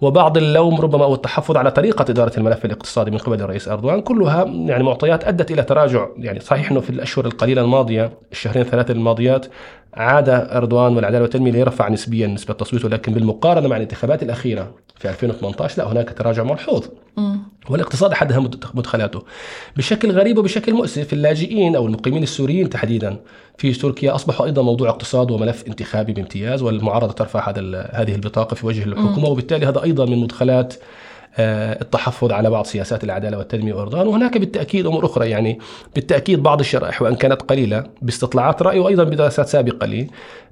وبعض 0.00 0.36
اللوم 0.36 0.80
ربما 0.80 1.04
أو 1.04 1.14
التحفظ 1.14 1.56
على 1.56 1.70
طريقة 1.70 2.02
إدارة 2.10 2.32
الملف 2.38 2.64
الاقتصادي 2.64 3.10
من 3.10 3.18
قبل 3.18 3.42
الرئيس 3.42 3.68
اردوغان 3.68 4.00
كلها 4.00 4.44
يعني 4.44 4.84
معطيات 4.84 5.24
أدت 5.24 5.50
إلى 5.50 5.62
تراجع. 5.62 6.06
يعني 6.18 6.40
صحيح 6.40 6.70
إنه 6.70 6.80
في 6.80 6.90
الأشهر 6.90 7.26
القليلة 7.26 7.62
الماضية 7.62 8.10
الشهرين 8.32 8.64
ثلاثة 8.64 8.92
الماضيات 8.92 9.46
عاد 9.94 10.28
اردوغان 10.28 10.96
والعداله 10.96 11.22
والتنميه 11.22 11.52
ليرفع 11.52 11.88
نسبيا 11.88 12.26
نسبة 12.26 12.54
تصويته 12.54 12.88
لكن 12.88 13.12
بالمقارنة 13.12 13.68
مع 13.68 13.76
الانتخابات 13.76 14.22
الأخيرة 14.22 14.74
في 14.96 15.08
2018 15.10 15.82
لا 15.82 15.92
هناك 15.92 16.12
تراجع 16.18 16.42
ملحوظ. 16.42 16.84
والاقتصاد 17.70 18.12
احد 18.12 18.32
اهم 18.32 18.50
مدخلاته. 18.74 19.22
بشكل 19.76 20.10
غريب 20.10 20.38
وبشكل 20.38 20.72
مؤسف 20.74 21.12
اللاجئين 21.12 21.76
أو 21.76 21.86
المقيمين 21.86 22.22
السوريين 22.22 22.70
تحديدا 22.70 23.16
في 23.58 23.72
تركيا 23.72 24.14
أصبحوا 24.14 24.46
أيضا 24.46 24.62
موضوع 24.62 24.88
اقتصاد 24.88 25.30
وملف 25.30 25.66
انتخابي 25.66 26.12
بامتياز 26.12 26.62
والمعارضة 26.62 27.12
ترفع 27.12 27.50
هذا 27.50 27.90
هذه 27.92 28.14
البطاقة 28.14 28.54
في 28.54 28.66
وجه 28.66 28.84
الحكومة 28.84 29.28
وبالتالي 29.28 29.66
هذا 29.66 29.82
أيضا 29.82 30.04
من 30.04 30.18
مدخلات 30.18 30.74
التحفظ 31.38 32.32
على 32.32 32.50
بعض 32.50 32.64
سياسات 32.64 33.04
العدالة 33.04 33.38
والتنميه 33.38 33.72
والاردوغان 33.72 34.06
وهناك 34.06 34.38
بالتأكيد 34.38 34.86
أمور 34.86 35.06
أخرى 35.06 35.30
يعني 35.30 35.58
بالتأكيد 35.94 36.42
بعض 36.42 36.60
الشرائح 36.60 37.02
وإن 37.02 37.14
كانت 37.14 37.42
قليلة 37.42 37.84
باستطلاعات 38.02 38.62
رأي 38.62 38.78
وأيضا 38.78 39.04
بدراسات 39.04 39.48
سابقة 39.48 39.86
لي 39.86 40.06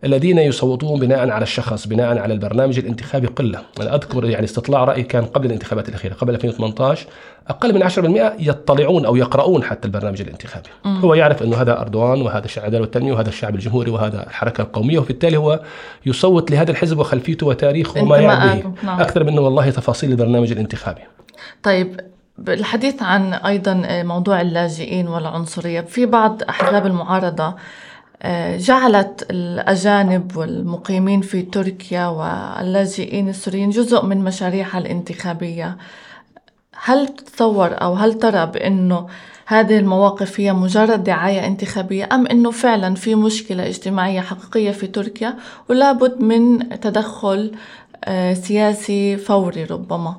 الذين 0.05 0.39
يصوتون 0.39 1.01
بناء 1.01 1.31
على 1.31 1.43
الشخص 1.43 1.87
بناء 1.87 2.19
على 2.19 2.35
البرنامج 2.35 2.79
الانتخابي 2.79 3.27
قلة. 3.27 3.63
أنا 3.81 3.95
أذكر 3.95 4.25
يعني 4.25 4.45
استطلاع 4.45 4.85
رأي 4.85 5.03
كان 5.03 5.25
قبل 5.25 5.47
الانتخابات 5.47 5.89
الأخيرة 5.89 6.15
قبل 6.15 6.35
2018 6.35 7.07
أقل 7.51 7.75
من 7.75 7.83
10% 7.83 8.33
يطلعون 8.39 9.05
أو 9.05 9.17
يقرؤون 9.17 9.63
حتى 9.63 9.89
البرنامج 9.89 10.21
الانتخابي. 10.21 10.69
مم. 10.85 11.01
هو 11.01 11.15
يعرف 11.15 11.43
إنه 11.43 11.57
هذا 11.57 11.81
اردوغان 11.81 12.23
وهذا 12.23 12.45
الشعب 12.45 12.65
العداله 12.65 12.83
والتنمية 12.83 13.13
وهذا 13.13 13.29
الشعب 13.29 13.55
الجمهوري 13.55 13.91
وهذا 13.91 14.27
الحركة 14.27 14.63
القومية 14.63 14.99
وبالتالي 14.99 15.37
هو 15.37 15.61
يصوت 16.07 16.51
لهذا 16.51 16.71
الحزب 16.71 16.99
وخلفيته 16.99 17.47
وتاريخه 17.47 18.03
وما 18.03 18.19
يعني 18.19 18.65
نعم. 18.83 19.01
أكثر 19.01 19.25
منه 19.25 19.41
والله 19.41 19.71
تفاصيل 19.71 20.11
البرنامج 20.11 20.53
الانتخابي. 20.53 21.01
طيب 21.63 22.01
بالحديث 22.39 23.03
عن 23.03 23.35
أيضا 23.35 24.03
موضوع 24.03 24.41
اللاجئين 24.41 25.09
والعنصرية 25.09 25.81
في 25.81 26.07
بعض 26.07 26.43
أحزاب 26.49 26.87
المعارضة 26.87 27.55
آه، 28.23 28.57
جعلت 28.57 29.27
الأجانب 29.31 30.37
والمقيمين 30.37 31.21
في 31.21 31.43
تركيا 31.43 32.07
واللاجئين 32.07 33.29
السوريين 33.29 33.71
جزء 33.71 34.05
من 34.05 34.25
مشاريعها 34.25 34.79
الانتخابية. 34.79 35.77
هل 36.85 37.09
تتصور 37.09 37.83
أو 37.83 37.95
هل 37.95 38.15
ترى 38.15 38.47
بأنه 38.47 39.07
هذه 39.47 39.79
المواقف 39.79 40.41
هي 40.41 40.53
مجرد 40.53 41.05
دعاية 41.05 41.47
انتخابية 41.47 42.09
أم 42.13 42.27
أنه 42.27 42.51
فعلا 42.51 42.95
في 42.95 43.15
مشكلة 43.15 43.67
اجتماعية 43.67 44.21
حقيقية 44.21 44.71
في 44.71 44.87
تركيا 44.87 45.37
ولا 45.69 45.93
بد 45.93 46.21
من 46.21 46.69
تدخل 46.81 47.53
آه، 48.05 48.35
سياسي 48.35 49.17
فوري 49.17 49.65
ربما؟ 49.65 50.17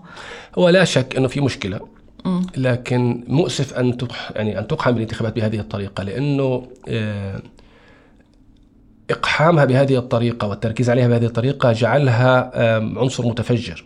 هو 0.57 0.69
لا 0.69 0.83
شك 0.83 1.15
أنه 1.17 1.27
في 1.27 1.41
مشكلة 1.41 1.79
لكن 2.57 3.23
مؤسف 3.27 3.73
أن 3.73 3.97
يعني 4.35 4.59
أن 4.59 4.67
تقحم 4.67 4.95
الانتخابات 4.95 5.35
بهذه 5.35 5.59
الطريقة 5.59 6.03
لأنه 6.03 6.67
آه، 6.87 7.41
إقحامها 9.09 9.65
بهذه 9.65 9.97
الطريقة 9.97 10.47
والتركيز 10.47 10.89
عليها 10.89 11.07
بهذه 11.07 11.25
الطريقة 11.25 11.71
جعلها 11.71 12.51
عنصر 12.99 13.27
متفجر. 13.27 13.85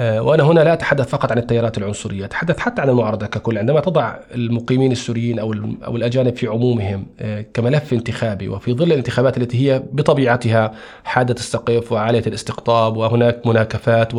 وأنا 0.00 0.42
هنا 0.42 0.60
لا 0.60 0.72
أتحدث 0.72 1.08
فقط 1.08 1.32
عن 1.32 1.38
التيارات 1.38 1.78
العنصرية 1.78 2.24
أتحدث 2.24 2.58
حتى 2.58 2.82
عن 2.82 2.88
المعارضة 2.88 3.26
ككل. 3.26 3.58
عندما 3.58 3.80
تضع 3.80 4.16
المقيمين 4.34 4.92
السوريين 4.92 5.38
أو 5.38 5.54
أو 5.84 5.96
الأجانب 5.96 6.36
في 6.36 6.46
عمومهم 6.46 7.06
آه، 7.20 7.44
كملف 7.54 7.92
انتخابي 7.92 8.48
وفي 8.48 8.74
ظل 8.74 8.92
الانتخابات 8.92 9.38
التي 9.38 9.70
هي 9.72 9.82
بطبيعتها 9.92 10.72
حادة 11.04 11.34
السقف 11.34 11.92
وعالية 11.92 12.22
الاستقطاب 12.26 12.96
وهناك 12.96 13.46
مناكفات 13.46 14.14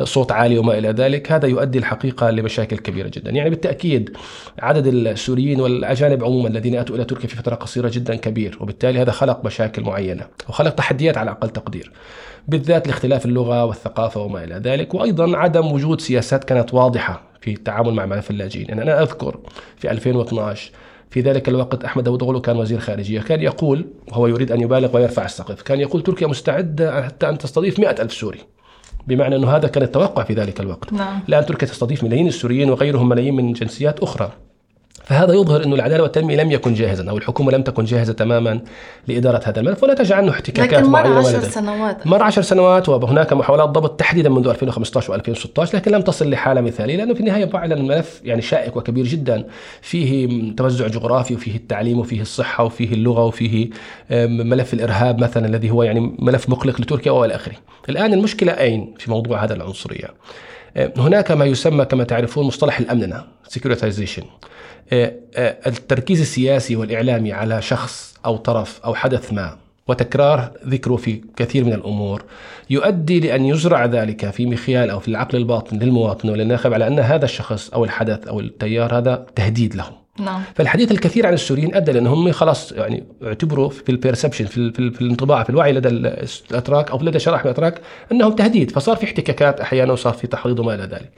وصوت 0.00 0.32
عالي 0.32 0.58
وما 0.58 0.78
إلى 0.78 0.88
ذلك 0.88 1.32
هذا 1.32 1.48
يؤدي 1.48 1.78
الحقيقة 1.78 2.30
لمشاكل 2.30 2.78
كبيرة 2.78 3.08
جدا. 3.08 3.30
يعني 3.30 3.50
بالتأكيد 3.50 4.16
عدد 4.58 4.86
السوريين 4.86 5.60
والأجانب 5.60 6.24
عموما 6.24 6.48
الذين 6.48 6.76
أتوا 6.76 6.96
إلى 6.96 7.04
تركيا 7.04 7.28
في 7.28 7.36
فترة 7.36 7.54
قصيرة 7.54 7.90
جدا 7.94 8.14
كبير 8.14 8.58
وبالتالي 8.60 9.02
هذا 9.02 9.10
خلق 9.10 9.44
مشاكل 9.44 9.82
معينة 9.82 10.26
وخلق 10.48 10.74
تحديات 10.74 11.18
على 11.18 11.30
أقل 11.30 11.50
تقدير 11.50 11.92
بالذات 12.48 12.86
لاختلاف 12.86 13.26
اللغة 13.26 13.64
والثقافة 13.64 14.20
وما 14.20 14.44
إلى 14.44 14.54
ذلك 14.54 14.94
وأيضا 14.94 15.36
عدم 15.36 15.72
وجود 15.72 16.00
سياسات 16.00 16.44
كانت 16.44 16.74
واضحة 16.74 17.22
في 17.40 17.50
التعامل 17.50 17.94
مع 17.94 18.06
ملف 18.06 18.30
اللاجئين 18.30 18.68
يعني 18.68 18.82
أنا 18.82 19.02
أذكر 19.02 19.40
في 19.76 19.90
2012 19.90 20.70
في 21.10 21.20
ذلك 21.20 21.48
الوقت 21.48 21.84
أحمد 21.84 22.04
داوود 22.04 22.40
كان 22.40 22.56
وزير 22.56 22.78
خارجية 22.78 23.20
كان 23.20 23.42
يقول 23.42 23.86
وهو 24.08 24.26
يريد 24.26 24.52
أن 24.52 24.60
يبالغ 24.60 24.96
ويرفع 24.96 25.24
السقف 25.24 25.62
كان 25.62 25.80
يقول 25.80 26.02
تركيا 26.02 26.26
مستعدة 26.26 27.02
حتى 27.02 27.28
أن 27.28 27.38
تستضيف 27.38 27.78
مئة 27.78 28.02
ألف 28.02 28.12
سوري. 28.12 28.38
بمعنى 29.08 29.36
أنه 29.36 29.56
هذا 29.56 29.68
كان 29.68 29.82
التوقع 29.82 30.24
في 30.24 30.34
ذلك 30.34 30.60
الوقت 30.60 30.92
نعم. 30.92 31.20
الآن 31.28 31.46
تركيا 31.46 31.68
تستضيف 31.68 32.04
ملايين 32.04 32.28
السوريين 32.28 32.70
وغيرهم 32.70 33.08
ملايين 33.08 33.36
من 33.36 33.52
جنسيات 33.52 34.00
أخرى 34.00 34.32
فهذا 35.08 35.34
يظهر 35.34 35.64
أن 35.64 35.72
العدالة 35.72 36.02
والتنمية 36.02 36.36
لم 36.36 36.52
يكن 36.52 36.74
جاهزا 36.74 37.10
أو 37.10 37.18
الحكومة 37.18 37.52
لم 37.52 37.62
تكن 37.62 37.84
جاهزة 37.84 38.12
تماما 38.12 38.60
لإدارة 39.06 39.40
هذا 39.44 39.60
الملف 39.60 39.84
ونتج 39.84 40.12
عنه 40.12 40.30
احتكاكات 40.30 40.80
لكن 40.80 40.90
مر 40.90 41.18
عشر 41.18 41.40
سنوات. 41.40 42.06
مر 42.06 42.22
عشر 42.22 42.42
سنوات 42.42 42.88
وهناك 42.88 43.32
محاولات 43.32 43.68
ضبط 43.68 44.00
تحديدا 44.00 44.28
منذ 44.28 44.48
2015 44.48 45.18
و2016 45.18 45.74
لكن 45.74 45.92
لم 45.92 46.02
تصل 46.02 46.30
لحالة 46.30 46.60
مثالية 46.60 46.96
لأنه 46.96 47.14
في 47.14 47.20
النهاية 47.20 47.44
فعلا 47.44 47.74
الملف 47.74 48.20
يعني 48.24 48.42
شائك 48.42 48.76
وكبير 48.76 49.04
جدا. 49.04 49.44
فيه 49.82 50.28
توزع 50.56 50.86
جغرافي 50.86 51.34
وفيه 51.34 51.56
التعليم 51.56 51.98
وفيه 51.98 52.20
الصحة 52.20 52.64
وفيه 52.64 52.92
اللغة 52.92 53.24
وفيه 53.24 53.70
ملف 54.10 54.74
الإرهاب 54.74 55.18
مثلا 55.18 55.46
الذي 55.46 55.70
هو 55.70 55.82
يعني 55.82 56.16
ملف 56.18 56.48
مقلق 56.48 56.80
لتركيا 56.80 57.12
وإلى 57.12 57.34
آخره. 57.34 57.56
الآن 57.88 58.12
المشكلة 58.12 58.52
أين 58.52 58.94
في 58.98 59.10
موضوع 59.10 59.44
هذا 59.44 59.54
العنصرية؟ 59.54 60.08
هناك 60.76 61.30
ما 61.30 61.44
يسمى 61.44 61.84
كما 61.84 62.04
تعرفون 62.04 62.46
مصطلح 62.46 62.78
الأمننة 62.78 63.24
securitization 63.48 64.24
آه، 64.92 65.14
آه، 65.36 65.56
التركيز 65.66 66.20
السياسي 66.20 66.76
والإعلامي 66.76 67.32
على 67.32 67.62
شخص 67.62 68.14
أو 68.26 68.36
طرف 68.36 68.80
أو 68.84 68.94
حدث 68.94 69.32
ما 69.32 69.56
وتكرار 69.88 70.52
ذكره 70.66 70.96
في 70.96 71.20
كثير 71.36 71.64
من 71.64 71.72
الأمور 71.72 72.24
يؤدي 72.70 73.20
لأن 73.20 73.44
يزرع 73.44 73.84
ذلك 73.84 74.30
في 74.30 74.46
مخيال 74.46 74.90
أو 74.90 75.00
في 75.00 75.08
العقل 75.08 75.38
الباطن 75.38 75.78
للمواطن 75.78 76.30
وللناخب 76.30 76.72
على 76.72 76.86
أن 76.86 76.98
هذا 76.98 77.24
الشخص 77.24 77.70
أو 77.70 77.84
الحدث 77.84 78.28
أو 78.28 78.40
التيار 78.40 78.98
هذا 78.98 79.26
تهديد 79.36 79.74
له. 79.74 80.07
نعم. 80.18 80.42
فالحديث 80.54 80.92
الكثير 80.92 81.26
عن 81.26 81.34
السوريين 81.34 81.74
أدى 81.74 81.92
لانهم 81.92 82.32
خلاص 82.32 82.72
يعني 82.72 83.06
اعتبروا 83.24 83.68
في 83.68 83.88
البيرسبشن 83.88 84.44
في, 84.44 84.72
في, 84.72 84.90
في 84.90 85.00
الانطباع 85.00 85.42
في 85.42 85.50
الوعي 85.50 85.72
لدى 85.72 85.88
الأتراك 85.88 86.90
أو 86.90 86.98
لدى 86.98 87.18
شرائح 87.18 87.44
الأتراك 87.44 87.80
أنهم 88.12 88.32
تهديد 88.32 88.70
فصار 88.70 88.96
في 88.96 89.04
احتكاكات 89.04 89.60
أحيانا 89.60 89.92
وصار 89.92 90.12
في 90.12 90.26
تحريض 90.26 90.58
وما 90.58 90.74
إلى 90.74 90.82
ذلك. 90.82 91.10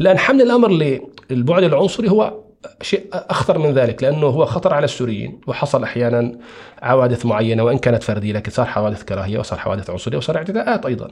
الان 0.00 0.18
حمل 0.18 0.42
الأمر 0.42 0.98
للبعد 1.30 1.62
العنصري 1.62 2.10
هو 2.10 2.34
شيء 2.82 3.06
أخطر 3.12 3.58
من 3.58 3.72
ذلك 3.72 4.02
لأنه 4.02 4.26
هو 4.26 4.46
خطر 4.46 4.74
على 4.74 4.84
السوريين 4.84 5.40
وحصل 5.46 5.82
أحيانا 5.82 6.32
حوادث 6.82 7.26
معينة 7.26 7.62
وإن 7.62 7.78
كانت 7.78 8.02
فردية 8.02 8.32
لكن 8.32 8.50
صار 8.50 8.66
حوادث 8.66 9.02
كراهية 9.02 9.38
وصار 9.38 9.58
حوادث 9.58 9.90
عنصرية 9.90 10.16
وصار 10.16 10.36
اعتداءات 10.36 10.86
أيضا. 10.86 11.10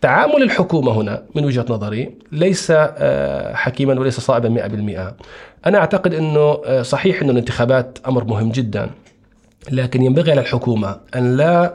تعامل 0.00 0.42
الحكومة 0.42 0.92
هنا 0.92 1.22
من 1.34 1.44
وجهة 1.44 1.66
نظري 1.70 2.14
ليس 2.32 2.70
آه، 2.70 3.54
حكيما 3.54 4.00
وليس 4.00 4.20
صائبا 4.20 4.48
100%. 4.48 5.14
أنا 5.66 5.78
أعتقد 5.78 6.14
إنه 6.14 6.60
آه، 6.66 6.82
صحيح 6.82 7.22
إنه 7.22 7.32
الانتخابات 7.32 7.98
أمر 8.06 8.24
مهم 8.24 8.50
جدا 8.50 8.90
لكن 9.70 10.02
ينبغي 10.02 10.30
على 10.30 10.40
الحكومة 10.40 10.96
أن 11.16 11.36
لا 11.36 11.74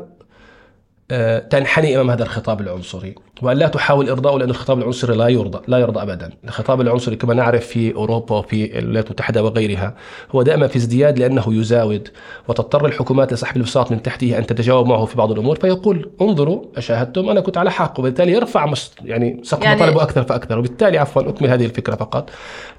تنحني 1.50 1.96
إمام 1.96 2.12
هذا 2.12 2.24
الخطاب 2.24 2.62
العنصري. 2.62 3.16
وأن 3.42 3.58
لا 3.58 3.68
تحاول 3.68 4.10
ارضاءه 4.10 4.38
لأن 4.38 4.50
الخطاب 4.50 4.80
العنصري 4.80 5.16
لا 5.16 5.28
يرضى 5.28 5.60
لا 5.68 5.78
يرضى 5.78 6.02
ابدا، 6.02 6.30
الخطاب 6.44 6.82
العنصري 6.82 7.16
كما 7.16 7.34
نعرف 7.34 7.68
في 7.68 7.96
أوروبا 7.96 8.36
وفي 8.38 8.80
الولايات 8.80 9.06
المتحدة 9.06 9.44
وغيرها 9.44 9.96
هو 10.32 10.42
دائما 10.42 10.68
في 10.68 10.76
ازدياد 10.76 11.20
لأنه 11.20 11.44
يزاود. 11.48 12.08
وتضطر 12.48 12.86
الحكومات 12.86 13.34
لسحب 13.34 13.58
البساط 13.58 13.92
من 13.92 14.02
تحته 14.02 14.38
أن 14.38 14.46
تتجاوب 14.46 14.88
معه 14.88 15.06
في 15.06 15.18
بعض 15.18 15.32
الأمور. 15.32 15.56
فيقول 15.56 16.12
انظروا 16.22 16.62
أشاهدتم 16.78 17.30
أنا 17.30 17.42
كنت 17.42 17.58
على 17.58 17.72
حق. 17.72 18.00
وبالتالي 18.00 18.32
يرفع 18.32 18.74
يعني 19.06 19.42
سقف 19.44 19.64
يعني 19.64 19.76
مطالبه 19.76 20.04
أكثر 20.04 20.24
فأكثر. 20.24 20.60
وبالتالي 20.60 20.98
عفوا 20.98 21.30
أكمل 21.30 21.50
هذه 21.50 21.66
الفكرة 21.66 21.96
فقط. 21.96 22.30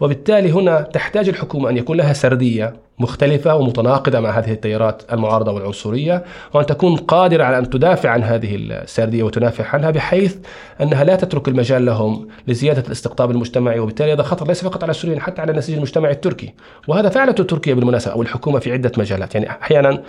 وبالتالي 0.01 0.53
هنا 0.53 0.81
تحتاج 0.81 1.29
الحكومة 1.29 1.71
أن 1.71 1.77
يكون 1.77 1.97
لها 1.97 2.13
سردية. 2.13 2.75
مختلفة 2.99 3.55
ومتناقضة 3.55 4.21
مع 4.21 4.31
هذه 4.31 4.53
التيارات 4.53 5.03
المعارضة 5.13 5.53
والعنصرية 5.53 6.25
وأن 6.55 6.67
تكون 6.67 6.97
قادرة 6.97 7.45
على 7.45 7.59
أن 7.59 7.71
تدافع 7.71 8.11
عن 8.11 8.23
هذه 8.23 8.57
السردية 8.57 9.23
وتنافع 9.23 9.67
عنها 9.67 9.91
بحيث 9.91 10.37
أنها 10.81 11.05
لا 11.05 11.17
تترك 11.17 11.49
المجال 11.49 11.87
لهم 11.87 12.29
لزيادة 12.49 12.83
الاستقطاب 12.87 13.31
المجتمعي. 13.31 13.79
وبالتالي 13.79 14.13
هذا 14.13 14.23
خطر 14.23 14.47
ليس 14.47 14.65
فقط 14.65 14.83
على 14.83 14.91
السوريين 14.91 15.21
حتى 15.21 15.43
على 15.43 15.53
النسيج 15.53 15.75
المجتمعي 15.75 16.13
التركي. 16.13 16.55
وهذا 16.89 17.09
فعلته 17.09 17.45
تركيا 17.45 17.75
بالمناسبة 17.75 18.13
أو 18.13 18.23
الحكومة 18.23 18.59
في 18.59 18.73
عدة 18.73 18.93
مجالات. 18.99 19.35
يعني 19.35 19.51
أحيانا 19.51 20.03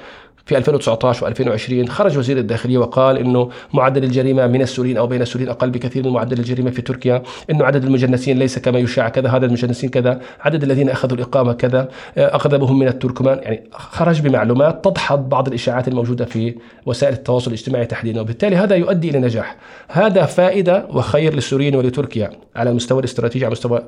في 0.46 0.58
2019 0.58 1.34
و2020 1.34 1.90
خرج 1.90 2.18
وزير 2.18 2.38
الداخلية 2.38 2.78
وقال 2.78 3.18
إنه 3.18 3.50
معدل 3.74 4.04
الجريمة 4.04 4.48
من 4.48 4.62
السوريين 4.62 4.98
أو 4.98 5.08
بين 5.08 5.22
السوريين 5.22 5.50
أقل 5.50 5.70
بكثير 5.70 6.04
من 6.04 6.14
معدل 6.14 6.40
الجريمة 6.40 6.72
في 6.72 6.82
تركيا، 6.82 7.24
إنه 7.50 7.66
عدد 7.66 7.84
المجنسين 7.84 8.40
ليس 8.40 8.60
كما 8.60 8.80
يشاع 8.80 9.10
كذا، 9.10 9.30
هذا 9.30 9.46
المجنسين 9.46 9.90
كذا، 9.90 10.22
عدد 10.40 10.64
الذين 10.64 10.90
أخذوا 10.90 11.18
الإقامة 11.18 11.54
كذا، 11.54 11.90
اغلبهم 12.18 12.80
من 12.80 12.88
التركمان، 12.88 13.40
يعني 13.42 13.64
خرج 13.72 14.22
بمعلومات 14.22 14.86
تدحض 14.86 15.30
بعض 15.30 15.48
الإشاعات 15.48 15.88
الموجودة 15.88 16.26
في 16.26 16.56
وسائل 16.86 17.14
التواصل 17.14 17.52
الاجتماعي 17.52 17.86
تحديدا، 17.86 18.22
وبالتالي 18.22 18.56
هذا 18.56 18.76
يؤدي 18.76 19.10
إلى 19.10 19.20
نجاح. 19.20 19.58
هذا 19.88 20.26
فائدة 20.26 20.86
وخير 20.90 21.34
للسوريين 21.34 21.76
ولتركيا 21.76 22.30
على 22.56 22.70
المستوى 22.70 23.00
الاستراتيجي 23.00 23.46
على 23.46 23.52
مستوى 23.52 23.84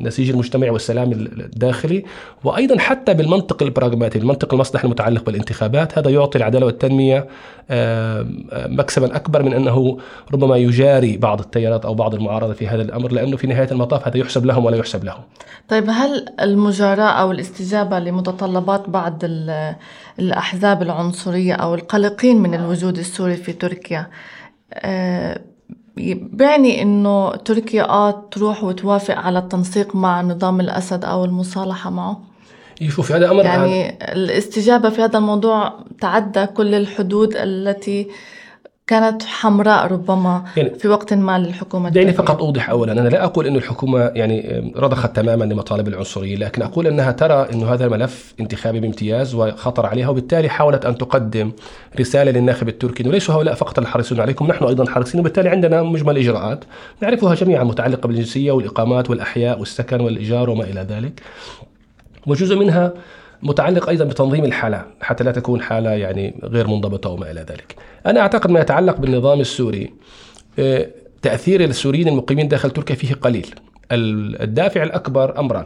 النسيج 0.00 0.30
المجتمعي 0.30 0.70
والسلام 0.70 1.12
الداخلي، 1.12 2.04
وأيضا 2.44 2.78
حتى 2.78 3.14
بالمنطق 3.14 3.62
البراغماتي، 3.62 4.18
المنطق 4.18 4.54
المصلحي 4.54 4.84
المتعلق 4.84 5.24
بالانتخابات، 5.24 5.89
هذا 5.98 6.10
يعطي 6.10 6.38
العدالة 6.38 6.66
والتنمية 6.66 7.26
مكسبا 8.52 9.16
أكبر 9.16 9.42
من 9.42 9.52
أنه 9.52 9.98
ربما 10.32 10.56
يجاري 10.56 11.16
بعض 11.16 11.40
التيارات 11.40 11.84
أو 11.84 11.94
بعض 11.94 12.14
المعارضة 12.14 12.52
في 12.52 12.68
هذا 12.68 12.82
الأمر 12.82 13.12
لأنه 13.12 13.36
في 13.36 13.46
نهاية 13.46 13.70
المطاف 13.70 14.08
هذا 14.08 14.18
يحسب 14.18 14.46
لهم 14.46 14.64
ولا 14.64 14.76
يحسب 14.76 15.04
لهم. 15.04 15.20
طيب 15.68 15.84
هل 15.88 16.26
المجاراة 16.40 17.10
أو 17.10 17.32
الاستجابة 17.32 17.98
لمتطلبات 17.98 18.90
بعض 18.90 19.18
الأحزاب 20.18 20.82
العنصرية 20.82 21.54
أو 21.54 21.74
القلقين 21.74 22.42
من 22.42 22.54
الوجود 22.54 22.98
السوري 22.98 23.36
في 23.36 23.52
تركيا 23.52 24.06
آه، 24.74 25.40
بيعني 26.32 26.82
إنه 26.82 27.30
تركيا 27.30 27.88
آه 27.88 28.28
تروح 28.30 28.64
وتوافق 28.64 29.14
على 29.14 29.38
التنسيق 29.38 29.96
مع 29.96 30.22
نظام 30.22 30.60
الأسد 30.60 31.04
أو 31.04 31.24
المصالحة 31.24 31.90
معه؟ 31.90 32.29
يشوف 32.80 33.12
هذا 33.12 33.30
أمر 33.30 33.44
يعني 33.44 33.98
الاستجابة 34.12 34.90
في 34.90 35.02
هذا 35.02 35.18
الموضوع 35.18 35.72
تعدى 36.00 36.46
كل 36.46 36.74
الحدود 36.74 37.36
التي 37.36 38.08
كانت 38.90 39.22
حمراء 39.22 39.86
ربما 39.92 40.44
يعني 40.56 40.70
في 40.70 40.88
وقت 40.88 41.14
ما 41.14 41.38
للحكومة 41.38 41.88
دعني 41.88 42.12
فقط 42.12 42.42
أوضح 42.42 42.70
أولا. 42.70 42.92
أنا 42.92 43.08
لا 43.08 43.24
أقول 43.24 43.46
أن 43.46 43.56
الحكومة 43.56 44.00
يعني 44.00 44.72
رضخت 44.76 45.16
تماما 45.16 45.44
لمطالب 45.44 45.88
العنصرية 45.88 46.36
لكن 46.36 46.62
أقول 46.62 46.86
أنها 46.86 47.12
ترى 47.12 47.48
أن 47.52 47.62
هذا 47.62 47.84
الملف 47.84 48.34
انتخابي 48.40 48.80
بامتياز 48.80 49.34
وخطر 49.34 49.86
عليها 49.86 50.08
وبالتالي 50.08 50.48
حاولت 50.48 50.86
أن 50.86 50.98
تقدم 50.98 51.52
رسالة 52.00 52.30
للناخب 52.30 52.68
التركي 52.68 53.02
أنه 53.02 53.12
ليسوا 53.12 53.34
هؤلاء 53.34 53.54
فقط 53.54 53.78
الحريصون 53.78 54.20
عليكم 54.20 54.46
نحن 54.46 54.64
أيضا 54.64 54.90
حريصين 54.90 55.20
وبالتالي 55.20 55.48
عندنا 55.48 55.82
مجمل 55.82 56.18
إجراءات 56.18 56.64
نعرفها 57.00 57.34
جميعا 57.34 57.64
متعلقة 57.64 58.06
بالجنسية 58.06 58.52
والإقامات 58.52 59.10
والأحياء 59.10 59.58
والسكن 59.58 60.00
والإيجار 60.00 60.50
وما 60.50 60.64
إلى 60.64 60.86
ذلك. 60.90 61.22
وجزء 62.26 62.56
منها 62.56 62.92
متعلق 63.42 63.88
أيضا 63.88 64.04
بتنظيم 64.04 64.44
الحالة 64.44 64.86
حتى 65.00 65.24
لا 65.24 65.32
تكون 65.32 65.62
حالة 65.62 65.90
يعني 65.90 66.40
غير 66.44 66.66
منضبطة 66.66 67.10
وما 67.10 67.30
إلى 67.30 67.40
ذلك. 67.40 67.76
أنا 68.06 68.20
أعتقد 68.20 68.50
ما 68.50 68.60
يتعلق 68.60 68.96
بالنظام 68.96 69.40
السوري 69.40 69.92
آه، 70.58 70.86
تأثير 71.22 71.64
السوريين 71.64 72.08
المقيمين 72.08 72.48
داخل 72.48 72.70
تركيا 72.70 72.94
فيه 72.94 73.14
قليل. 73.14 73.54
الدافع 73.92 74.82
الأكبر 74.82 75.38
امران. 75.40 75.64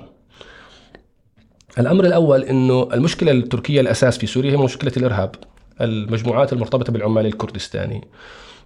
الأمر 1.78 2.04
الأول 2.04 2.42
إنه 2.42 2.88
المشكلة 2.92 3.32
التركية 3.32 3.80
الأساس 3.80 4.18
في 4.18 4.26
سوريا 4.26 4.52
هي 4.52 4.56
مشكلة 4.56 4.92
الإرهاب. 4.96 5.34
المجموعات 5.80 6.52
المرتبطة 6.52 6.92
بالعمال 6.92 7.26
الكردستاني. 7.26 8.04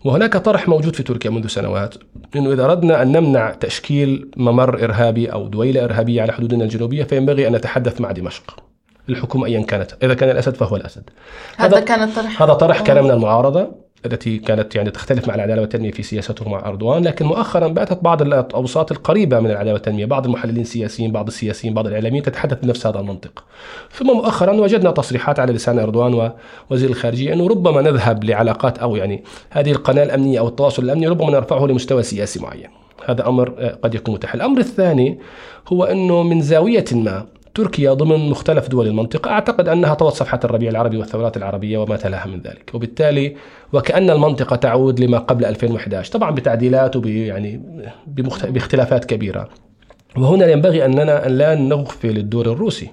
وهناك 0.04 0.37
طرح 0.37 0.68
موجود 0.68 0.96
في 0.96 1.02
تركيا 1.02 1.30
منذ 1.30 1.46
سنوات 1.46 1.94
إنه 2.37 2.52
إذا 2.52 2.64
أردنا 2.64 3.02
أن 3.02 3.12
نمنع 3.12 3.50
تشكيل 3.50 4.30
ممر 4.37 4.84
إرهابي 4.84 5.32
أو 5.32 5.48
دويلة 5.48 5.84
إرهابية 5.84 6.22
على 6.22 6.32
حدودنا 6.32 6.64
الجنوبية 6.64 7.04
فينبغي 7.04 7.48
أن 7.48 7.52
نتحدث 7.52 8.00
مع 8.00 8.12
دمشق. 8.12 8.62
الحكومة 9.08 9.46
ايا 9.46 9.62
كانت، 9.62 9.92
إذا 10.02 10.14
كان 10.14 10.30
الأسد 10.30 10.54
فهو 10.54 10.76
الأسد. 10.76 11.11
هذا 11.56 11.80
كان 11.80 12.02
الطرح 12.02 12.42
هذا 12.42 12.52
طرح 12.52 12.80
كان 12.80 13.04
من 13.04 13.11
المعارضة 13.11 13.88
التي 14.06 14.38
كانت 14.38 14.76
يعني 14.76 14.90
تختلف 14.90 15.28
مع 15.28 15.34
العدالة 15.34 15.61
والتنمية 15.61 15.90
في 15.90 16.02
سياسته 16.02 16.48
مع 16.48 16.68
اردوغان، 16.68 17.04
لكن 17.04 17.26
مؤخرا 17.26 17.68
باتت 17.68 17.98
بعض 18.02 18.22
الأوساط 18.22 18.92
القريبة 18.92 19.40
من 19.40 19.50
العدالة 19.50 19.72
والتنمية، 19.72 20.04
بعض 20.04 20.26
المحللين 20.26 20.62
السياسيين، 20.62 21.12
بعض 21.12 21.26
السياسيين، 21.26 21.74
بعض 21.74 21.87
الإعلاميين 21.87 22.22
تتحدث 22.22 22.58
بنفس 22.62 22.87
هذا 22.87 23.00
المنطق. 23.00 23.44
ثم 23.92 24.06
مؤخرا 24.06 24.52
وجدنا 24.52 24.90
تصريحات 24.90 25.40
على 25.40 25.52
لسان 25.52 25.78
اردوغان 25.78 26.32
ووزير 26.70 26.90
الخارجية 26.90 27.32
أنه 27.32 27.48
ربما 27.48 27.82
نذهب 27.82 28.24
لعلاقات 28.24 28.78
أو 28.78 28.96
يعني 28.96 29.24
هذه 29.50 29.70
القناة 29.70 30.02
الأمنية 30.02 30.38
أو 30.38 30.48
التواصل 30.48 30.82
الأمني 30.82 31.08
ربما 31.08 31.30
نرفعه 31.30 31.66
لمستوى 31.66 32.02
سياسي 32.02 32.40
معين. 32.40 32.70
هذا 33.06 33.28
أمر 33.28 33.48
قد 33.82 33.94
يكون 33.94 34.14
متاح. 34.14 34.34
الأمر 34.34 34.58
الثاني 34.58 35.18
هو 35.68 35.84
أنه 35.84 36.22
من 36.22 36.40
زاوية 36.40 36.84
ما 36.92 37.26
تركيا 37.59 37.92
ضمن 37.92 38.31
مختلف 38.31 38.68
دول 38.68 38.87
المنطقة. 38.87 39.31
أعتقد 39.31 39.68
أنها 39.68 39.94
طوت 39.94 40.12
صفحة 40.12 40.40
الربيع 40.44 40.71
العربي 40.71 40.97
والثورات 40.97 41.37
العربية 41.37 41.79
وما 41.79 41.97
تلاها 41.97 42.27
من 42.27 42.40
ذلك. 42.40 42.71
وبالتالي 42.75 43.37
وكأن 43.73 44.11
المنطقة 44.11 44.57
تعود 44.57 45.01
لما 45.01 45.18
قبل 45.18 45.44
2011 45.44 46.12
طبعا 46.12 46.31
بتعديلات 46.31 46.97
وب 46.97 47.07
باختلافات 48.49 49.05
كبيرة. 49.05 49.49
وهنا 50.16 50.47
ينبغي 50.47 50.85
أننا 50.85 51.27
أن 51.27 51.33
لا 51.33 51.55
نغفل 51.55 52.16
الدور 52.16 52.53
الروسي. 52.53 52.90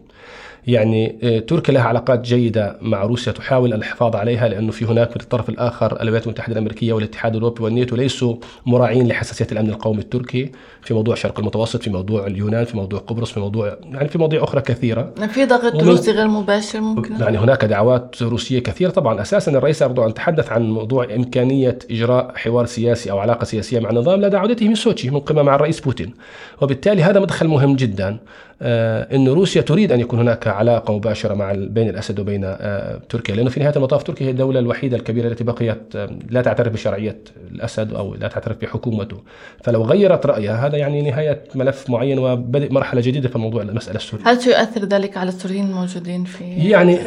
يعني 0.67 1.15
آه، 1.23 1.39
تركيا 1.39 1.73
لها 1.73 1.83
علاقات 1.83 2.21
جيدة 2.21 2.77
مع 2.81 3.03
روسيا 3.03 3.31
تحاول 3.31 3.73
الحفاظ 3.73 4.15
عليها 4.15 4.47
لأنه 4.47 4.71
في 4.71 4.85
هناك 4.85 5.09
في 5.09 5.15
الطرف 5.15 5.49
الآخر 5.49 6.01
الولايات 6.01 6.25
المتحدة 6.25 6.53
الأمريكية 6.53 6.93
والاتحاد 6.93 7.35
الأوروبي 7.35 7.63
والناتو 7.63 7.95
ليسوا 7.95 8.35
مراعين 8.65 9.07
لحساسية 9.07 9.47
الأمن 9.51 9.69
القومي 9.69 9.99
التركي 9.99 10.51
في 10.81 10.93
موضوع 10.93 11.13
الشرق 11.13 11.39
المتوسط 11.39 11.83
في 11.83 11.89
موضوع 11.89 12.27
اليونان 12.27 12.65
في 12.65 12.77
موضوع 12.77 12.99
قبرص 12.99 13.31
في 13.31 13.39
موضوع 13.39 13.77
يعني 13.91 14.07
في 14.07 14.17
مواضيع 14.17 14.43
أخرى 14.43 14.61
كثيرة. 14.61 15.13
في 15.33 15.45
ضغط 15.45 15.83
روسي 15.83 16.11
غير 16.11 16.27
مباشر 16.27 16.81
ممكن؟ 16.81 17.15
يعني 17.21 17.37
هناك 17.37 17.65
دعوات 17.65 18.21
روسية 18.21 18.59
كثيرة. 18.59 18.89
طبعا 18.89 19.21
أساسا 19.21 19.51
الرئيس 19.51 19.81
أردوغان 19.81 20.13
تحدث 20.13 20.51
عن 20.51 20.69
موضوع 20.69 21.07
إمكانية 21.15 21.79
إجراء 21.91 22.31
حوار 22.35 22.65
سياسي 22.65 23.11
أو 23.11 23.19
علاقة 23.19 23.43
سياسية 23.43 23.79
مع 23.79 23.89
النظام 23.89 24.21
لدى 24.21 24.37
عودته 24.37 24.67
من 24.67 24.75
سوتشي 24.75 25.09
من 25.09 25.19
قمة 25.19 25.41
مع 25.41 25.55
الرئيس 25.55 25.79
بوتين. 25.79 26.13
وبالتالي 26.61 27.03
هذا 27.03 27.19
مدخل 27.19 27.47
مهم 27.47 27.75
جدا. 27.75 28.17
أن 28.61 29.27
روسيا 29.27 29.61
تريد 29.61 29.91
أن 29.91 29.99
يكون 29.99 30.19
هناك 30.19 30.47
علاقة 30.47 30.95
مباشرة 30.95 31.33
مع 31.33 31.53
بين 31.55 31.89
الأسد 31.89 32.19
وبين 32.19 32.41
آه، 32.45 32.99
تركيا. 33.09 33.35
لأنه 33.35 33.49
في 33.49 33.59
نهاية 33.59 33.75
المطاف 33.75 34.03
تركيا 34.03 34.27
هي 34.27 34.31
الدولة 34.31 34.59
الوحيدة 34.59 34.97
الكبيرة 34.97 35.27
التي 35.27 35.43
بقيت 35.43 35.95
آه، 35.95 36.09
لا 36.29 36.41
تعترف 36.41 36.73
بشرعية 36.73 37.17
الأسد 37.51 37.93
أو 37.93 38.15
لا 38.15 38.27
تعترف 38.27 38.61
بحكومته. 38.61 39.17
فلو 39.63 39.83
غيرت 39.83 40.25
رأيها 40.25 40.67
هذا 40.67 40.77
يعني 40.77 41.01
نهاية 41.01 41.43
ملف 41.55 41.89
معين 41.89 42.19
وبدء 42.19 42.71
مرحلة 42.71 43.01
جديدة 43.01 43.29
في 43.29 43.35
الموضوع 43.35 43.61
المسألة 43.61 43.97
السورية. 43.97 44.23
هل 44.27 44.41
سيؤثر 44.41 44.85
ذلك 44.85 45.17
على 45.17 45.29
السوريين 45.29 45.65
الموجودين 45.65 46.23
في 46.23 46.43
يعني 46.43 46.99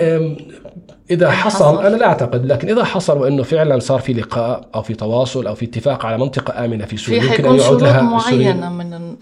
إذا 1.11 1.31
حصل, 1.31 1.87
أنا 1.87 1.97
لا 1.97 2.07
أعتقد 2.07 2.47
لكن 2.47 2.69
إذا 2.69 2.85
حصل 2.85 3.19
وإنه 3.19 3.43
فعلا 3.43 3.79
صار 3.79 4.01
في 4.01 4.13
لقاء 4.13 4.69
أو 4.75 4.83
في 4.83 4.95
تواصل 4.95 5.47
أو 5.47 5.55
في 5.55 5.65
اتفاق 5.65 6.07
على 6.07 6.19
منطقة 6.19 6.65
آمنة 6.65 6.85
في 6.85 6.97
سوريا 6.97 7.23
يمكن 7.23 7.47
أن 7.47 7.55
يعود 7.55 7.83
لها 7.83 8.03
معينة 8.03 8.73
من 8.73 9.17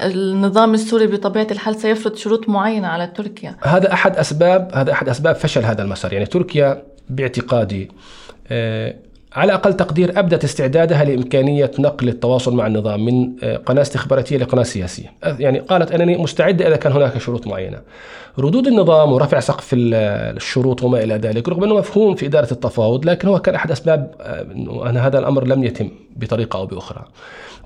النظام 0.00 0.74
السوري 0.74 1.06
بطبيعة 1.06 1.46
الحال 1.50 1.74
سيفرض 1.74 2.16
شروط 2.16 2.48
معينة 2.48 2.88
على 2.88 3.06
تركيا. 3.06 3.56
هذا 3.62 3.92
أحد 3.92 4.16
أسباب 4.16 4.70
هذا 4.74 4.92
أحد 4.92 5.08
أسباب 5.08 5.34
فشل 5.34 5.64
هذا 5.64 5.82
المسار. 5.82 6.12
يعني 6.12 6.26
تركيا 6.26 6.82
باعتقادي 7.10 7.90
آه، 8.48 8.94
على 9.32 9.54
أقل 9.54 9.74
تقدير 9.74 10.18
أبدت 10.18 10.44
استعدادها 10.44 11.04
لإمكانية 11.04 11.70
نقل 11.78 12.08
التواصل 12.08 12.54
مع 12.54 12.66
النظام 12.66 13.04
من 13.04 13.32
آه، 13.42 13.56
قناة 13.56 13.82
استخباراتية 13.82 14.36
لقناة 14.36 14.62
سياسية. 14.62 15.12
يعني 15.22 15.58
قالت 15.58 15.92
أنني 15.92 16.16
مستعدة 16.16 16.68
إذا 16.68 16.76
كان 16.76 16.92
هناك 16.92 17.18
شروط 17.18 17.46
معينة. 17.46 17.78
ردود 18.38 18.66
النظام 18.66 19.12
ورفع 19.12 19.40
سقف 19.40 19.70
الشروط 19.74 20.82
وما 20.82 21.02
إلى 21.02 21.14
ذلك 21.14 21.48
رغم 21.48 21.64
أنه 21.64 21.74
مفهوم 21.74 22.14
في 22.14 22.26
إدارة 22.26 22.52
التفاوض 22.52 23.06
لكن 23.06 23.28
هو 23.28 23.38
كان 23.38 23.54
أحد 23.54 23.70
أسباب 23.70 24.14
آه، 24.20 24.42
أن 24.90 24.96
هذا 24.96 25.18
الأمر 25.18 25.44
لم 25.46 25.64
يتم 25.64 25.90
بطريقة 26.16 26.56
أو 26.58 26.66
بأخرى. 26.66 27.04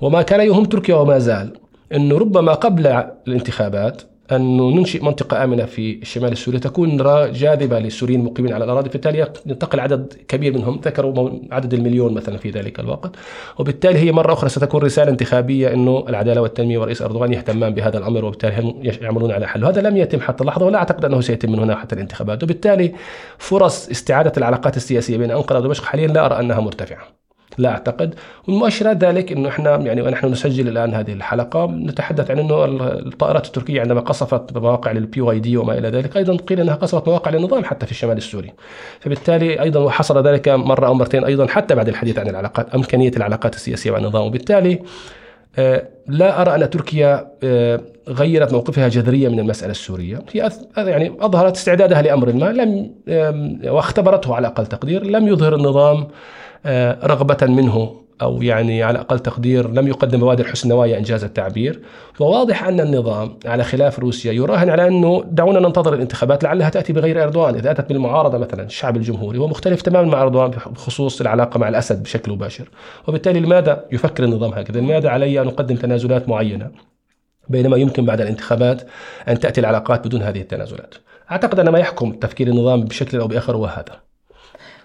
وما 0.01 0.22
كان 0.22 0.40
يهم 0.40 0.64
تركيا 0.64 0.94
وما 0.94 1.18
زال 1.18 1.53
أنه 1.94 2.18
ربما 2.18 2.55
قبل 2.55 3.05
الانتخابات 3.29 4.03
أن 4.37 4.57
ننشئ 4.57 5.05
منطقة 5.05 5.45
آمنة 5.45 5.64
في 5.64 5.99
الشمال 6.03 6.33
السوري 6.33 6.59
تكون 6.59 6.97
جاذبة 7.33 7.79
للسوريين 7.79 8.21
المقيمين 8.21 8.53
على 8.53 8.64
الأراضي. 8.64 8.88
بالتالي 8.88 9.29
ينتقل 9.47 9.81
عدد 9.81 10.12
كبير 10.29 10.55
منهم. 10.55 10.81
ذكروا 10.85 11.31
عدد 11.51 11.75
المليون 11.75 12.14
مثلا 12.14 12.37
في 12.37 12.51
ذلك 12.51 12.81
الوقت. 12.81 13.16
وبالتالي 13.59 13.99
هي 13.99 14.12
مرة 14.12 14.33
أخرى 14.33 14.49
ستكون 14.49 14.83
رسالة 14.83 15.11
انتخابية 15.11 15.73
أنه 15.73 16.05
العدالة 16.09 16.40
والتنمية 16.40 16.79
ورئيس 16.79 17.03
أردوغان 17.03 17.33
يهتمان 17.33 17.75
بهذا 17.75 17.99
الأمر 17.99 18.25
وبالتالي 18.25 18.61
هم 18.61 18.75
يعملون 18.83 19.31
على 19.31 19.49
حل 19.49 19.64
وهذا 19.64 19.81
لم 19.81 19.97
يتم 19.97 20.21
حتى 20.21 20.40
اللحظة 20.40 20.66
ولا 20.66 20.79
أعتقد 20.79 21.05
أنه 21.05 21.21
سيتم 21.21 21.53
من 21.53 21.59
هنا 21.59 21.77
حتى 21.77 21.95
الانتخابات. 21.95 22.42
وبالتالي 22.42 22.92
فرص 23.38 23.88
استعادة 23.88 24.33
العلاقات 24.37 24.77
السياسية 24.77 25.16
بين 25.16 25.31
أنقرة 25.31 25.59
ودمشق 25.59 25.85
حاليا 25.85 26.07
لا 26.07 26.27
أرى 26.27 26.40
أنها 26.40 26.61
مرتفعة. 26.61 27.22
لا 27.59 27.71
أعتقد. 27.71 28.15
ومؤشرات 28.49 29.05
ذلك 29.05 29.33
إنه 29.33 29.49
إحنا 29.49 29.77
يعني 29.77 30.03
ونحن 30.03 30.27
نسجل 30.27 30.69
الآن 30.69 30.95
هذه 30.95 31.12
الحلقة. 31.12 31.67
نتحدث 31.67 32.31
عن 32.31 32.38
إنه 32.38 32.65
الطائرات 32.65 33.47
التركية 33.47 33.81
عندما 33.81 34.01
قصفت 34.01 34.57
مواقع 34.57 34.93
للبي 34.93 35.21
واي 35.21 35.38
دي 35.38 35.57
وما 35.57 35.79
إلى 35.79 35.88
ذلك 35.88 36.17
أيضا 36.17 36.37
قيل 36.37 36.61
إنها 36.61 36.75
قصفت 36.75 37.09
مواقع 37.09 37.31
للنظام 37.31 37.65
حتى 37.65 37.87
في 37.87 37.93
الشمال 37.93 38.17
السوري. 38.17 38.53
فبالتالي 39.01 39.61
أيضا 39.61 39.81
وحصل 39.81 40.27
ذلك 40.27 40.49
مرة 40.49 40.87
أو 40.87 40.95
مرتين 40.95 41.25
أيضا 41.25 41.47
حتى 41.47 41.75
بعد 41.75 41.88
الحديث 41.88 42.19
عن 42.19 42.29
العلاقات 42.29 42.75
أمكانية 42.75 43.12
العلاقات 43.17 43.55
السياسية 43.55 43.91
مع 43.91 43.99
النظام. 43.99 44.27
وبالتالي 44.27 44.83
آه، 45.59 45.88
لا 46.09 46.43
أرى 46.43 46.55
أن 46.55 46.71
تركيا 46.71 47.33
آه، 47.43 47.81
غيرت 48.09 48.53
موقفها 48.53 48.88
جذريا 48.88 49.29
من 49.29 49.41
المسألة 49.41 49.71
السورية، 49.71 50.19
هي 50.33 50.51
يعني 50.77 51.12
أظهرت 51.21 51.57
استعدادها 51.57 52.03
لأمر 52.03 52.33
ما 52.33 52.53
لم 52.53 52.91
واختبرته 53.65 54.35
على 54.35 54.47
أقل 54.47 54.67
تقدير، 54.67 55.05
لم 55.05 55.29
يظهر 55.29 55.55
النظام 55.55 56.07
رغبة 57.05 57.46
منه 57.46 57.96
أو 58.22 58.42
يعني 58.42 58.83
على 58.83 58.98
أقل 58.98 59.18
تقدير 59.18 59.70
لم 59.70 59.88
يقدم 59.88 60.20
بوادر 60.20 60.44
حسن 60.44 60.68
نوايا 60.68 60.98
إنجاز 60.98 61.25
التعبير. 61.25 61.81
وواضح 62.20 62.64
أن 62.64 62.81
النظام 62.81 63.38
على 63.46 63.64
خلاف 63.64 63.98
روسيا 63.98 64.33
يراهن 64.33 64.70
على 64.70 64.88
أنه 64.88 65.25
دعونا 65.31 65.61
ننتظر 65.61 65.94
الانتخابات 65.94 66.44
لعلها 66.44 66.68
تأتي 66.68 66.92
بغير 66.92 67.25
أردوغان 67.25 67.55
إذا 67.55 67.70
أتت 67.70 67.88
بالمعارضة 67.88 68.38
مثلا 68.38 68.62
الشعب 68.62 68.96
الجمهوري 68.96 69.38
هو 69.38 69.48
مختلف 69.48 69.83
تماما 69.83 70.09
مع 70.09 70.22
أردوغان 70.22 70.51
بخصوص 70.51 71.20
العلاقة 71.20 71.59
مع 71.59 71.68
الأسد 71.68 72.03
بشكل 72.03 72.33
مباشر. 72.33 72.68
وبالتالي 73.09 73.40
لماذا 73.40 73.85
يفكر 73.92 74.25
النظام 74.25 74.53
هكذا؟ 74.53 74.81
لماذا 74.81 75.09
علي 75.09 75.40
أن 75.40 75.48
أقدم 75.48 75.77
تنازلات 75.77 76.29
معينة؟ 76.29 76.70
بينما 77.48 77.77
يمكن 77.77 78.05
بعد 78.05 78.20
الانتخابات 78.20 78.83
أن 79.29 79.38
تأتي 79.38 79.61
العلاقات 79.61 80.07
بدون 80.07 80.22
هذه 80.22 80.40
التنازلات. 80.40 80.94
أعتقد 81.31 81.61
أن 81.61 81.68
ما 81.68 81.79
يحكم 81.79 82.12
تفكير 82.12 82.48
النظام 82.48 82.85
بشكل 82.85 83.18
أو 83.18 83.27
بآخر 83.27 83.57
هو 83.57 83.66
هذا. 83.66 84.12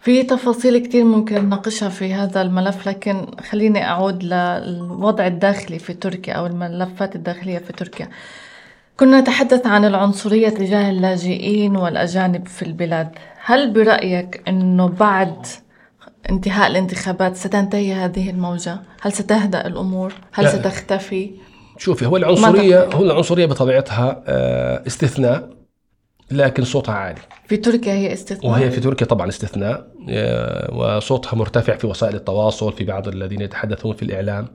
في 0.08 0.24
تفاصيل 0.24 0.78
كتير 0.78 1.04
ممكن 1.04 1.36
نناقشها 1.36 1.90
في 1.90 2.14
هذا 2.14 2.42
الملف 2.42 2.88
لكن 2.88 3.26
خليني 3.50 3.84
أعود 3.84 4.24
للوضع 4.24 5.28
الداخلي 5.28 5.80
في 5.80 5.94
تركيا 5.94 6.34
أو 6.34 6.46
الملفات 6.46 7.16
الداخلية 7.16 7.58
في 7.58 7.74
تركيا 7.74 8.10
كنا 8.98 9.22
نتحدث 9.22 9.68
عن 9.68 9.86
العنصرية 9.86 10.50
تجاه 10.50 10.90
اللاجئين 10.90 11.76
والأجانب 11.76 12.48
في 12.48 12.62
البلاد 12.62 13.10
هل 13.46 13.74
برأيك 13.74 14.44
أنه 14.48 14.88
بعد 14.88 15.46
انتهاء 16.30 16.68
الانتخابات 16.68 17.36
ستنتهي 17.36 17.94
هذه 17.94 18.30
الموجة؟ 18.30 18.80
هل 19.02 19.12
ستهدأ 19.12 19.68
الأمور؟ 19.68 20.14
هل 20.32 20.44
لا. 20.46 20.52
ستختفي؟ 20.52 21.32
شوفي 21.78 22.06
هو 22.06 22.18
العنصرية 22.18 22.90
هو 22.94 23.04
العنصرية 23.04 23.46
بطبيعتها 23.46 24.24
آه، 24.28 24.88
استثناء 24.88 25.57
لكن 26.32 26.64
صوتها 26.64 26.96
عالي. 26.96 27.20
في 27.48 27.58
تركيا 27.58 27.94
هي 27.94 28.14
استثناء؟ 28.14 28.52
وهي 28.52 28.72
في 28.72 28.80
تركيا 28.80 29.08
طبعا 29.08 29.28
استثناء. 29.28 29.88
آه، 30.10 30.74
وصوتها 30.74 31.36
مرتفع 31.36 31.76
في 31.76 31.88
وسائل 31.88 32.16
التواصل 32.16 32.74
في 32.74 32.84
بعض 32.84 33.08
الذين 33.08 33.42
يتحدثون 33.42 33.94
في 33.94 34.04
الإعلام. 34.04 34.48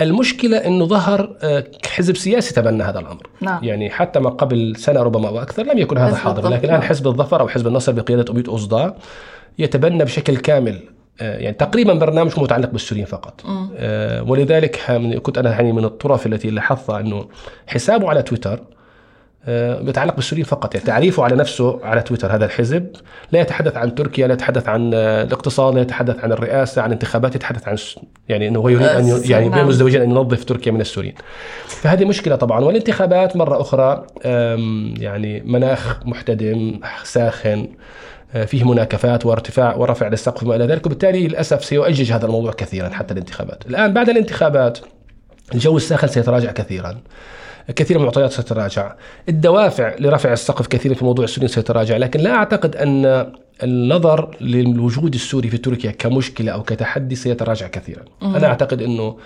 المشكلة 0.00 0.56
أنه 0.56 0.84
ظهر 0.84 1.36
آه، 1.42 1.64
حزب 1.86 2.16
سياسي 2.16 2.54
تبنى 2.54 2.82
هذا 2.82 2.98
الأمر. 2.98 3.26
نعم. 3.40 3.64
يعني 3.64 3.90
حتى 3.90 4.20
ما 4.20 4.30
قبل 4.30 4.76
سنة 4.76 5.02
ربما 5.02 5.28
وأكثر 5.28 5.62
لم 5.62 5.78
يكن 5.78 5.98
هذا 5.98 6.16
حاضر. 6.16 6.48
لكن 6.48 6.68
الآن 6.68 6.82
حزب 6.82 7.06
الظفر 7.06 7.40
أو 7.40 7.48
حزب 7.48 7.66
النصر 7.66 7.92
بقيادة 7.92 8.32
أبيت 8.32 8.48
أوزدا 8.48 8.94
يتبنى 9.58 10.04
بشكل 10.04 10.36
كامل 10.36 10.80
آه، 11.20 11.38
يعني 11.38 11.56
تقريبا 11.56 11.94
برنامج 11.94 12.40
متعلق 12.40 12.70
بالسوريين 12.70 13.06
فقط. 13.06 13.42
م. 13.44 13.68
ولذلك 14.30 14.76
كنت 15.22 15.38
أنا 15.38 15.50
يعني 15.50 15.72
من 15.72 15.84
الطرف 15.84 16.26
التي 16.26 16.50
لاحظتها 16.50 17.00
أنه 17.00 17.28
حسابه 17.66 18.08
على 18.08 18.22
تويتر 18.22 18.60
بيتعلق 19.82 20.16
بالسوريين 20.16 20.46
فقط. 20.46 20.74
يعني 20.74 20.86
تعريفه 20.86 21.24
على 21.24 21.36
نفسه 21.36 21.80
على 21.84 22.02
تويتر 22.02 22.34
هذا 22.34 22.44
الحزب. 22.44 22.86
لا 23.32 23.40
يتحدث 23.40 23.76
عن 23.76 23.94
تركيا 23.94 24.26
لا 24.26 24.34
يتحدث 24.34 24.68
عن 24.68 24.94
الاقتصاد 24.94 25.74
لا 25.74 25.80
يتحدث 25.80 26.24
عن 26.24 26.32
الرئاسة 26.32 26.82
عن 26.82 26.92
انتخابات 26.92 27.34
يتحدث 27.34 27.68
عن 27.68 27.76
يعني 28.28 28.48
إنه 28.48 28.70
يريد 28.70 28.86
أن 28.86 29.20
يعني 29.24 29.48
بين 29.48 29.64
مزدوجين 29.64 30.02
أن 30.02 30.10
ينظف 30.10 30.44
تركيا 30.44 30.72
من 30.72 30.80
السوريين. 30.80 31.14
فهذه 31.66 32.04
مشكلة 32.04 32.36
طبعا. 32.36 32.64
والانتخابات 32.64 33.36
مرة 33.36 33.60
أخرى 33.60 34.06
يعني 35.00 35.40
مناخ 35.40 36.06
محتدم 36.06 36.80
ساخن 37.04 37.68
آه، 38.34 38.44
فيه 38.44 38.64
مناكفات 38.64 39.26
وارتفاع 39.26 39.74
ورفع 39.76 40.08
للسقف 40.08 40.42
وما 40.42 40.56
إلى 40.56 40.64
ذلك. 40.64 40.86
وبالتالي 40.86 41.28
للأسف 41.28 41.64
سيؤجج 41.64 42.12
هذا 42.12 42.26
الموضوع 42.26 42.52
كثيرا 42.52 42.88
حتى 42.88 43.14
الانتخابات. 43.14 43.66
الآن 43.66 43.92
بعد 43.92 44.08
الانتخابات 44.08 44.78
الجو 45.54 45.76
الساخن 45.76 46.08
سيتراجع 46.08 46.52
كثيرا. 46.52 46.98
كثير 47.76 47.98
من 47.98 48.02
المعطيات 48.02 48.32
ستتراجع. 48.32 48.94
الدوافع 49.28 49.94
لرفع 49.98 50.32
السقف 50.32 50.66
كثيرا 50.66 50.94
في 50.94 51.04
موضوع 51.04 51.24
السوريين 51.24 51.48
ستتراجع 51.48 51.96
لكن 51.96 52.20
لا 52.20 52.34
أعتقد 52.34 52.76
أن 52.76 53.32
النظر 53.62 54.36
للوجود 54.40 55.14
السوري 55.14 55.48
في 55.48 55.58
تركيا 55.58 55.90
كمشكلة 55.90 56.52
أو 56.52 56.62
كتحدي 56.62 57.14
سيتراجع 57.14 57.66
كثيرا. 57.66 58.02
أنا 58.22 58.46
أعتقد 58.46 58.82
إنه 58.82 59.16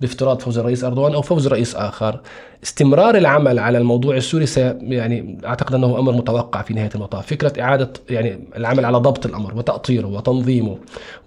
بافتراض 0.00 0.40
فوز 0.40 0.58
الرئيس 0.58 0.84
أردوغان 0.84 1.14
أو 1.14 1.22
فوز 1.22 1.48
رئيس 1.48 1.76
آخر 1.76 2.20
استمرار 2.62 3.14
العمل 3.14 3.58
على 3.58 3.78
الموضوع 3.78 4.16
السوري 4.16 4.46
سي 4.46 4.60
يعني 4.80 5.38
أعتقد 5.46 5.74
أنه 5.74 5.98
أمر 5.98 6.12
متوقع 6.12 6.62
في 6.62 6.74
نهاية 6.74 6.90
المطاف. 6.94 7.26
فكرة 7.26 7.60
إعادة 7.60 7.92
يعني 8.10 8.48
العمل 8.56 8.84
على 8.84 8.98
ضبط 8.98 9.26
الأمر 9.26 9.54
وتاطيره 9.56 10.06
وتنظيمه 10.06 10.78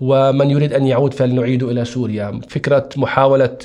ومن 0.01 0.51
يريد 0.51 0.73
أن 0.73 0.87
يعود 0.87 1.13
فلنعيده 1.13 1.71
إلى 1.71 1.85
سوريا. 1.85 2.41
فكرة 2.49 2.89
محاولة 2.97 3.57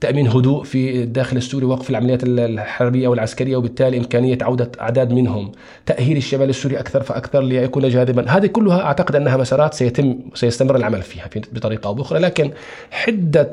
تأمين 0.00 0.28
هدوء 0.28 0.64
في 0.64 1.02
الداخل 1.02 1.36
السوري 1.36 1.66
وقف 1.66 1.90
العمليات 1.90 2.20
الحربية 2.24 3.08
والعسكرية 3.08 3.56
وبالتالي 3.56 3.98
إمكانية 3.98 4.38
عودة 4.42 4.72
أعداد 4.80 5.12
منهم. 5.12 5.52
تأهيل 5.86 6.16
الشمال 6.16 6.48
السوري 6.48 6.78
أكثر 6.78 7.02
فأكثر 7.02 7.40
ليكون 7.40 7.88
جاذبا. 7.88 8.30
هذه 8.30 8.46
كلها 8.46 8.82
أعتقد 8.82 9.16
أنها 9.16 9.36
مسارات 9.36 9.74
سيتم 9.74 10.18
سيستمر 10.34 10.76
العمل 10.76 11.02
فيها 11.02 11.30
بطريقة 11.52 11.88
أو 11.88 11.94
بأخرى. 11.94 12.18
لكن 12.18 12.50
حدة 12.90 13.50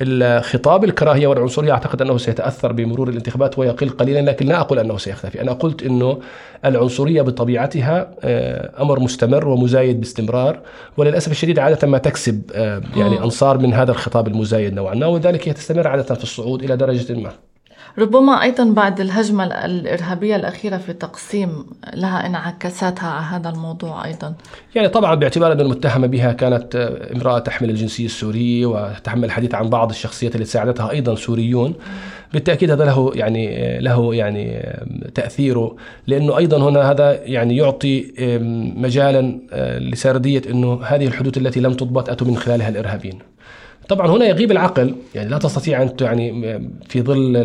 الخطاب 0.00 0.84
الكراهية 0.84 1.26
والعنصرية 1.26 1.72
أعتقد 1.72 2.02
أنه 2.02 2.16
سيتأثر 2.16 2.72
بمرور 2.72 3.08
الانتخابات 3.08 3.58
ويقل 3.58 3.88
قليلا 3.88 4.30
لكن 4.30 4.46
لا 4.46 4.60
أقول 4.60 4.78
أنه 4.78 4.96
سيختفي، 4.96 5.40
أنا 5.42 5.52
قلت 5.52 5.82
إنه 5.82 6.20
العنصرية 6.64 7.22
بطبيعتها 7.22 8.10
آه، 8.20 8.82
أمر 8.82 9.00
مستمر 9.00 9.48
ومزايد 9.48 10.00
باستمرار 10.00 10.60
وللأسف 10.96 11.30
الشديد 11.32 11.58
عادة 11.58 11.88
ما 11.88 11.98
تكسب 11.98 12.42
آه، 12.54 12.82
يعني 12.96 13.18
أنصار 13.18 13.58
من 13.58 13.74
هذا 13.74 13.90
الخطاب 13.90 14.28
المزايد 14.28 14.74
نوعا 14.74 14.94
ما 14.94 15.06
وذلك 15.06 15.48
هي 15.48 15.52
تستمر 15.52 15.88
عادة 15.88 16.14
في 16.14 16.22
الصعود 16.22 16.62
إلى 16.62 16.76
درجة 16.76 17.12
ما. 17.12 17.32
ربما 17.98 18.42
أيضا 18.42 18.64
بعد 18.64 19.00
الهجمة 19.00 19.44
الإرهابية 19.44 20.36
الأخيرة 20.36 20.76
في 20.76 20.92
تقسيم 20.92 21.66
لها 21.94 22.26
انعكاساتها 22.26 23.08
على 23.08 23.24
هذا 23.24 23.48
الموضوع 23.48 24.04
أيضا. 24.04 24.34
يعني 24.74 24.88
طبعا 24.88 25.14
باعتبار 25.14 25.52
أن 25.52 25.60
المتهمة 25.60 26.06
بها 26.06 26.32
كانت 26.32 26.76
امرأة 27.14 27.38
تحمل 27.38 27.70
الجنسية 27.70 28.06
السورية 28.06 28.66
وتحمل 28.66 29.24
الحديث 29.24 29.54
عن 29.54 29.70
بعض 29.70 29.90
الشخصيات 29.90 30.34
اللي 30.34 30.46
ساعدتها 30.46 30.90
أيضا 30.90 31.14
سوريون. 31.14 31.74
بالتأكيد 32.32 32.70
هذا 32.70 32.84
له 32.84 33.12
يعني 33.14 33.78
له 33.80 34.14
يعني 34.14 34.72
تأثيره 35.14 35.76
لأنه 36.06 36.36
أيضا 36.36 36.68
هنا 36.68 36.90
هذا 36.90 37.20
يعني 37.24 37.56
يعطي 37.56 38.12
مجالا 38.76 39.40
آه، 39.52 39.78
لسردية 39.78 40.42
أنه 40.50 40.80
هذه 40.84 41.06
الحدود 41.06 41.36
التي 41.36 41.60
لم 41.60 41.72
تضبط 41.72 42.10
أتوا 42.10 42.26
من 42.26 42.36
خلالها 42.36 42.68
الإرهابيين. 42.68 43.18
طبعا 43.88 44.06
هنا 44.06 44.24
يغيب 44.24 44.50
العقل 44.50 44.94
يعني 45.14 45.28
لا 45.28 45.38
تستطيع 45.38 45.82
أن 45.82 45.90
يعني 46.00 46.60
في 46.88 47.02
ظل 47.02 47.36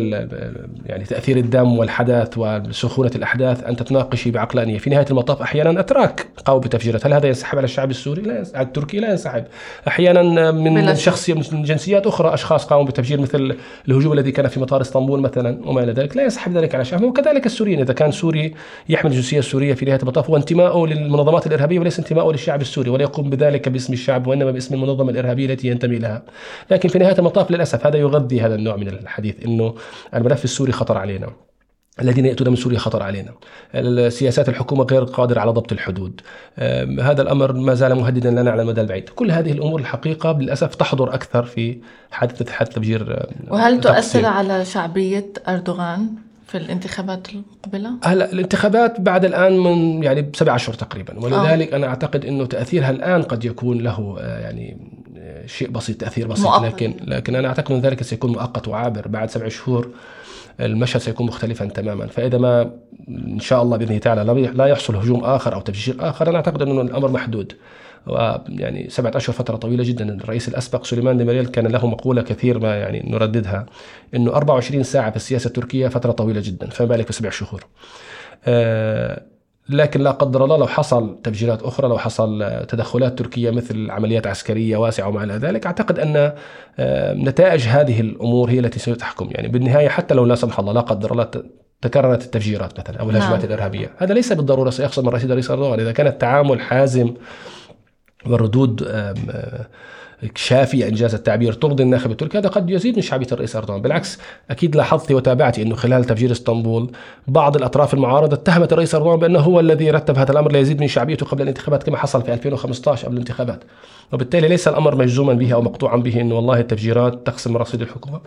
يعني 0.86 1.04
تأثير 1.04 1.36
الدم 1.36 1.78
والحدث 1.78 2.38
وسخونة 2.38 3.10
الأحداث 3.16 3.64
أن 3.64 3.76
تتناقشي 3.76 4.30
بعقلانية، 4.30 4.78
في 4.78 4.90
نهاية 4.90 5.06
المطاف 5.10 5.42
أحيانا 5.42 5.80
أتراك 5.80 6.26
قاموا 6.44 6.60
بتفجيرات، 6.60 7.06
هل 7.06 7.12
هذا 7.14 7.26
ينسحب 7.26 7.58
على 7.58 7.64
الشعب 7.64 7.90
السوري؟ 7.90 8.22
لا 8.22 8.38
ينسحب. 8.38 8.60
التركي 8.60 8.98
لا 8.98 9.10
ينسحب، 9.10 9.44
أحيانا 9.88 10.50
من 10.50 10.94
شخص 10.94 11.30
من 11.30 11.62
جنسيات 11.62 12.06
أخرى 12.06 12.34
أشخاص 12.34 12.64
قاموا 12.64 12.84
بتفجير 12.84 13.20
مثل 13.20 13.56
الهجوم 13.88 14.12
الذي 14.12 14.32
كان 14.32 14.48
في 14.48 14.60
مطار 14.60 14.80
إسطنبول 14.80 15.20
مثلا 15.20 15.68
وما 15.68 15.82
إلى 15.82 15.92
ذلك، 15.92 16.16
لا 16.16 16.22
ينسحب 16.22 16.56
ذلك 16.56 16.74
على 16.74 16.82
الشعب، 16.82 17.02
وكذلك 17.02 17.46
السوريين 17.46 17.80
إذا 17.80 17.92
كان 17.92 18.10
سوري 18.10 18.54
يحمل 18.88 19.10
الجنسية 19.10 19.38
السورية 19.38 19.74
في 19.74 19.84
نهاية 19.84 20.00
المطاف 20.00 20.30
هو 20.30 20.36
انتمائه 20.36 20.86
للمنظمات 20.86 21.46
الإرهابية 21.46 21.78
وليس 21.78 21.98
انتمائه 21.98 22.30
للشعب 22.30 22.60
السوري 22.60 22.90
ولا 22.90 23.02
يقوم 23.02 23.30
بذلك 23.30 23.68
باسم 23.68 23.92
الشعب 23.92 24.26
وإنما 24.26 24.50
باسم 24.50 24.74
المنظمة 24.74 25.10
الإرهابية 25.10 25.46
التي 25.46 25.68
ينتمي 25.68 25.98
لها. 25.98 26.22
لكن 26.70 26.88
في 26.88 26.98
نهاية 26.98 27.18
المطاف 27.18 27.50
للأسف 27.50 27.86
هذا 27.86 27.96
يغذي 27.96 28.40
هذا 28.40 28.54
النوع 28.54 28.76
من 28.76 28.88
الحديث 28.88 29.44
إنه 29.44 29.74
الملف 30.14 30.44
السوري 30.44 30.72
خطر 30.72 30.98
علينا 30.98 31.32
الذين 32.00 32.26
يأتون 32.26 32.48
من 32.48 32.56
سوريا 32.56 32.78
خطر 32.78 33.02
علينا. 33.02 33.32
السياسات 33.74 34.48
الحكومة 34.48 34.84
غير 34.84 35.04
قادرة 35.04 35.40
على 35.40 35.50
ضبط 35.50 35.72
الحدود. 35.72 36.20
هذا 37.00 37.22
الأمر 37.22 37.52
ما 37.52 37.74
زال 37.74 37.94
مهددا 37.94 38.30
لنا 38.30 38.50
على 38.50 38.62
المدى 38.62 38.80
البعيد. 38.80 39.08
كل 39.08 39.30
هذه 39.30 39.52
الأمور 39.52 39.80
الحقيقة 39.80 40.38
للأسف 40.38 40.74
تحضر 40.74 41.14
أكثر 41.14 41.42
في 41.42 41.78
حادثة 42.10 42.52
حادث 42.52 42.74
تفجير 42.74 43.26
وهل 43.48 43.80
تؤثر 43.80 44.26
على 44.26 44.64
شعبية 44.64 45.32
أردوغان؟ 45.48 46.29
في 46.50 46.58
الانتخابات 46.58 47.28
المقبلة؟ 47.28 47.90
هلا 48.04 48.32
الانتخابات 48.32 49.00
بعد 49.00 49.24
الآن 49.24 49.58
من 49.58 50.02
يعني 50.02 50.22
بسبع 50.22 50.56
اشهر 50.56 50.74
تقريبا 50.74 51.18
ولذلك 51.18 51.68
أوه. 51.68 51.76
أنا 51.76 51.86
أعتقد 51.86 52.24
إنه 52.24 52.46
تأثيرها 52.46 52.90
الآن 52.90 53.22
قد 53.22 53.44
يكون 53.44 53.78
له 53.78 54.16
آه، 54.20 54.38
يعني 54.38 54.78
آه، 55.18 55.46
شيء 55.46 55.70
بسيط 55.70 56.00
تأثير 56.00 56.26
بسيط 56.26 56.46
مؤقت. 56.46 56.64
لكن 56.64 56.94
لكن 57.04 57.34
أنا 57.34 57.48
أعتقد 57.48 57.72
إن 57.72 57.80
ذلك 57.80 58.02
سيكون 58.02 58.32
مؤقت 58.32 58.68
وعابر 58.68 59.08
بعد 59.08 59.30
سبع 59.30 59.48
شهور 59.48 59.90
المشهد 60.60 61.00
سيكون 61.00 61.26
مختلفا 61.26 61.64
تماما 61.64 62.06
فإذا 62.06 62.38
ما 62.38 62.70
إن 63.08 63.40
شاء 63.40 63.62
الله 63.62 63.76
بإذن 63.76 64.00
تعالى 64.00 64.50
لا 64.54 64.66
يحصل 64.66 64.96
هجوم 64.96 65.24
آخر 65.24 65.54
أو 65.54 65.60
تفجير 65.60 65.96
آخر 66.00 66.28
أنا 66.28 66.36
أعتقد 66.36 66.62
إنه 66.62 66.80
الأمر 66.80 67.10
محدود 67.10 67.52
ويعني 68.06 68.90
سبعة 68.90 69.12
أشهر 69.16 69.36
فترة 69.36 69.56
طويلة 69.56 69.84
جدا 69.84 70.14
الرئيس 70.14 70.48
الأسبق 70.48 70.84
سليمان 70.84 71.16
ديماريل 71.16 71.46
كان 71.46 71.66
له 71.66 71.86
مقولة 71.86 72.22
كثير 72.22 72.58
ما 72.58 72.76
يعني 72.76 73.10
نرددها 73.10 73.66
أنه 74.14 74.30
24 74.32 74.82
ساعة 74.82 75.10
في 75.10 75.16
السياسة 75.16 75.48
التركية 75.48 75.88
فترة 75.88 76.12
طويلة 76.12 76.40
جدا 76.44 76.66
فما 76.66 76.88
بالك 76.88 77.08
بسبع 77.08 77.30
شهور. 77.30 77.64
آه 78.44 79.22
لكن 79.70 80.00
لا 80.00 80.10
قدر 80.10 80.44
الله 80.44 80.56
لو 80.56 80.66
حصل 80.66 81.18
تفجيرات 81.24 81.62
أخرى 81.62 81.88
لو 81.88 81.98
حصل 81.98 82.64
تدخلات 82.68 83.18
تركية 83.18 83.50
مثل 83.50 83.90
عمليات 83.90 84.26
عسكرية 84.26 84.76
واسعة 84.76 85.08
وما 85.08 85.24
إلى 85.24 85.34
ذلك 85.34 85.66
أعتقد 85.66 85.98
أن 85.98 86.32
آه، 86.78 87.14
نتائج 87.14 87.62
هذه 87.68 88.00
الأمور 88.00 88.50
هي 88.50 88.58
التي 88.58 88.78
ستحكم. 88.78 89.28
يعني 89.30 89.48
بالنهاية 89.48 89.88
حتى 89.88 90.14
لو 90.14 90.24
لا 90.24 90.34
سمح 90.34 90.58
الله 90.58 90.72
لا 90.72 90.80
قدر 90.80 91.12
الله 91.12 91.28
تكررت 91.82 92.24
التفجيرات 92.24 92.80
مثلا 92.80 93.00
أو 93.00 93.10
الهجمات 93.10 93.38
نعم. 93.38 93.44
الإرهابية. 93.44 93.90
هذا 93.98 94.14
ليس 94.14 94.32
بالضرورة 94.32 94.70
سيحصل 94.70 95.02
من 95.02 95.08
رئيس 95.08 95.50
أردوغان. 95.50 95.80
إذا 95.80 95.92
كان 95.92 96.06
التعامل 96.06 96.60
حازم 96.60 97.14
والردود 98.26 98.88
شافية 100.34 100.88
إنجاز 100.88 101.14
التعبير 101.14 101.52
ترضي 101.52 101.82
الناخب 101.82 102.10
التركي. 102.10 102.38
هذا 102.38 102.48
قد 102.48 102.70
يزيد 102.70 102.96
من 102.96 103.02
شعبية 103.02 103.26
الرئيس 103.32 103.56
أردوغان. 103.56 103.82
بالعكس 103.82 104.18
أكيد 104.50 104.76
لاحظت 104.76 105.12
وتابعت 105.12 105.58
أنه 105.58 105.74
خلال 105.74 106.04
تفجير 106.04 106.32
إسطنبول 106.32 106.90
بعض 107.28 107.56
الأطراف 107.56 107.94
المعارضة 107.94 108.36
اتهمت 108.36 108.72
الرئيس 108.72 108.94
أردوغان 108.94 109.18
بأنه 109.18 109.38
هو 109.38 109.60
الذي 109.60 109.90
رتب 109.90 110.18
هذا 110.18 110.32
الأمر 110.32 110.52
ليزيد 110.52 110.80
من 110.80 110.88
شعبيته 110.88 111.26
قبل 111.26 111.42
الانتخابات 111.42 111.82
كما 111.82 111.96
حصل 111.96 112.22
في 112.22 112.32
2015 112.32 113.06
قبل 113.06 113.14
الانتخابات. 113.14 113.64
وبالتالي 114.12 114.48
ليس 114.48 114.68
الأمر 114.68 114.96
مجزوما 114.96 115.32
به 115.32 115.54
أو 115.54 115.62
مقطوعا 115.62 115.96
به 115.96 116.20
أنه 116.20 116.34
والله 116.34 116.60
التفجيرات 116.60 117.26
تقسم 117.26 117.56
رصيد 117.56 117.82
الحكومة. 117.82 118.20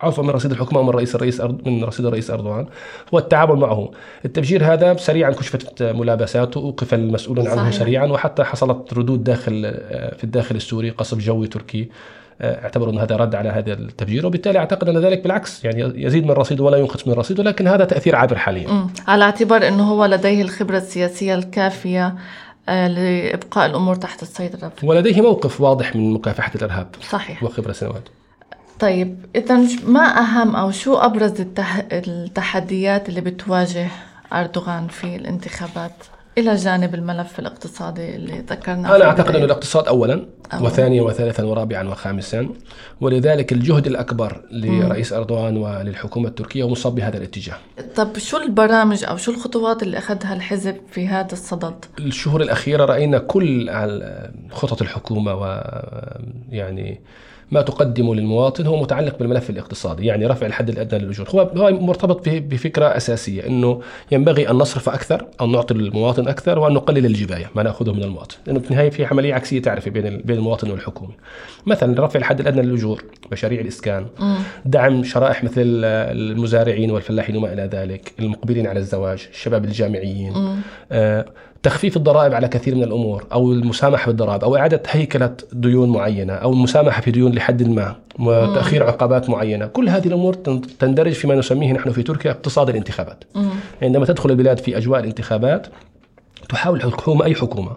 عفوا 0.00 0.24
من 0.24 0.30
رصيد 0.30 0.50
الحكومة 0.50 0.82
من 0.82 0.90
رئيس 0.90 1.14
الرئيس 1.14 1.40
من 1.40 1.84
رصيد 1.84 2.06
الرئيس 2.06 2.30
أردوغان 2.30 2.66
هو 3.14 3.18
التعامل 3.18 3.56
معه. 3.56 3.90
التفجير 4.24 4.72
هذا 4.72 4.96
سريعا 4.96 5.30
كشفت 5.30 5.82
ملابساته 5.82 6.58
اوقف 6.58 6.94
المسؤولون 6.94 7.48
عنه. 7.48 7.70
سريعا 7.70 8.06
وحتى 8.06 8.44
حصلت 8.44 8.94
ردود 8.94 9.24
داخل 9.24 9.62
في 10.16 10.24
الداخل 10.24 10.56
السوري 10.56 10.90
قصف 10.90 11.18
جوي 11.18 11.46
تركي. 11.46 11.88
اعتبروا 12.40 12.92
أن 12.92 12.98
هذا 12.98 13.16
رد 13.16 13.34
على 13.34 13.48
هذا 13.48 13.72
التفجير 13.72 14.26
وبالتالي 14.26 14.58
أعتقد 14.58 14.88
أن 14.88 14.98
ذلك 14.98 15.22
بالعكس 15.22 15.64
يعني 15.64 16.04
يزيد 16.04 16.24
من 16.24 16.30
رصيده 16.30 16.64
ولا 16.64 16.76
ينقص 16.76 17.08
من 17.08 17.14
رصيده 17.14 17.42
لكن 17.42 17.68
هذا 17.68 17.84
تأثير 17.84 18.16
عابر 18.16 18.36
حاليا. 18.36 18.86
على 19.08 19.24
اعتبار 19.24 19.68
أنه 19.68 19.90
هو 19.90 20.04
لديه 20.04 20.42
الخبرة 20.42 20.76
السياسية 20.76 21.34
الكافية 21.34 22.14
آه، 22.68 22.88
لإبقاء 22.88 23.66
الأمور 23.66 23.94
تحت 23.94 24.22
السيطرة. 24.22 24.72
ولديه 24.82 25.20
موقف 25.20 25.60
واضح 25.60 25.96
من 25.96 26.12
مكافحة 26.12 26.52
الإرهاب 26.54 26.86
صحيح. 27.10 27.42
وخبرة 27.42 27.72
سنوات. 27.72 28.08
طيب 28.80 29.26
إذا 29.36 29.60
ما 29.86 30.18
أهم 30.18 30.56
أو 30.56 30.70
شو 30.70 30.96
أبرز 30.96 31.40
التح... 31.40 31.86
التحديات 31.92 33.08
اللي 33.08 33.20
بتواجه 33.20 33.88
أردوغان 34.32 34.88
في 34.88 35.16
الانتخابات؟ 35.16 35.92
إلى 36.38 36.54
جانب 36.54 36.94
الملف 36.94 37.38
الاقتصادي 37.38 38.16
اللي 38.16 38.38
ذكرناه 38.38 38.96
أنا 38.96 39.04
أعتقد 39.04 39.36
أن 39.36 39.42
الاقتصاد 39.42 39.88
أولا 39.88 40.26
أولا. 40.52 40.64
وثانيا 40.66 41.02
وثالثا 41.02 41.44
ورابعا 41.44 41.88
وخامسا. 41.88 42.48
ولذلك 43.00 43.52
الجهد 43.52 43.86
الأكبر 43.86 44.42
لرئيس 44.50 45.12
أردوغان 45.12 45.56
وللحكومة 45.56 46.28
التركية 46.28 46.62
هو 46.62 46.68
مصاب 46.68 46.94
بهذا 46.94 47.16
الاتجاه. 47.16 47.56
طب 47.94 48.18
شو 48.18 48.36
البرامج 48.36 49.04
أو 49.04 49.16
شو 49.16 49.30
الخطوات 49.30 49.82
اللي 49.82 49.98
أخذها 49.98 50.34
الحزب 50.34 50.76
في 50.90 51.08
هذا 51.08 51.32
الصدد؟ 51.32 51.84
الشهور 51.98 52.42
الأخيرة 52.42 52.84
رأينا 52.84 53.18
كل 53.18 53.70
خطط 54.50 54.82
الحكومة 54.82 55.34
ويعني 55.34 57.00
ما 57.50 57.62
تقدمه 57.62 58.14
للمواطن 58.14 58.66
هو 58.66 58.82
متعلق 58.82 59.18
بالملف 59.18 59.50
الاقتصادي 59.50 60.06
يعني 60.06 60.26
رفع 60.26 60.46
الحد 60.46 60.68
الأدنى 60.68 61.04
للاجور 61.04 61.28
هو 61.30 61.50
مرتبط 61.70 62.28
بفكرة 62.28 62.96
أساسية 62.96 63.46
إنه 63.46 63.80
ينبغي 64.12 64.50
أن 64.50 64.56
نصرف 64.56 64.88
أكثر 64.88 65.26
أو 65.40 65.46
نعطي 65.46 65.74
للمواطن 65.74 66.28
أكثر 66.28 66.58
وأن 66.58 66.72
نقلل 66.72 67.06
الجباية 67.06 67.50
ما 67.54 67.62
نأخذه 67.62 67.92
من 67.92 68.02
المواطن. 68.02 68.36
لأنه 68.46 68.60
في 68.60 68.70
النهاية 68.70 68.90
في 68.90 69.04
عملية 69.04 69.34
عكسية 69.34 69.62
تعرفي 69.62 69.90
بين 69.90 70.22
بين 70.24 70.36
المواطن 70.36 70.70
والحكومة. 70.70 71.12
مثلا 71.66 72.04
رفع 72.04 72.18
الحد 72.18 72.40
الأدنى 72.40 72.62
للاجور 72.62 73.04
مشاريع 73.32 73.60
الإسكان 73.60 74.06
دعم 74.64 75.04
شرائح 75.04 75.44
مثل 75.44 75.62
المزارعين 75.84 76.90
والفلاحين 76.90 77.36
وما 77.36 77.52
إلى 77.52 77.62
ذلك 77.62 78.12
المقبلين 78.18 78.66
على 78.66 78.80
الزواج 78.80 79.28
الشباب 79.32 79.64
الجامعيين 79.64 80.62
تخفيف 81.62 81.96
الضرائب 81.96 82.34
على 82.34 82.48
كثير 82.48 82.74
من 82.74 82.82
الأمور 82.82 83.26
أو 83.32 83.52
المسامحة 83.52 84.06
بالضرائب 84.06 84.44
أو 84.44 84.56
إعادة 84.56 84.82
هيكلة 84.90 85.32
ديون 85.52 85.88
معينة 85.88 86.32
أو 86.32 86.52
المسامحة 86.52 87.00
في 87.00 87.10
ديون 87.10 87.32
لحد 87.32 87.62
ما 87.62 87.96
وتأخير 88.18 88.82
عقبات 88.82 89.30
معينة. 89.30 89.66
كل 89.66 89.88
هذه 89.88 90.06
الأمور 90.06 90.34
تندرج 90.78 91.12
فيما 91.12 91.34
نسميه 91.34 91.72
نحن 91.72 91.90
في 91.90 92.02
تركيا 92.02 92.30
اقتصاد 92.30 92.68
الانتخابات. 92.68 93.24
عندما 93.82 94.06
تدخل 94.06 94.30
البلاد 94.30 94.58
في 94.58 94.76
أجواء 94.76 95.00
الانتخابات 95.00 95.66
تحاول 96.48 96.76
الحكومة 96.76 97.24
أي 97.24 97.34
حكومة 97.34 97.76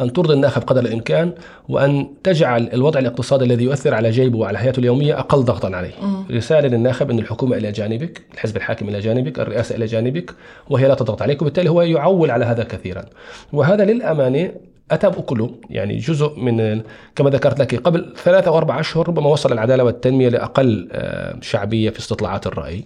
أن 0.00 0.12
ترضي 0.12 0.34
الناخب 0.34 0.62
قدر 0.62 0.80
الإمكان 0.80 1.32
وأن 1.68 2.08
تجعل 2.24 2.68
الوضع 2.72 3.00
الاقتصادي 3.00 3.44
الذي 3.44 3.64
يؤثر 3.64 3.94
على 3.94 4.10
جيبه 4.10 4.38
وعلى 4.38 4.58
حياته 4.58 4.80
اليومية 4.80 5.18
أقل 5.18 5.38
ضغطا 5.38 5.76
عليه. 5.76 5.92
م. 6.02 6.24
رسالة 6.30 6.68
للناخب 6.68 7.10
أن 7.10 7.18
الحكومة 7.18 7.56
إلى 7.56 7.72
جانبك 7.72 8.22
الحزب 8.34 8.56
الحاكم 8.56 8.88
إلى 8.88 9.00
جانبك 9.00 9.38
الرئاسة 9.38 9.76
إلى 9.76 9.86
جانبك 9.86 10.34
وهي 10.70 10.88
لا 10.88 10.94
تضغط 10.94 11.22
عليك 11.22 11.42
وبالتالي 11.42 11.70
هو 11.70 11.82
يعول 11.82 12.30
على 12.30 12.44
هذا 12.44 12.64
كثيرا. 12.64 13.04
وهذا 13.52 13.84
للأمانة 13.84 14.52
أتى 14.90 15.10
بأكله 15.10 15.50
يعني 15.70 15.96
جزء 15.96 16.40
من 16.40 16.82
كما 17.16 17.30
ذكرت 17.30 17.60
لك 17.60 17.74
قبل 17.74 18.14
ثلاثة 18.24 18.48
أو 18.48 18.58
أربع 18.58 18.80
أشهر 18.80 19.08
ربما 19.08 19.28
وصل 19.28 19.52
العدالة 19.52 19.84
والتنمية 19.84 20.28
لأقل 20.28 20.88
آه، 20.92 21.36
شعبية 21.40 21.90
في 21.90 21.98
استطلاعات 21.98 22.46
الرأي. 22.46 22.84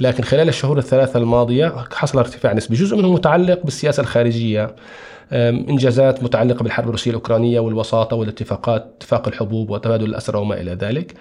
لكن 0.00 0.22
خلال 0.22 0.48
الشهور 0.48 0.78
الثلاثة 0.78 1.18
الماضية 1.18 1.74
حصل 1.92 2.18
ارتفاع 2.18 2.52
نسبي 2.52 2.76
جزء 2.76 2.96
منه 2.96 3.12
متعلق 3.12 3.60
بالسياسة 3.64 4.00
الخارجية. 4.00 4.74
إنجازات 5.32 6.22
متعلقة 6.22 6.62
بالحرب 6.62 6.86
الروسية 6.86 7.10
الأوكرانية 7.10 7.60
والوساطة 7.60 8.16
والاتفاقات 8.16 8.92
اتفاق 8.96 9.28
الحبوب 9.28 9.70
وتبادل 9.70 10.04
الأسرى 10.04 10.38
وما 10.38 10.60
إلى 10.60 10.72
ذلك. 10.72 11.14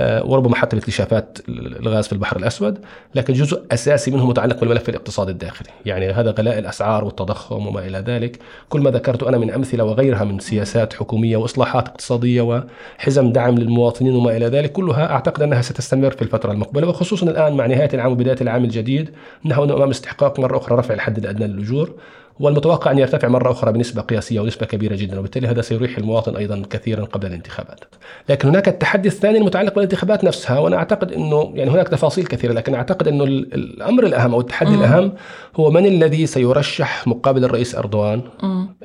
وربما 0.00 0.56
حتى 0.56 0.76
باكتشافات 0.76 1.38
الغاز 1.48 2.06
في 2.06 2.12
البحر 2.12 2.36
الأسود، 2.36 2.78
لكن 3.14 3.34
جزء 3.34 3.62
أساسي 3.72 4.10
منه 4.10 4.26
متعلق 4.26 4.60
بالملف 4.60 4.88
الاقتصادي 4.88 5.32
الداخلي، 5.32 5.68
يعني 5.86 6.10
هذا 6.10 6.30
غلاء 6.30 6.58
الأسعار 6.58 7.04
والتضخم 7.04 7.66
وما 7.66 7.86
إلى 7.86 7.98
ذلك، 7.98 8.38
كل 8.68 8.80
ما 8.80 8.90
ذكرت 8.90 9.22
أنا 9.22 9.38
من 9.38 9.50
أمثلة 9.50 9.84
وغيرها 9.84 10.24
من 10.24 10.38
سياسات 10.38 10.92
حكومية 10.92 11.36
وإصلاحات 11.36 11.88
اقتصادية 11.88 12.42
وحزم 12.42 13.32
دعم 13.32 13.58
للمواطنين 13.58 14.16
وما 14.16 14.36
إلى 14.36 14.46
ذلك، 14.46 14.72
كلها 14.72 15.10
أعتقد 15.10 15.42
أنها 15.42 15.62
ستستمر 15.62 16.10
في 16.10 16.22
الفترة 16.22 16.52
المقبلة 16.52 16.88
وخصوصا 16.88 17.26
الآن 17.26 17.56
مع 17.56 17.66
نهاية 17.66 17.90
العام 17.94 18.12
وبداية 18.12 18.38
العام 18.40 18.64
الجديد، 18.64 19.10
نحن 19.44 19.70
امام 19.70 19.90
استحقاق 19.90 20.40
مرة 20.40 20.58
أخرى 20.58 20.78
رفع 20.78 20.94
الحد 20.94 21.18
الأدنى 21.18 21.46
للأجور، 21.46 21.94
والمتوقع 22.40 22.90
أن 22.90 22.98
يرتفع 22.98 23.28
مرة 23.28 23.50
أخرى 23.50 23.72
بنسبة 23.72 24.02
قياسية 24.02 24.40
ونسبة 24.40 24.66
كبيرة 24.66 24.96
جدا 24.96 25.18
وبالتالي 25.18 25.48
هذا 25.48 25.60
سيريح 25.60 25.98
المواطن 25.98 26.36
أيضا 26.36 26.62
كثيرا 26.70 27.04
قبل 27.04 27.26
الانتخابات 27.26 27.84
لكن 28.28 28.48
هناك 28.48 28.68
التحدي 28.68 29.08
الثاني 29.08 29.38
المتعلق 29.38 29.74
بالانتخابات 29.74 30.24
نفسها 30.24 30.58
وأنا 30.58 30.76
أعتقد 30.76 31.12
أنه 31.12 31.52
يعني 31.54 31.70
هناك 31.70 31.88
تفاصيل 31.88 32.26
كثيرة 32.26 32.52
لكن 32.52 32.74
أعتقد 32.74 33.08
أنه 33.08 33.24
الأمر 33.24 34.06
الأهم 34.06 34.34
أو 34.34 34.40
التحدي 34.40 34.70
م. 34.70 34.80
الأهم 34.80 35.12
هو 35.56 35.70
من 35.70 35.86
الذي 35.86 36.26
سيرشح 36.26 37.06
مقابل 37.06 37.44
الرئيس 37.44 37.74
أردوغان 37.74 38.22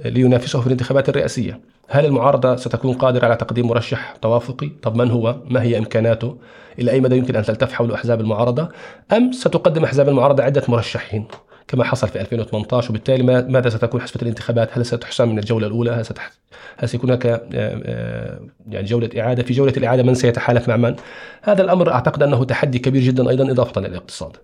لينافسه 0.06 0.62
في 0.62 0.68
الانتخابات 0.68 1.10
الرئاسية 1.10 1.60
هل 1.88 2.06
المعارضة 2.06 2.56
ستكون 2.56 2.94
قادرة 2.94 3.26
على 3.26 3.36
تقديم 3.36 3.68
مرشح 3.68 4.16
توافقي؟ 4.22 4.70
طب 4.82 4.96
من 4.96 5.12
هو؟ 5.12 5.36
ما 5.46 5.62
هي 5.62 5.78
إمكاناته؟ 5.78 6.38
إلى 6.80 6.92
أي 6.92 7.02
مدى 7.02 7.18
يمكن 7.18 7.36
أن 7.36 7.44
تلتف 7.44 7.74
حول 7.74 7.92
أحزاب 7.92 8.22
المعارضة؟ 8.22 8.70
أم 9.12 9.32
ستقدم 9.32 9.84
أحزاب 9.84 10.10
المعارضة 10.10 10.44
عدة 10.44 10.64
مرشحين؟ 10.68 11.26
كما 11.68 11.84
حصل 11.84 12.08
في 12.08 12.22
2018 12.22 12.90
وبالتالي 12.90 13.24
ماذا 13.24 13.70
ستكون 13.70 14.02
حسبة 14.02 14.22
الانتخابات؟ 14.22 14.78
هل 14.78 14.86
ستحسم 14.86 15.30
من 15.30 15.40
الجولة 15.40 15.68
الأولى؟ 15.68 15.92
هل, 15.92 16.06
ستح... 16.06 16.32
هل 16.78 16.90
سيكون 16.90 17.10
هناك 17.10 17.26
آه، 17.26 17.42
آه، 17.54 18.40
يعني 18.70 18.86
جولة 18.86 19.10
إعادة؟ 19.18 19.44
في 19.44 19.54
جولة 19.54 19.74
الإعادة 19.78 20.04
من 20.04 20.16
سيتحالف 20.16 20.68
مع 20.68 20.78
من؟ 20.78 20.96
هذا 21.42 21.62
الأمر 21.62 21.92
أعتقد 21.92 22.24
أنه 22.24 22.44
تحدي 22.44 22.80
كبير 22.80 23.02
جدا 23.02 23.30
أيضا 23.30 23.52
إضافة 23.52 23.82
للاقتصاد 23.82 24.38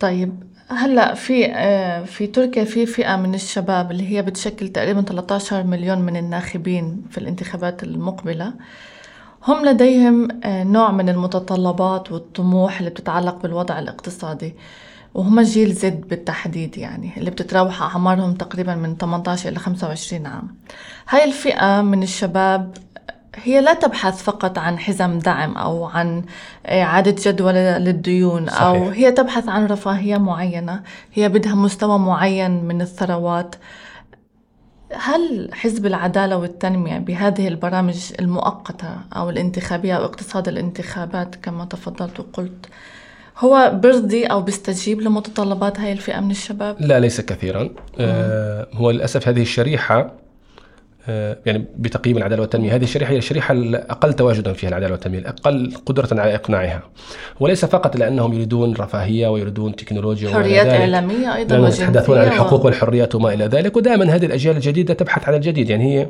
طيب 0.00 0.42
هلأ 0.68 1.14
في 1.14 1.46
آه، 1.46 2.04
في 2.04 2.26
تركيا 2.26 2.64
في 2.64 2.86
فئة 2.86 3.16
من 3.16 3.34
الشباب 3.34 3.90
اللي 3.90 4.08
هي 4.08 4.22
بتشكل 4.22 4.68
تقريبا 4.68 5.02
13 5.02 5.62
مليون 5.62 5.98
من 5.98 6.16
الناخبين 6.16 7.02
في 7.10 7.18
الانتخابات 7.18 7.82
المقبلة. 7.82 8.52
هم 9.44 9.64
لديهم 9.64 10.28
نوع 10.46 10.90
من 10.90 11.08
المتطلبات 11.08 12.12
والطموح 12.12 12.78
اللي 12.78 12.90
بتتعلق 12.90 13.42
بالوضع 13.42 13.78
الاقتصادي. 13.78 14.54
وهم 15.14 15.40
جيل 15.40 15.72
زد 15.72 16.08
بالتحديد 16.08 16.78
يعني 16.78 17.10
اللي 17.16 17.30
بتتراوح 17.30 17.82
أعمارهم 17.82 18.34
تقريبا 18.34 18.74
من 18.74 18.96
18 18.96 19.48
إلى 19.48 19.58
25 19.58 20.26
عام 20.26 20.56
هاي 21.08 21.24
الفئة 21.24 21.82
من 21.82 22.02
الشباب 22.02 22.76
هي 23.36 23.60
لا 23.60 23.74
تبحث 23.74 24.22
فقط 24.22 24.58
عن 24.58 24.78
حزم 24.78 25.18
دعم 25.18 25.56
أو 25.56 25.84
عن 25.84 26.24
إعادة 26.66 27.16
جدول 27.30 27.54
للديون 27.54 28.46
صحيح. 28.46 28.62
أو 28.62 28.88
هي 28.88 29.12
تبحث 29.12 29.48
عن 29.48 29.66
رفاهية 29.66 30.16
معينة 30.16 30.82
هي 31.14 31.28
بدها 31.28 31.54
مستوى 31.54 31.98
معين 31.98 32.64
من 32.64 32.82
الثروات 32.82 33.54
هل 34.92 35.50
حزب 35.52 35.86
العدالة 35.86 36.36
والتنمية 36.36 36.98
بهذه 36.98 37.48
البرامج 37.48 38.12
المؤقتة 38.20 38.96
أو 39.16 39.30
الانتخابية 39.30 39.96
أو 39.96 40.04
اقتصاد 40.04 40.48
الانتخابات 40.48 41.34
كما 41.34 41.64
تفضلت 41.64 42.20
وقلت 42.20 42.66
هو 43.40 43.72
برضي 43.74 44.24
أو 44.24 44.42
بيستجيب 44.42 45.00
لمتطلبات 45.00 45.80
هاي 45.80 45.92
الفئة 45.92 46.20
من 46.20 46.30
الشباب؟ 46.30 46.76
لا 46.80 47.00
ليس 47.00 47.20
كثيرا. 47.20 47.70
آه 48.00 48.66
هو 48.72 48.90
للأسف 48.90 49.28
هذه 49.28 49.42
الشريحة 49.42 50.12
آه 51.08 51.38
يعني 51.46 51.64
بتقييم 51.76 52.16
العدالة 52.16 52.40
والتنمية 52.40 52.74
هذه 52.74 52.82
الشريحة 52.82 53.12
هي 53.12 53.18
الشريحة 53.18 53.52
الأقل 53.54 54.12
تواجدا 54.12 54.52
فيها 54.52 54.68
العدالة 54.68 54.92
والتنمية 54.92 55.18
الأقل 55.18 55.72
قدرة 55.86 56.20
على 56.20 56.34
إقناعها. 56.34 56.82
وليس 57.40 57.64
فقط 57.64 57.96
لأنهم 57.96 58.32
يريدون 58.32 58.74
رفاهية 58.74 59.28
ويريدون 59.28 59.76
تكنولوجيا 59.76 60.34
حريات 60.34 60.66
إعلامية 60.66 61.36
أيضا 61.36 61.68
يتحدثون 61.68 62.18
عن 62.18 62.26
الحقوق 62.26 62.64
والحريات 62.64 63.14
وما 63.14 63.34
إلى 63.34 63.44
ذلك 63.44 63.76
ودائما 63.76 64.14
هذه 64.14 64.26
الأجيال 64.26 64.56
الجديدة 64.56 64.94
تبحث 64.94 65.28
عن 65.28 65.34
الجديد. 65.34 65.70
يعني 65.70 66.00
هي 66.00 66.08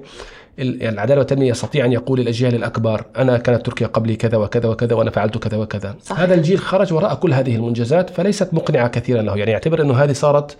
العدالة 0.58 1.18
والتنمية 1.18 1.50
يستطيع 1.50 1.84
أن 1.84 1.92
يقول 1.92 2.20
للأجيال 2.20 2.54
الاكبر 2.54 3.04
أنا 3.16 3.38
كانت 3.38 3.66
تركيا 3.66 3.86
قبلي 3.86 4.16
كذا 4.16 4.38
وكذا 4.38 4.68
وكذا 4.68 4.94
وأنا 4.94 5.10
فعلت 5.10 5.38
كذا 5.38 5.56
وكذا. 5.56 5.96
صحيح. 6.02 6.20
هذا 6.20 6.34
الجيل 6.34 6.58
خرج 6.58 6.92
وراء 6.92 7.14
كل 7.14 7.32
هذه 7.32 7.56
المنجزات 7.56 8.10
فليست 8.10 8.54
مقنعة 8.54 8.88
كثيرا 8.88 9.22
له. 9.22 9.36
يعني 9.36 9.50
يعتبر 9.50 9.82
أنه 9.82 9.94
هذه 9.94 10.12
صارت 10.12 10.56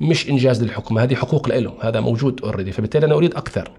مش 0.00 0.30
إنجاز 0.30 0.62
للحكومه 0.62 1.02
هذه 1.02 1.14
حقوق 1.14 1.48
له 1.48 1.72
هذا 1.80 2.00
موجود 2.00 2.40
اوريدي 2.44 2.72
فبالتالي 2.72 3.06
أنا 3.06 3.14
أريد 3.14 3.34
أكثر. 3.34 3.70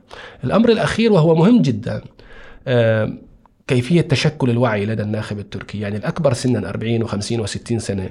الأمر 0.43 0.69
الأخير 0.69 1.13
وهو 1.13 1.35
مهم 1.35 1.61
جدا 1.61 2.01
كيفية 3.67 4.01
تشكل 4.01 4.49
الوعي 4.49 4.85
لدى 4.85 5.03
الناخب 5.03 5.39
التركي؟ 5.39 5.79
يعني 5.79 5.97
الأكبر 5.97 6.33
سنا 6.33 6.69
40 6.69 7.07
و50 7.07 7.47
و60 7.47 7.77
سنة 7.77 8.09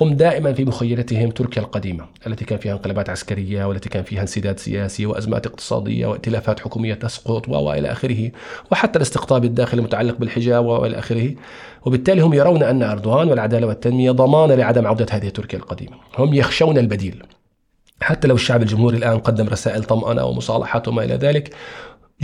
هم 0.00 0.14
دائما 0.14 0.52
في 0.52 0.64
مخيلتهم 0.64 1.30
تركيا 1.30 1.62
القديمة 1.62 2.06
التي 2.26 2.44
كان 2.44 2.58
فيها 2.58 2.72
انقلابات 2.72 3.10
عسكرية 3.10 3.64
والتي 3.64 3.88
كان 3.88 4.02
فيها 4.02 4.20
انسداد 4.20 4.58
سياسي 4.58 5.06
وأزمات 5.06 5.46
اقتصادية 5.46 6.06
وائتلافات 6.06 6.60
حكومية 6.60 6.94
تسقط 6.94 7.48
وإلى 7.48 7.92
آخره 7.92 8.30
وحتى 8.72 8.96
الاستقطاب 8.96 9.44
الداخلي 9.44 9.78
المتعلق 9.78 10.16
بالحجاب 10.18 10.64
وإلى 10.66 10.98
آخره. 10.98 11.34
وبالتالي 11.86 12.22
هم 12.22 12.34
يرون 12.34 12.62
أن 12.62 12.82
أردوغان 12.82 13.28
والعدالة 13.28 13.66
والتنمية 13.66 14.10
ضمان 14.10 14.52
لعدم 14.52 14.86
عودة 14.86 15.06
هذه 15.10 15.28
تركيا 15.28 15.58
القديمة. 15.58 15.96
هم 16.18 16.34
يخشون 16.34 16.78
البديل. 16.78 17.22
حتى 18.00 18.28
لو 18.28 18.34
الشعب 18.34 18.62
الجمهوري 18.62 18.96
الآن 18.96 19.18
قدم 19.18 19.48
رسائل 19.48 19.84
طمأنة 19.84 20.24
ومصالحات 20.24 20.88
وما 20.88 21.04
إلى 21.04 21.14
ذلك 21.14 21.54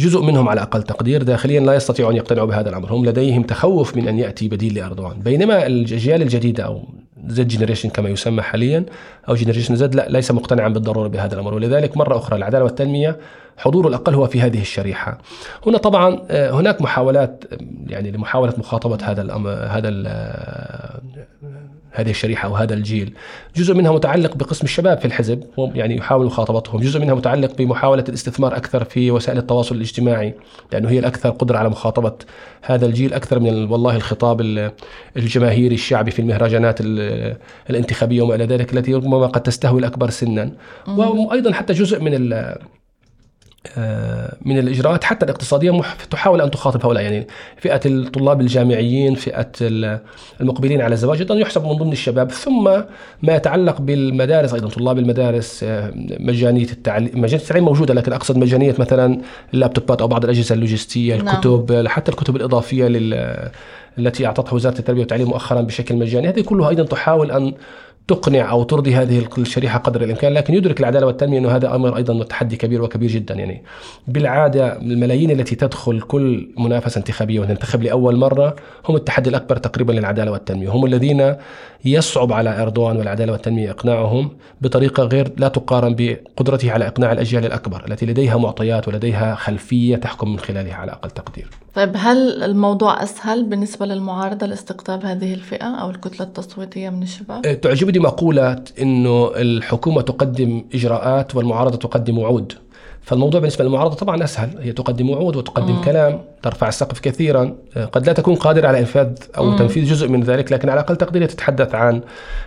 جزء 0.01 0.23
منهم 0.23 0.49
على 0.49 0.63
أقل 0.63 0.83
تقدير 0.83 1.23
داخليا 1.23 1.61
لا 1.61 1.75
يستطيعون 1.75 2.17
يقتنعوا 2.17 2.47
بهذا 2.47 2.69
الأمر، 2.69 2.93
هم 2.93 3.05
لديهم 3.05 3.43
تخوف 3.43 3.97
من 3.97 4.09
أن 4.09 4.19
يأتي 4.19 4.49
بديل 4.49 4.75
لأردوغان، 4.75 5.21
بينما 5.21 5.67
الأجيال 5.67 6.23
الجديدة 6.23 6.65
أو 6.65 6.83
Z 7.27 7.49
generation 7.49 7.89
كما 7.89 8.09
يسمى 8.09 8.43
حاليا 8.43 8.85
أو 9.29 9.35
generation 9.35 9.77
Z 9.77 9.95
لا 9.95 10.09
ليس 10.09 10.31
مقتنعا 10.31 10.69
بالضرورة 10.69 11.09
بهذا 11.09 11.35
الأمر، 11.35 11.55
ولذلك 11.55 11.97
مرة 11.97 12.17
أخرى 12.17 12.37
العدالة 12.37 12.65
والتنمية 12.65 13.17
حضوره 13.57 13.89
الأقل 13.89 14.15
هو 14.15 14.27
في 14.27 14.41
هذه 14.41 14.61
الشريحة. 14.61 15.19
هنا 15.67 15.79
طبعا 15.79 16.19
آه، 16.31 16.51
هناك 16.51 16.83
محاولات 16.83 17.45
يعني 17.87 18.11
لمحاولة 18.11 18.53
مخاطبة 18.59 18.99
هذا 19.05 19.23
الامر 19.23 19.51
هذا 19.51 19.89
هذه 21.93 22.11
الشريحة 22.11 22.49
أو 22.49 22.55
هذا 22.55 22.75
الجيل. 22.75 23.13
جزء 23.57 23.75
منها 23.75 23.93
متعلق 23.93 24.37
بقسم 24.37 24.65
الشباب 24.65 24.99
في 24.99 25.05
الحزب 25.05 25.45
يعني 25.75 25.97
يحاول 25.97 26.27
مخاطبتهم. 26.27 26.81
جزء 26.81 27.01
منها 27.01 27.15
متعلق 27.15 27.57
بمحاولة 27.57 28.05
الاستثمار 28.09 28.57
أكثر 28.57 28.85
في 28.85 29.11
وسائل 29.11 29.39
التواصل 29.39 29.75
الاجتماعي 29.75 30.35
لأنه 30.73 30.89
هي 30.89 30.99
الأكثر 30.99 31.31
قدرة 31.31 31.59
على 31.59 31.69
مخاطبة 31.69 32.13
هذا 32.63 32.87
الجيل 32.87 33.15
أكثر 33.15 33.39
من 33.41 33.71
والله 33.71 33.97
الخطاب 33.97 34.71
الجماهيري 35.17 35.75
الشعبي 35.75 36.11
في 36.11 36.19
المهرجانات 36.19 36.79
الانتخابية 37.71 38.23
وما 38.23 38.35
إلى 38.35 38.45
ذلك 38.45 38.75
التي 38.75 38.95
ربما 38.95 39.27
قد 39.27 39.43
تستهوي 39.43 39.81
الأكبر 39.81 40.11
سنا. 40.11 40.53
وأيضا 40.89 41.53
حتى 41.53 41.73
جزء 41.73 42.01
من 42.01 42.15
من 44.43 44.59
الإجراءات 44.59 45.05
حتى 45.05 45.25
الاقتصادية 45.25 45.83
تحاول 46.11 46.41
أن 46.41 46.51
تخاطب 46.51 46.87
هؤلاء 46.87 47.03
يعني 47.03 47.27
فئة 47.57 47.81
الطلاب 47.87 48.41
الجامعيين 48.41 49.15
فئة 49.15 49.53
المقبلين 50.41 50.81
على 50.81 50.93
الزواج 50.93 51.19
أيضا 51.21 51.35
يحسب 51.35 51.65
من 51.65 51.73
ضمن 51.73 51.93
الشباب 51.93 52.31
ثم 52.31 52.65
ما 53.23 53.37
يتعلق 53.37 53.81
بالمدارس 53.81 54.55
أيضا 54.55 54.69
طلاب 54.69 54.99
المدارس 54.99 55.65
آه، 55.65 55.93
مجانية 56.21 56.73
التعليم 56.73 57.11
مجانية 57.15 57.43
التعليم 57.43 57.65
موجودة 57.65 57.95
لكن 57.95 58.13
أقصد 58.13 58.37
مجانية 58.37 58.75
مثلا 58.79 59.21
اللابتوبات 59.55 60.01
أو 60.01 60.09
بعض 60.09 60.25
الأجهزة 60.25 60.55
اللوجستية 60.55 61.17
نعم. 61.17 61.29
الكتب 61.29 61.73
نعم. 61.73 61.89
حتى 61.89 62.11
الكتب 62.11 62.37
الإضافية 62.37 62.87
لل 62.87 63.51
التي 63.99 64.27
أعطتها 64.27 64.55
وزارة 64.55 64.79
التربية 64.79 65.01
والتعليم 65.01 65.29
مؤخرا 65.29 65.61
بشكل 65.61 65.97
مجاني 65.97 66.29
هذه 66.29 66.41
كلها 66.41 66.69
أيضا 66.69 66.85
تحاول 66.85 67.31
أن 67.31 67.55
تقنع 68.09 68.51
أو 68.51 68.63
ترضي 68.63 68.95
هذه 68.95 69.29
الشريحه 69.39 69.79
قدر 69.79 70.03
الإمكان 70.03 70.33
لكن 70.33 70.55
يدرك 70.55 70.81
العدالة 70.81 71.07
والتنمية 71.07 71.39
إنه 71.39 71.57
هذا 71.57 71.75
أمر 71.75 71.97
أيضا 71.97 72.25
تحدي 72.25 72.57
كبير 72.57 72.83
وكبير 72.83 73.11
جدا 73.11 73.35
يعني 73.35 73.63
بالعادة 74.09 74.79
الملايين 74.79 75.31
التي 75.31 75.55
تدخل 75.55 76.01
كل 76.01 76.49
منافسة 76.59 76.99
انتخابية 76.99 77.41
وتنتخب 77.41 77.83
لأول 77.83 78.17
مرة 78.17 78.57
هم 78.89 78.97
التحدي 78.97 79.31
الأكبر 79.31 79.57
تقريبا 79.57 79.93
للعدالة 79.93 80.31
والتنمية 80.31 80.69
هم 80.69 80.85
الذين 80.85 81.35
يصعب 81.85 82.33
على 82.33 82.63
إردوغان 82.63 82.97
والعدالة 82.97 83.33
والتنمية 83.33 83.71
إقناعهم 83.71 84.31
بطريقة 84.61 85.03
غير 85.03 85.33
لا 85.37 85.49
تقارن 85.49 85.95
بقدرته 85.99 86.73
على 86.73 86.87
إقناع 86.87 87.13
الأجيال 87.13 87.47
الأكبر 87.47 87.85
التي 87.89 88.07
لديها 88.07 88.37
معطيات 88.37 88.89
ولديها 88.89 89.35
خلفية 89.35 89.97
تحكم 89.97 90.33
من 90.33 90.39
خلالها 90.39 90.75
على 90.75 90.93
أقل 90.93 91.11
تقدير. 91.11 91.51
طيب 91.75 91.93
هل 91.97 92.43
الموضوع 92.43 93.03
أسهل 93.03 93.45
بالنسبة 93.45 93.87
للمعارضة 93.87 94.47
لاستقطاب 94.47 95.05
هذه 95.05 95.35
الفئة 95.35 95.67
أو 95.67 95.91
الكتلة 95.91 96.27
التصويتية 96.27 96.91
من 96.91 97.03
الشباب؟ 97.03 97.47
أه، 97.47 97.55
تعجبني 97.55 97.99
مقولة 97.99 98.63
إنه 98.81 99.31
الحكومة 99.37 100.01
تقدم 100.01 100.65
إجراءات 100.75 101.37
والمعارضة 101.37 101.77
تقدم 101.77 102.19
وعود. 102.19 102.53
فالموضوع 103.03 103.41
بالنسبة 103.41 103.65
للمعارضة 103.65 103.95
طبعا 103.97 104.25
أسهل 104.25 104.59
هي 104.59 104.73
تقدم 104.73 105.11
وعود 105.11 105.37
وتقدم 105.37 105.73
مم. 105.73 105.85
كلام 105.85 106.21
ترفع 106.43 106.69
السقف 106.69 107.01
كثيرا 107.01 107.55
أه، 107.77 107.85
قد 107.85 108.07
لا 108.07 108.13
تكون 108.13 108.35
قادره 108.35 108.69
على 108.69 108.79
إنفاذ 108.79 109.09
أو 109.39 109.45
مم. 109.45 109.57
تنفيذ 109.57 109.85
جزء 109.85 110.09
من 110.09 110.23
ذلك 110.23 110.53
لكن 110.53 110.69
على 110.69 110.81
أقل 110.81 110.97
تقدير 110.97 111.27
تتحدث 111.27 111.75
عن 111.75 112.01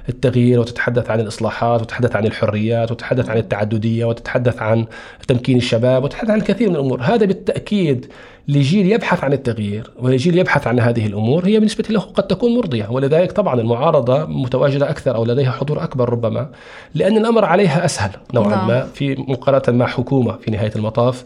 التغيير 0.10 0.60
وتتحدث 0.60 1.12
عن 1.12 1.20
الإصلاحات 1.20 1.82
وتتحدث 1.82 2.16
عن 2.16 2.26
الحريات 2.26 2.91
وتتحدث 2.91 3.30
عن 3.30 3.38
التعددية 3.38 4.06
وتتحدث 4.06 4.62
عن 4.62 4.86
تمكين 5.28 5.58
الشباب 5.58 6.04
وتتحدث 6.04 6.30
عن 6.30 6.38
الكثير 6.38 6.70
من 6.70 6.76
الأمور 6.76 7.02
هذا 7.02 7.26
بالتأكيد 7.26 8.06
لجيل 8.48 8.91
يبحث 8.91 9.24
عن 9.24 9.34
التغيير 9.34 9.91
ولجيل 10.00 10.38
يبحث 10.38 10.68
عن 10.68 10.80
هذه 10.80 11.08
الأمور 11.08 11.46
هي 11.46 11.60
بالنسبة 11.60 11.84
له 11.89 12.00
قد 12.00 12.28
تكون 12.28 12.56
مرضية 12.56 12.88
ولذلك 12.91 13.32
طبعا 13.32 13.62
المعارضة 13.62 14.26
متواجدة 14.26 14.89
أكثر 14.89 15.16
أو 15.16 15.26
لديها 15.26 15.52
حضور 15.52 15.84
أكبر 15.84 16.10
ربما 16.10 16.50
لأن 16.96 17.18
الأمر 17.18 17.46
عليها 17.46 17.86
أسهل 17.86 18.12
نوعا 18.34 18.50
نعم. 18.50 18.68
ما 18.68 18.84
في 18.94 19.16
مقارنة 19.16 19.78
مع 19.78 19.88
حكومة 19.88 20.38
في 20.38 20.52
نهاية 20.52 20.72
المطاف 20.76 21.24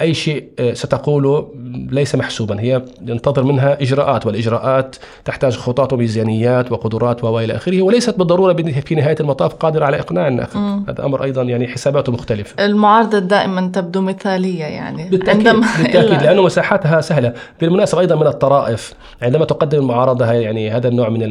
أي 0.00 0.14
شيء 0.14 0.44
آه، 0.58 0.72
ستقوله 0.72 1.48
ليس 1.90 2.14
محسوبا. 2.14 2.60
هي 2.60 2.82
ينتظر 3.06 3.42
منها 3.42 3.82
إجراءات 3.82 4.26
والإجراءات 4.26 4.96
تحتاج 5.24 5.56
خطط 5.56 5.92
وميزانيات 5.92 6.72
وقدرات 6.72 7.24
والى 7.24 7.56
آخره 7.56 7.82
وليست 7.82 8.18
بالضرورة 8.18 8.52
في 8.52 8.94
نهاية 8.94 9.16
المطاف 9.20 9.54
قادره 9.54 9.84
على 9.84 10.00
إقناع 10.00 10.28
الناخب 10.28 10.60
هذا 10.88 11.04
أمر 11.04 11.24
أيضا 11.24 11.42
يعني 11.42 11.68
حساباته 11.68 12.12
مختلفه 12.12 12.64
المعارضة 12.64 13.18
دائما 13.18 13.70
تبدو 13.74 14.00
مثالية 14.00 14.64
يعني. 14.64 15.08
بالتأكيد, 15.08 15.44
بالتأكيد 15.82 16.22
لأنه 16.22 16.42
مساحاتها 16.42 17.00
سهلة. 17.00 17.32
بالمناسبة 17.60 18.00
أيضا 18.00 18.16
من 18.16 18.26
الطرائف 18.26 18.94
عندما 19.22 19.44
تقدم 19.44 19.78
المعارضة 19.78 20.32
يعني 20.32 20.70
هذا 20.70 20.88
النوع 20.88 21.08
من 21.08 21.22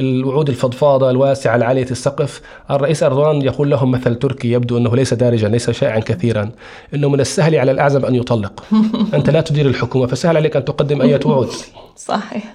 الوعود 0.00 0.48
الفضفاضة 0.48 1.10
الواسعة 1.10 1.56
العالية 1.56 1.90
السقف 1.90 2.40
الرئيس 2.70 3.02
أردوغان 3.02 3.42
يقول 3.42 3.70
لهم 3.70 3.90
مثل 3.90 4.14
تركي 4.14 4.52
يبدو 4.52 4.78
أنه 4.78 4.96
ليس 4.96 5.14
دارجا 5.14 5.48
ليس 5.48 5.70
شائعا 5.70 5.98
كثيرا 5.98 6.50
أنه 6.94 7.08
من 7.08 7.20
السهل 7.20 7.56
على 7.56 7.70
الأعزب 7.70 8.04
أن 8.04 8.14
يطلق. 8.14 8.64
أنت 9.14 9.30
لا 9.30 9.40
تدير 9.40 9.66
الحكومة 9.66 10.06
فسهل 10.06 10.36
عليك 10.36 10.56
أن 10.56 10.64
تقدم 10.64 11.02
أي 11.02 11.20
وعود. 11.24 11.48
صحيح. 11.96 12.54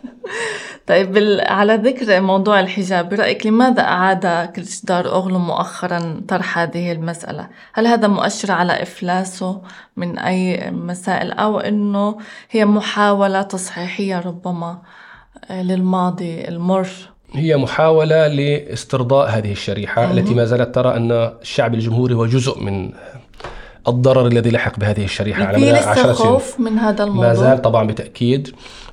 طيب 0.87 1.17
على 1.47 1.75
ذكر 1.75 2.21
موضوع 2.21 2.59
الحجاب 2.59 3.09
برأيك 3.09 3.45
لماذا 3.45 3.81
أعاد 3.81 4.51
كريشدار 4.55 5.11
أوغلو 5.11 5.39
مؤخرا 5.39 6.21
طرح 6.27 6.57
هذه 6.57 6.91
المسألة؟ 6.91 7.49
هل 7.73 7.87
هذا 7.87 8.07
مؤشر 8.07 8.51
على 8.51 8.81
إفلاسه 8.81 9.61
من 9.97 10.19
أي 10.19 10.71
مسائل 10.71 11.31
أو 11.31 11.59
أنه 11.59 12.17
هي 12.51 12.65
محاولة 12.65 13.41
تصحيحية 13.41 14.19
ربما 14.19 14.81
للماضي 15.49 16.47
المر؟ 16.47 17.12
هي 17.33 17.57
محاولة 17.57 18.27
لاسترضاء 18.27 19.29
هذه 19.29 19.51
الشريحة 19.51 20.05
مم. 20.05 20.17
التي 20.17 20.33
ما 20.33 20.45
زالت 20.45 20.75
ترى 20.75 20.95
أن 20.95 21.11
الشعب 21.11 21.73
الجمهوري 21.73 22.15
هو 22.15 22.25
جزء 22.25 22.59
من 22.59 22.91
الضرر 23.87 24.27
الذي 24.27 24.49
لحق 24.49 24.79
بهذه 24.79 25.03
الشريحة 25.03 25.43
على 25.43 25.57
مدى 25.57 25.71
عشر 25.71 26.13
خوف 26.13 26.59
من 26.59 26.79
هذا 26.79 27.03
الموضوع؟ 27.03 27.27
ما 27.27 27.33
زال 27.33 27.61
طبعا 27.61 27.87
بالتأكيد 27.87 28.49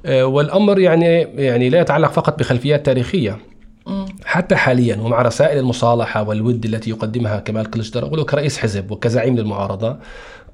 آه، 0.07 0.25
والأمر 0.25 0.79
يعني 0.79 1.21
يعني 1.21 1.69
لا 1.69 1.81
يتعلق 1.81 2.13
فقط 2.13 2.39
بخلفيات 2.39 2.87
تاريخية. 2.87 3.39
حتى 4.25 4.57
حاليا 4.57 4.97
ومع 4.97 5.23
رسائل 5.23 5.59
المصالحة 5.59 6.23
والود 6.23 6.65
التي 6.65 6.91
يقدمها 6.91 7.39
كمال 7.39 7.71
كليشدر 7.71 8.23
كرئيس 8.23 8.59
حزب 8.59 8.91
وكزعيم 8.91 9.37
للمعارضة 9.37 9.97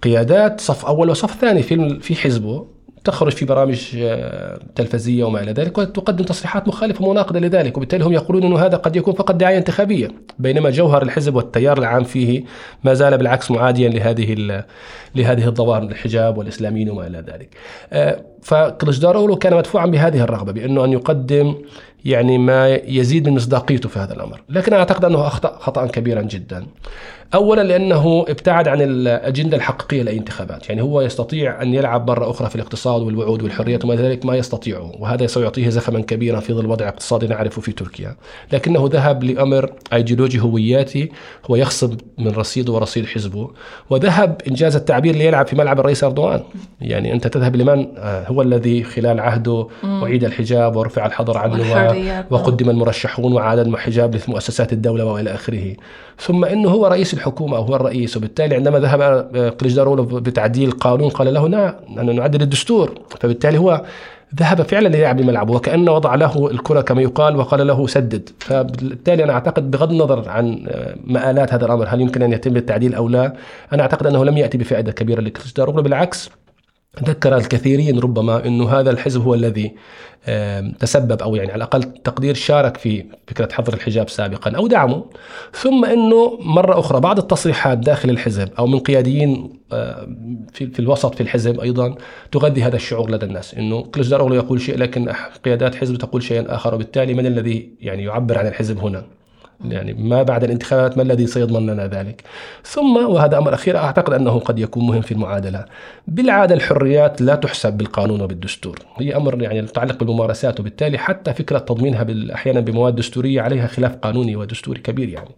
قيادات 0.03 0.61
صف 0.61 0.87
أول 0.87 1.11
وصف 1.11 1.41
ثاني 1.41 1.63
في 1.63 2.01
في 2.01 2.15
حزبه 2.15 2.67
تخرج 3.07 3.33
في 3.33 3.45
برامج 3.45 3.97
آه، 3.97 4.59
تلفزية 4.75 5.25
وما 5.25 5.43
إلى 5.43 5.53
ذلك 5.53 5.79
وتقدم 5.79 6.25
تصريحات 6.25 6.69
مخالفة 6.69 7.11
مناقضة 7.11 7.41
لذلك 7.41 7.77
وبالتالي 7.77 8.05
هم 8.05 8.13
يقولون 8.13 8.45
أن 8.45 8.53
هذا 8.53 8.77
قد 8.77 8.97
يكون 8.97 9.15
فقط 9.15 9.35
دعاية 9.35 9.59
انتخابية 9.59 10.09
بينما 10.39 10.71
جوهر 10.71 11.03
الحزب 11.03 11.35
والتيار 11.35 11.79
العام 11.79 12.05
فيه 12.05 12.45
ما 12.85 12.95
زال 12.95 13.19
بالعكس 13.19 13.51
معاديا 13.51 13.89
لهذه 13.89 14.63
لهذه 15.15 15.47
الظواهر 15.47 15.83
الحجاب 15.83 16.39
والإسلاميين 16.39 16.91
وما 16.91 17.07
إلى 17.07 17.19
ذلك. 17.19 17.49
آه، 17.93 18.21
فكلشدارولو 18.43 19.37
كان 19.37 19.55
مدفوعا 19.57 19.87
بهذه 19.87 20.21
الرغبة 20.21 20.53
بأنه 20.53 20.85
أن 20.85 20.93
يقدم 20.93 21.55
يعني 22.07 22.39
ما 22.39 22.75
يزيد 22.75 23.29
من 23.29 23.35
مصداقيته 23.35 23.89
في 23.89 23.99
هذا 23.99 24.15
الأمر. 24.15 24.43
لكن 24.49 24.73
أعتقد 24.73 25.05
أنه 25.05 25.27
أخطأ 25.27 25.59
خطأ 25.61 25.87
كبيرا 25.87 26.23
جدا. 26.23 26.67
اولا 27.35 27.63
لأنه 27.63 28.25
ابتعد 28.29 28.69
عن 28.69 28.83
الأجندة 28.83 29.57
الحقيقية 29.57 30.03
للانتخابات، 30.03 30.69
يعني 30.69 30.83
هو 30.83 31.01
يستطيع 31.01 31.63
أن 31.63 31.75
يلعب 31.75 32.11
مرة 32.11 32.31
أخرى 32.31 32.49
في 32.49 32.57
الاقتصاد 32.57 33.03
والوعود 33.03 33.43
والحريات 33.43 33.85
وما 33.85 33.95
ذلك 33.95 34.27
ما 34.27 34.37
يستطيعه، 34.37 34.93
وهذا 34.99 35.27
سيعطيه 35.27 35.69
زخما 35.69 36.01
كبيرا 36.01 36.41
في 36.41 36.53
ظل 36.53 36.67
وضع 36.67 36.89
اقتصادي 36.89 37.27
نعرفه 37.27 37.63
في 37.63 37.73
تركيا، 37.73 38.17
لكنه 38.53 38.89
ذهب 38.93 39.25
لأمر 39.25 39.73
ايديولوجي 39.93 40.41
هوياتي. 40.41 41.11
هو 41.51 41.57
يخصب 41.57 42.01
من 42.19 42.29
رصيده 42.29 42.73
ورصيد 42.73 43.07
حزبه، 43.07 43.51
وذهب 43.91 44.41
إنجاز 44.49 44.77
التعبير 44.77 45.15
ليلعب 45.15 45.47
في 45.47 45.57
ملعب 45.57 45.81
الرئيس 45.81 46.05
أردوغان، 46.05 46.43
يعني 46.81 47.13
أنت 47.13 47.27
تذهب 47.27 47.57
لمن؟ 47.57 47.87
آه، 47.99 48.29
هو 48.29 48.43
الذي 48.43 48.85
خلال 48.85 49.21
عهده 49.21 49.69
اعيد 49.85 50.25
الحجاب 50.25 50.77
ورفع 50.77 51.07
الحظر 51.07 51.39
عنه 51.39 51.57
وقدم 52.31 52.71
المرشحون 52.71 53.33
وعاد 53.33 53.77
حجاب 53.77 54.17
لمؤسسات 54.29 54.73
الدولة 54.73 55.05
وإلى 55.05 55.35
آخره، 55.35 55.75
ثم 56.19 56.45
إنه 56.45 56.69
هو 56.69 56.87
رئيس 56.87 57.15
الحكومة 57.15 57.57
أو 57.57 57.63
هو 57.63 57.77
الرئيس. 57.77 58.17
وبالتالي 58.17 58.55
عندما 58.55 58.79
ذهب 58.79 59.03
قليجدارولو 59.59 60.03
بتعديل 60.05 60.69
القانون 60.69 61.09
قال 61.09 61.35
له 61.35 61.49
نعم 61.49 61.75
نحن 61.97 62.17
نعدل 62.17 62.43
الدستور. 62.43 62.95
فبالتالي 63.21 63.59
هو 63.59 63.83
ذهب 64.41 64.63
فعلا 64.63 64.89
ليلعب 64.89 65.17
بملعبه 65.17 65.55
وكانه 65.55 65.93
وضع 65.93 66.15
له 66.15 66.51
الكرة 66.51 66.81
كما 66.81 67.03
يقال 67.03 67.37
وقال 67.37 67.67
له 67.67 67.87
سدد. 67.87 68.29
فبالتالي 68.39 69.25
أنا 69.25 69.33
أعتقد 69.33 69.71
بغض 69.71 69.91
النظر 69.91 70.29
عن 70.29 70.67
مآلات 71.05 71.55
هذا 71.55 71.67
الأمر 71.67 71.87
هل 71.89 72.01
يمكن 72.01 72.23
أن 72.23 72.33
يتم 72.33 72.57
التعديل 72.57 72.95
أو 72.95 73.09
لا 73.09 73.33
أنا 73.73 73.83
أعتقد 73.83 74.07
أنه 74.07 74.25
لم 74.25 74.37
يأتي 74.37 74.59
بفائدة 74.59 74.93
كبيرة 74.93 75.21
لكريستيانو 75.21 75.73
بالعكس 75.73 76.31
ذكر 77.05 77.37
الكثيرين 77.37 77.99
ربما 77.99 78.47
إنه 78.47 78.69
هذا 78.69 78.91
الحزب 78.91 79.23
هو 79.23 79.35
الذي 79.35 79.75
تسبب 80.79 81.23
أو 81.23 81.37
يعني 81.37 81.53
على 81.53 81.57
الأقل 81.57 81.83
تقدير 81.83 82.35
شارك 82.35 82.77
في 82.77 83.05
فكرة 83.27 83.49
حظر 83.53 83.75
الحجاب 83.75 84.09
سابقا 84.09 84.51
أو 84.51 84.67
دعمه. 84.67 85.05
ثم 85.53 85.85
إنه 85.85 86.39
مرة 86.41 86.79
أخرى 86.79 87.01
بعض 87.01 87.19
التصريحات 87.19 87.79
داخل 87.79 88.11
الحزب 88.11 88.49
أو 88.59 88.67
من 88.67 88.79
قياديين 88.79 89.53
في, 90.53 90.79
الوسط 90.79 91.15
في 91.15 91.21
الحزب 91.21 91.61
أيضا 91.61 91.95
تغذي 92.33 92.63
هذا 92.63 92.77
الشعور 92.77 93.11
لدى 93.11 93.27
الناس. 93.27 93.55
إنه 93.55 93.83
كليجدار 93.83 94.35
يقول 94.35 94.61
شيء 94.61 94.79
لكن 94.79 95.13
قيادات 95.45 95.75
حزب 95.75 95.97
تقول 95.97 96.23
شيئا 96.23 96.55
آخر 96.55 96.75
وبالتالي 96.75 97.15
من 97.15 97.27
الذي 97.27 97.71
يعني 97.81 98.05
يعبر 98.05 98.39
عن 98.39 98.47
الحزب 98.47 98.79
هنا؟ 98.79 99.07
يعني 99.65 99.93
ما 99.93 100.23
بعد 100.23 100.45
الانتخابات 100.45 100.97
ما 100.97 101.03
الذي 101.03 101.27
سيضمن 101.27 101.67
لنا 101.67 101.87
ذلك. 101.87 102.25
ثم 102.65 102.97
وهذا 102.97 103.39
أمر 103.39 103.55
أخير 103.55 103.77
أعتقد 103.77 104.13
أنه 104.13 104.39
قد 104.39 104.59
يكون 104.59 104.87
مهم 104.87 105.01
في 105.01 105.13
المعادلة. 105.13 105.65
بالعادة 106.09 106.55
الحريات 106.55 107.21
لا 107.21 107.35
تحسب 107.35 107.73
بالقانون 107.73 108.21
وبالدستور. 108.21 108.79
هي 108.97 109.17
أمر 109.17 109.43
يعني 109.43 109.59
يتعلق 109.59 109.99
بالممارسات 109.99 110.61
وبالتالي 110.61 110.99
حتى 110.99 111.33
فكرة 111.33 111.59
تضمينها 111.59 112.07
أحيانا 112.35 112.61
بمواد 112.61 112.95
دستورية 112.95 113.41
عليها 113.41 113.67
خلاف 113.67 113.97
قانوني 113.97 114.37
ودستوري 114.37 114.81
كبير 114.81 115.09
يعني. 115.09 115.31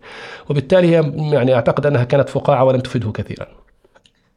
وبالتالي 0.50 0.92
يعني 1.32 1.54
أعتقد 1.54 1.86
أنها 1.86 2.04
كانت 2.04 2.28
فقاعة 2.28 2.64
ولم 2.64 2.80
تفيده 2.80 3.12
كثيرا. 3.12 3.46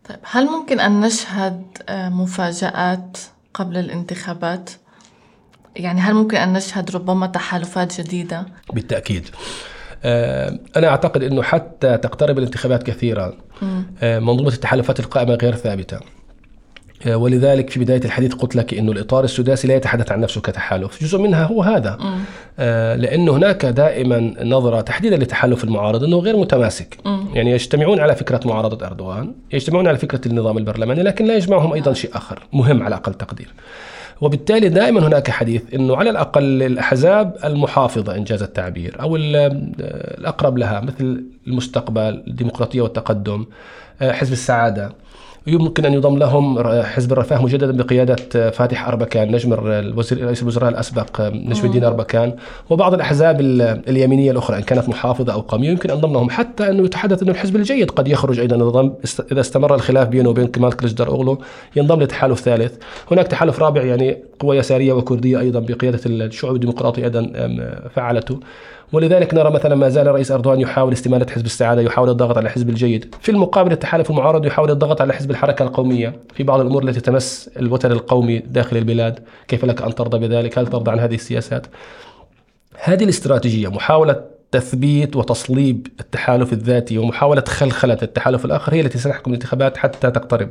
طيب 0.09 0.19
هل 0.23 0.45
ممكن 0.45 0.79
أن 0.79 1.01
نشهد 1.01 1.63
آه، 1.89 2.09
مفاجآت 2.09 3.17
قبل 3.53 3.77
الانتخابات؟ 3.77 4.69
يعني 5.75 6.01
هل 6.01 6.13
ممكن 6.13 6.37
أن 6.37 6.53
نشهد 6.53 6.95
ربما 6.95 7.27
تحالفات 7.27 8.01
جديدة؟ 8.01 8.45
بالتأكيد. 8.73 9.27
آه، 10.03 10.59
أنا 10.77 10.87
أعتقد 10.87 11.23
أنه 11.23 11.41
حتى 11.41 11.97
تقترب 11.97 12.37
الانتخابات 12.37 12.83
كثيرا 12.83 13.33
آه، 14.01 14.19
منظومة 14.19 14.49
التحالفات 14.49 14.99
القائمة 14.99 15.33
غير 15.33 15.55
ثابتة. 15.55 15.99
آه، 17.07 17.15
ولذلك 17.15 17.69
في 17.69 17.79
بداية 17.79 18.05
الحديث 18.05 18.33
قلت 18.33 18.55
لك 18.55 18.73
أنه 18.73 18.91
الإطار 18.91 19.23
السداسي 19.23 19.67
لا 19.67 19.75
يتحدث 19.75 20.11
عن 20.11 20.19
نفسه 20.19 20.41
كتحالف. 20.41 21.03
جزء 21.03 21.17
منها 21.17 21.43
هو 21.43 21.63
هذا. 21.63 21.97
لأن 22.95 23.29
هناك 23.29 23.65
دائما 23.65 24.33
نظرة 24.43 24.81
تحديدا 24.81 25.17
لتحالف 25.17 25.63
المعارض 25.63 26.03
أنه 26.03 26.17
غير 26.17 26.37
متماسك. 26.37 26.97
يعني 27.33 27.51
يجتمعون 27.51 27.99
على 27.99 28.15
فكرة 28.15 28.39
معارضة 28.45 28.87
أردوغان 28.87 29.33
يجتمعون 29.53 29.87
على 29.87 29.97
فكرة 29.97 30.21
النظام 30.27 30.57
البرلماني 30.57 31.03
لكن 31.03 31.25
لا 31.25 31.35
يجمعهم 31.35 31.73
أيضا 31.73 31.93
شيء 31.93 32.17
آخر 32.17 32.43
مهم 32.53 32.83
على 32.83 32.95
أقل 32.95 33.13
تقدير. 33.13 33.53
وبالتالي 34.21 34.69
دائما 34.69 35.07
هناك 35.07 35.31
حديث 35.31 35.61
إنه 35.73 35.95
على 35.97 36.09
الأقل 36.09 36.63
الأحزاب 36.63 37.37
المحافظة 37.43 38.15
انجاز 38.15 38.43
التعبير 38.43 39.01
أو 39.01 39.15
الأقرب 39.15 40.57
لها 40.57 40.79
مثل 40.81 41.23
المستقبل 41.47 42.23
الديمقراطية 42.27 42.81
والتقدم 42.81 43.45
آه، 44.01 44.11
حزب 44.11 44.33
السعادة. 44.33 44.91
يمكن 45.47 45.85
أن 45.85 45.93
يضم 45.93 46.17
لهم 46.17 46.63
حزب 46.83 47.13
الرفاه 47.13 47.43
مجددا 47.43 47.83
بقيادة 47.83 48.49
فاتح 48.51 48.87
أربكان 48.87 49.31
نجم 49.31 49.53
الوزير 49.53 50.25
رئيس 50.25 50.41
الوزراء 50.41 50.69
الأسبق 50.69 51.21
نجم 51.21 51.65
الدين 51.65 51.83
أربكان 51.83 52.33
وبعض 52.69 52.93
الأحزاب 52.93 53.41
اليمينية 53.87 54.31
الأخرى 54.31 54.57
إن 54.57 54.63
كانت 54.63 54.89
محافظة 54.89 55.33
أو 55.33 55.41
قوميه 55.41 55.69
يمكن 55.69 55.91
أن 55.91 55.97
ضمنهم 55.97 56.29
حتى 56.29 56.69
أنه 56.69 56.85
يتحدث 56.85 57.23
أنه 57.23 57.31
الحزب 57.31 57.55
الجيد 57.55 57.91
قد 57.91 58.07
يخرج 58.07 58.39
أيضا 58.39 58.95
إذا 59.31 59.39
استمر 59.39 59.75
الخلاف 59.75 60.07
بينه 60.07 60.29
وبين 60.29 60.47
كمال 60.47 60.73
كليجدر 60.73 61.07
أوغلو 61.07 61.41
ينضم 61.75 62.01
لتحالف 62.01 62.39
ثالث. 62.39 62.73
هناك 63.11 63.27
تحالف 63.27 63.59
رابع 63.59 63.83
يعني 63.83 64.17
قوى 64.39 64.57
يسارية 64.57 64.93
وكردية 64.93 65.39
أيضا 65.39 65.59
بقيادة 65.59 65.99
الشعوب 66.05 66.55
الديمقراطي 66.55 67.03
أيضا 67.03 67.31
فعلته. 67.95 68.39
ولذلك 68.93 69.33
نرى 69.33 69.51
مثلا 69.51 69.75
ما 69.75 69.89
زال 69.89 70.07
الرئيس 70.07 70.31
أردوغان 70.31 70.59
يحاول 70.59 70.93
استمالة 70.93 71.25
حزب 71.29 71.45
السعادة 71.45 71.81
يحاول 71.81 72.09
الضغط 72.09 72.37
على 72.37 72.45
الحزب 72.45 72.69
الجيد. 72.69 73.15
في 73.21 73.29
المقابل 73.31 73.71
التحالف 73.71 74.09
المعارض 74.09 74.45
يحاول 74.45 74.71
الضغط 74.71 75.01
على 75.01 75.13
حزب 75.13 75.30
الحركه 75.31 75.63
القومية. 75.63 76.19
في 76.33 76.43
بعض 76.43 76.59
الأمور 76.59 76.83
التي 76.83 77.01
تمس 77.01 77.49
الوتر 77.57 77.91
القومي 77.91 78.39
داخل 78.39 78.77
البلاد 78.77 79.19
كيف 79.47 79.65
لك 79.65 79.81
أن 79.81 79.95
ترضى 79.95 80.27
بذلك؟ 80.27 80.57
هل 80.57 80.67
ترضى 80.67 80.91
عن 80.91 80.99
هذه 80.99 81.15
السياسات؟ 81.15 81.67
هذه 82.83 83.03
الاستراتيجية 83.03 83.67
محاولة 83.67 84.31
تثبيت 84.51 85.15
وتصليب 85.15 85.87
التحالف 85.99 86.53
الذاتي 86.53 86.97
ومحاولة 86.97 87.43
خلخلة 87.47 87.97
التحالف 88.03 88.45
الآخر 88.45 88.73
هي 88.73 88.81
التي 88.81 88.97
ستحكم 88.97 89.31
الانتخابات 89.31 89.77
حتى 89.77 90.11
تقترب. 90.11 90.49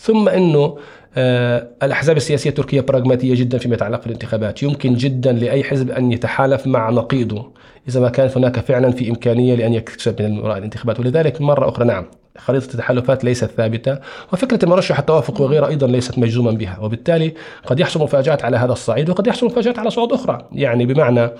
ثم 0.00 0.28
أنه 0.28 0.78
آه، 1.16 1.68
الأحزاب 1.82 2.16
السياسية 2.16 2.50
التركية 2.50 2.80
براغماتية 2.80 3.34
جدا 3.34 3.58
فيما 3.58 3.74
يتعلق 3.74 4.04
بالانتخابات 4.04 4.62
يمكن 4.62 4.94
جدا 4.94 5.32
لأي 5.32 5.64
حزب 5.64 5.90
أن 5.90 6.12
يتحالف 6.12 6.66
مع 6.66 6.90
نقيضه. 6.90 7.52
إذا 7.88 8.00
ما 8.00 8.08
كانت 8.08 8.36
هناك 8.36 8.60
فعلا 8.60 8.90
في 8.90 9.10
إمكانية 9.10 9.54
لأن 9.54 9.74
يكسب 9.74 10.22
من 10.22 10.38
وراء 10.38 10.58
الانتخابات. 10.58 11.00
ولذلك 11.00 11.40
مرة 11.40 11.68
أخرى 11.68 11.84
نعم 11.84 12.04
خريطة 12.38 12.64
التحالفات 12.64 13.24
ليست 13.24 13.44
ثابتة 13.44 13.98
وفكرة 14.32 14.64
المرشح 14.64 14.98
التوافق 14.98 15.40
وغيره 15.40 15.66
أيضا 15.66 15.86
ليست 15.86 16.18
مجزوما 16.18 16.50
بها 16.50 16.78
وبالتالي 16.80 17.34
قد 17.66 17.80
يحصل 17.80 18.00
مفاجآت 18.00 18.44
على 18.44 18.56
هذا 18.56 18.72
الصعيد 18.72 19.10
وقد 19.10 19.26
يحصل 19.26 19.46
مفاجآت 19.46 19.78
على 19.78 19.90
صعود 19.90 20.12
أخرى. 20.12 20.48
يعني 20.52 20.86
بمعنى 20.86 21.30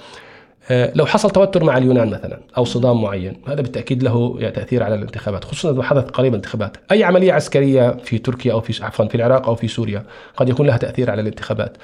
آه، 0.71 0.93
لو 0.95 1.07
حصل 1.07 1.31
توتر 1.31 1.65
مع 1.65 1.79
اليونان 1.79 2.11
مثلا 2.11 2.39
أو 2.57 2.65
صدام 2.65 3.03
معين 3.03 3.37
هذا 3.47 3.61
بالتأكيد 3.61 4.03
له 4.03 4.39
تأثير 4.55 4.83
على 4.83 4.95
الانتخابات 4.95 5.45
خصوصا 5.45 5.71
إذا 5.71 5.83
حدث 5.83 6.05
قريب 6.05 6.33
الانتخابات. 6.33 6.77
أي 6.93 7.05
عملية 7.05 7.33
عسكرية 7.33 7.91
في 7.91 8.19
تركيا 8.19 8.53
أو 8.53 8.61
في 8.61 8.85
عفوا 8.85 9.05
في 9.07 9.15
العراق 9.15 9.47
أو 9.49 9.55
في 9.55 9.69
سوريا 9.69 10.05
قد 10.37 10.49
يكون 10.49 10.67
لها 10.67 10.77
تأثير 10.77 11.11
على 11.11 11.21
الانتخابات. 11.21 11.77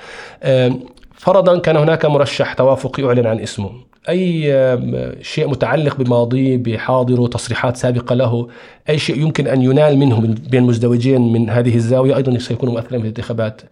فرضا 1.15 1.59
كان 1.59 1.77
هناك 1.77 2.05
مرشح 2.05 2.53
توافقي 2.53 3.05
أعلن 3.05 3.27
عن 3.27 3.41
اسمه. 3.41 3.71
أي 4.09 5.19
شيء 5.23 5.49
متعلق 5.49 5.97
بماضيه 5.97 6.57
بحاضره 6.57 7.27
تصريحات 7.27 7.77
سابقة 7.77 8.15
له 8.15 8.49
أي 8.89 8.99
شيء 8.99 9.19
يمكن 9.21 9.47
أن 9.47 9.63
ينال 9.63 9.99
منه 9.99 10.35
بين 10.51 10.63
مزدوجين 10.63 11.33
من 11.33 11.51
هذه 11.51 11.75
الزاوية 11.75 12.17
أيضا 12.17 12.39
سيكون 12.39 12.69
مؤثرا 12.69 12.99
في 12.99 13.03
الانتخابات. 13.03 13.63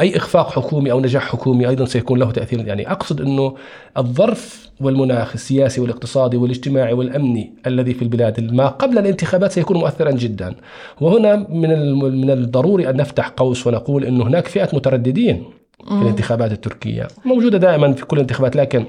أي 0.00 0.16
إخفاق 0.16 0.50
حكومي 0.50 0.92
أو 0.92 1.00
نجاح 1.00 1.22
حكومي 1.28 1.68
أيضا 1.68 1.84
سيكون 1.84 2.18
له 2.18 2.30
تاثير 2.30 2.66
يعني 2.66 2.90
أقصد 2.90 3.20
إنه 3.20 3.54
الظرف 3.98 4.70
والمناخ 4.80 5.32
السياسي 5.34 5.80
والاقتصادي 5.80 6.36
والاجتماعي 6.36 6.92
والأمني 6.92 7.52
الذي 7.66 7.94
في 7.94 8.02
البلاد 8.02 8.52
ما 8.52 8.66
قبل 8.66 8.98
الانتخابات 8.98 9.52
سيكون 9.52 9.76
مؤثرا 9.76 10.10
جدا. 10.10 10.54
وهنا 11.00 11.36
من 11.36 11.92
من 12.00 12.30
الضروري 12.30 12.90
أن 12.90 12.96
نفتح 12.96 13.28
قوس 13.28 13.66
ونقول 13.66 14.04
إنه 14.04 14.24
هناك 14.24 14.48
فئة 14.48 14.68
مترددين. 14.72 15.44
في 15.88 16.02
الانتخابات 16.02 16.52
التركية 16.52 17.08
موجودة 17.24 17.58
دائما 17.58 17.92
في 17.92 18.04
كل 18.04 18.16
الانتخابات 18.16 18.56
لكن 18.56 18.86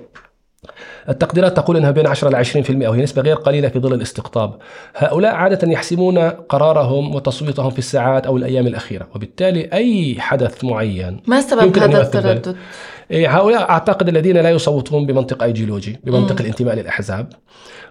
التقديرات 1.10 1.58
تقول 1.58 1.78
إنها 1.78 1.92
بين 1.92 2.08
10 2.08 2.30
ل 2.30 2.36
20% 2.36 2.88
وهي 2.88 3.04
نسبة 3.04 3.22
غير 3.22 3.36
قليلة 3.36 3.68
في 3.68 3.80
ظل 3.80 3.94
الاستقطاب. 3.94 4.58
هؤلاء 4.96 5.36
عادة 5.36 5.72
يحسمون 5.72 6.18
قرارهم 6.30 7.16
وتصويتهم 7.16 7.70
في 7.70 7.80
الساعات 7.80 8.28
أو 8.28 8.38
الأيام 8.38 8.68
الأخيرة، 8.68 9.08
وبالتالي 9.16 9.70
أي 9.74 10.16
حدث 10.20 10.64
معين 10.64 11.22
ما 11.28 11.42
سبب 11.42 11.78
هذا 11.78 12.02
التردد؟ 12.02 12.56
إيه، 13.12 13.38
هؤلاء 13.38 13.70
أعتقد 13.70 14.08
الذين 14.08 14.38
لا 14.38 14.50
يصوتون 14.50 15.06
بمنطق 15.06 15.44
ايديولوجي، 15.44 16.00
بمنطق 16.04 16.32
مم. 16.32 16.42
الانتماء 16.42 16.76
للأحزاب، 16.76 17.34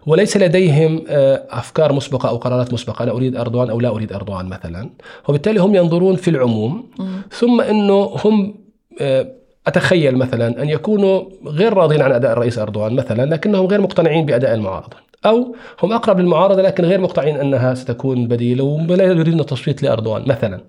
وليس 0.07 0.37
لديهم 0.37 1.05
آه، 1.09 1.43
أفكار 1.51 1.93
مسبقة 1.93 2.29
أو 2.29 2.37
قرارات 2.37 2.73
مسبقة 2.73 3.03
أنا 3.03 3.13
أريد 3.13 3.37
اردوغان 3.37 3.71
أو 3.71 3.81
لا 3.81 3.89
أريد 3.89 4.13
اردوغان 4.13 4.47
مثلا، 4.47 4.91
وبالتالي 5.29 5.61
هم 5.61 5.75
ينظرون 5.75 6.17
في 6.17 6.31
العموم 6.31 6.91
مم. 6.99 7.23
ثم 7.31 7.61
إنه 7.61 8.17
هم 8.25 8.64
آه، 9.01 9.27
أتخيل 9.67 10.17
مثلا 10.17 10.63
أن 10.63 10.69
يكونوا 10.69 11.25
غير 11.47 11.73
راضين 11.73 12.03
عن 12.03 12.13
أداء 12.13 12.33
الرئيس 12.33 12.59
أردوغان 12.59 12.93
مثلا 12.93 13.35
لكنهم 13.35 13.67
غير 13.67 13.81
مقتنعين 13.81 14.27
بأداء 14.27 14.55
المعارضة. 14.55 14.97
أو 15.27 15.57
هم 15.83 15.93
أقرب 15.93 16.21
للمعارضة 16.21 16.63
لكن 16.63 16.85
غير 16.85 17.01
مقتنعين 17.01 17.37
أنها 17.37 17.75
ستكون 17.75 18.29
بديلة 18.29 18.65
ولا 18.65 19.05
يريدون 19.05 19.41
التصويت 19.41 19.83
لاردوغان 19.83 20.25
مثلا. 20.27 20.61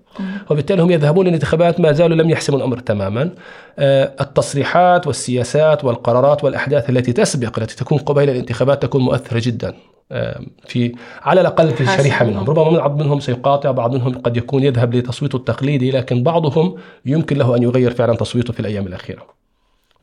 وبالتالي 0.50 0.82
هم 0.82 0.90
يذهبون 0.90 1.26
للانتخابات 1.26 1.80
ما 1.80 1.92
زالوا 1.92 2.16
لم 2.16 2.30
يحسموا 2.30 2.58
الأمر 2.58 2.78
تماما. 2.78 3.30
آه، 3.78 4.12
التصريحات 4.20 5.06
والسياسات 5.06 5.84
والقرارات 5.84 6.44
والأحداث 6.44 6.90
التي 6.90 7.12
تسبق 7.12 7.58
التي 7.58 7.76
تكون 7.76 7.98
قبيل 7.98 8.30
الانتخابات 8.30 8.82
تكون 8.82 9.02
مؤثرة 9.02 9.40
جدا 9.44 9.74
في 10.66 10.94
على 11.22 11.40
الأقل 11.40 11.70
في 11.70 11.86
شريحة 11.86 12.24
منهم. 12.24 12.44
ربما 12.50 12.78
بعض 12.78 13.02
منهم 13.02 13.20
سيقاطع 13.20 13.70
بعض 13.70 13.94
منهم 13.94 14.18
قد 14.18 14.36
يكون 14.36 14.62
يذهب 14.62 14.94
لتصويته 14.94 15.36
التقليدي 15.36 15.90
لكن 15.90 16.22
بعضهم 16.22 16.74
يمكن 17.06 17.36
له 17.36 17.56
أن 17.56 17.62
يغير 17.62 17.90
فعلا 17.90 18.16
تصويته 18.16 18.52
في 18.52 18.60
الأيام 18.60 18.86
الأخيرة. 18.86 19.22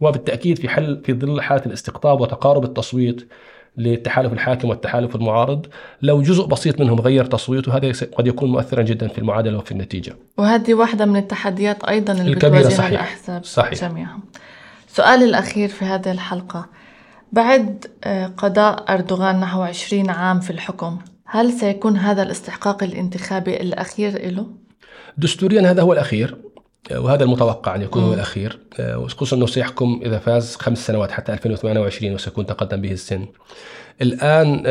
وبالتأكيد 0.01 0.57
في 0.57 0.69
حل 0.69 1.01
في 1.05 1.13
ظل 1.13 1.41
حالة 1.41 1.65
الاستقطاب 1.65 2.21
وتقارب 2.21 2.63
التصويت 2.63 3.27
للتحالف 3.77 4.33
الحاكم 4.33 4.69
والتحالف 4.69 5.15
المعارض 5.15 5.65
لو 6.01 6.21
جزء 6.21 6.45
بسيط 6.45 6.81
منهم 6.81 6.99
غير 6.99 7.25
تصويته 7.25 7.77
هذا 7.77 7.91
قد 8.17 8.27
يكون 8.27 8.51
مؤثرا 8.51 8.81
جدا 8.81 9.07
في 9.07 9.17
المعادلة 9.17 9.57
وفي 9.57 9.71
النتيجة 9.71 10.15
وهذه 10.37 10.73
واحدة 10.73 11.05
من 11.05 11.15
التحديات 11.15 11.83
أيضا 11.83 12.13
اللي 12.13 12.35
بتواجهها 12.35 12.69
صحيح. 12.69 12.89
الأحزاب 12.89 13.43
صحيح. 13.43 13.81
جميعا 13.81 14.19
سؤالي 14.87 15.25
الأخير 15.25 15.69
في 15.69 15.85
هذه 15.85 16.11
الحلقة 16.11 16.65
بعد 17.31 17.85
آه، 18.03 18.27
قضاء 18.27 18.93
أردوغان 18.93 19.39
نحو 19.39 19.61
20 19.61 20.09
عام 20.09 20.39
في 20.39 20.49
الحكم 20.49 20.97
هل 21.25 21.51
سيكون 21.51 21.97
هذا 21.97 22.23
الاستحقاق 22.23 22.83
الانتخابي 22.83 23.61
الأخير 23.61 24.31
له؟ 24.31 24.47
دستوريا 25.17 25.71
هذا 25.71 25.81
هو 25.81 25.93
الأخير 25.93 26.37
وهذا 26.91 27.23
المتوقع 27.23 27.75
أن 27.75 27.81
يكون 27.81 28.03
هو 28.03 28.13
الأخير. 28.13 28.59
آه، 28.79 29.07
خصوصا 29.07 29.35
أنه 29.35 29.45
سيحكم 29.45 30.01
إذا 30.05 30.19
فاز 30.19 30.55
خمس 30.55 30.87
سنوات 30.87 31.11
حتى 31.11 31.33
2028 31.33 32.13
وسيكون 32.13 32.45
تقدم 32.45 32.81
به 32.81 32.91
السن. 32.91 33.25
الآن 34.01 34.63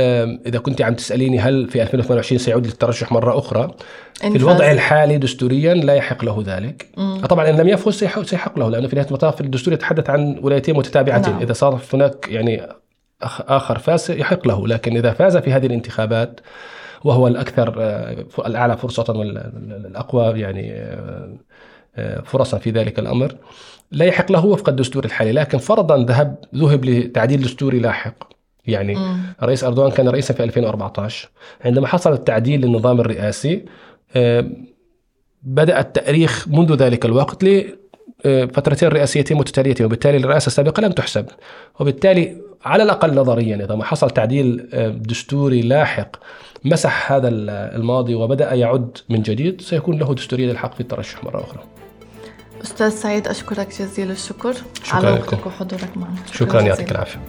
إذا 0.47 0.59
كنت 0.59 0.83
عم 0.83 0.95
تسأليني 0.95 1.39
هل 1.39 1.69
في 1.69 1.83
2028 1.83 2.39
سيعود 2.39 2.67
للترشح 2.67 3.13
مرة 3.13 3.39
أخرى؟ 3.39 3.75
في 4.21 4.39
الوضع 4.39 4.71
الحالي 4.71 5.19
دستوريا 5.19 5.75
لا 5.75 5.95
يحق 5.95 6.25
له 6.25 6.43
ذلك. 6.47 6.89
مم. 6.97 7.21
طبعا 7.21 7.51
إن 7.51 7.57
لم 7.57 7.69
يفوز 7.69 8.05
سيحق 8.25 8.59
له 8.59 8.71
لأنه 8.71 8.89
في 8.89 8.97
نهاية 8.97 9.09
المطاف 9.09 9.41
الدستور 9.41 9.75
يتحدث 9.75 10.11
عن 10.11 10.39
ولايتين 10.43 10.77
متتابعتين. 10.77 11.33
نعم. 11.33 11.43
إذا 11.43 11.53
صار 11.53 11.81
هناك 11.93 12.29
يعني 12.29 12.67
آخر 13.23 13.79
فاز 13.79 14.11
يحق 14.11 14.49
له 14.49 14.69
لكن 14.69 14.97
إذا 14.97 15.13
فاز 15.13 15.37
في 15.37 15.53
هذه 15.53 15.67
الانتخابات 15.67 16.41
وهو 17.05 17.27
الأكثر 17.27 17.75
آه، 17.79 18.25
الأعلى 18.39 18.77
فرصة 18.77 19.13
والأقوى 19.13 20.41
يعني 20.41 20.73
آه، 20.73 20.95
آه، 20.95 21.37
فرصا 22.25 22.59
في 22.59 22.71
ذلك 22.71 22.99
الأمر. 22.99 23.35
لا 23.91 24.05
يحق 24.05 24.33
له 24.33 24.47
وفق 24.47 24.69
الدستور 24.69 25.05
الحالي 25.05 25.33
لكن 25.33 25.59
فرضا 25.59 26.05
ذهب 26.05 26.37
ذهب 26.55 26.85
لتعديل 26.85 27.41
دستوري 27.43 27.79
لاحق. 27.79 28.15
يعني 28.67 28.95
مم. 28.95 29.21
الرئيس 29.43 29.65
أردوغان 29.65 29.91
كان 29.91 30.09
رئيسا 30.09 30.35
في 30.35 30.45
2014 30.45 31.29
عندما 31.65 31.87
حصل 31.87 32.13
التعديل 32.13 32.61
للنظام 32.61 33.01
الرئاسي 33.01 33.65
بدأ 35.43 35.81
التأريخ 35.81 36.49
منذ 36.49 36.75
ذلك 36.75 37.05
الوقت 37.05 37.45
لفترتين 38.25 38.89
رئاسيتين 38.89 39.37
متتاليتين 39.37 39.87
وبالتالي 39.87 40.17
الرئاسة 40.17 40.47
السابقة 40.47 40.81
لم 40.81 40.93
تحسب. 40.93 41.27
وبالتالي 41.81 42.37
على 42.65 42.83
الأقل 42.83 43.15
نظريا 43.15 43.57
إذا 43.65 43.75
ما 43.75 43.85
حصل 43.85 44.11
تعديل 44.11 44.69
دستوري 45.09 45.63
لاحق 45.63 46.17
مسح 46.65 47.13
هذا 47.13 47.29
الماضي 47.29 48.15
وبدأ 48.15 48.55
يعد 48.55 48.99
من 49.09 49.23
جديد 49.23 49.61
سيكون 49.61 49.99
له 49.99 50.15
دستورية 50.15 50.51
الحق 50.51 50.75
في 50.75 50.81
الترشح 50.81 51.25
مرة 51.25 51.41
أخرى. 51.41 51.63
أستاذ 52.65 52.91
سعيد 52.91 53.29
أشكرك 53.29 53.69
جزيل 53.81 54.11
الشكر. 54.11 54.55
على 54.93 55.11
وقتك 55.11 55.47
وحضورك 55.47 55.97
معنا. 55.97 56.17
شكرا, 56.33 56.47
شكرا 56.49 56.61
يعطيك 56.61 56.91
العافية. 56.91 57.21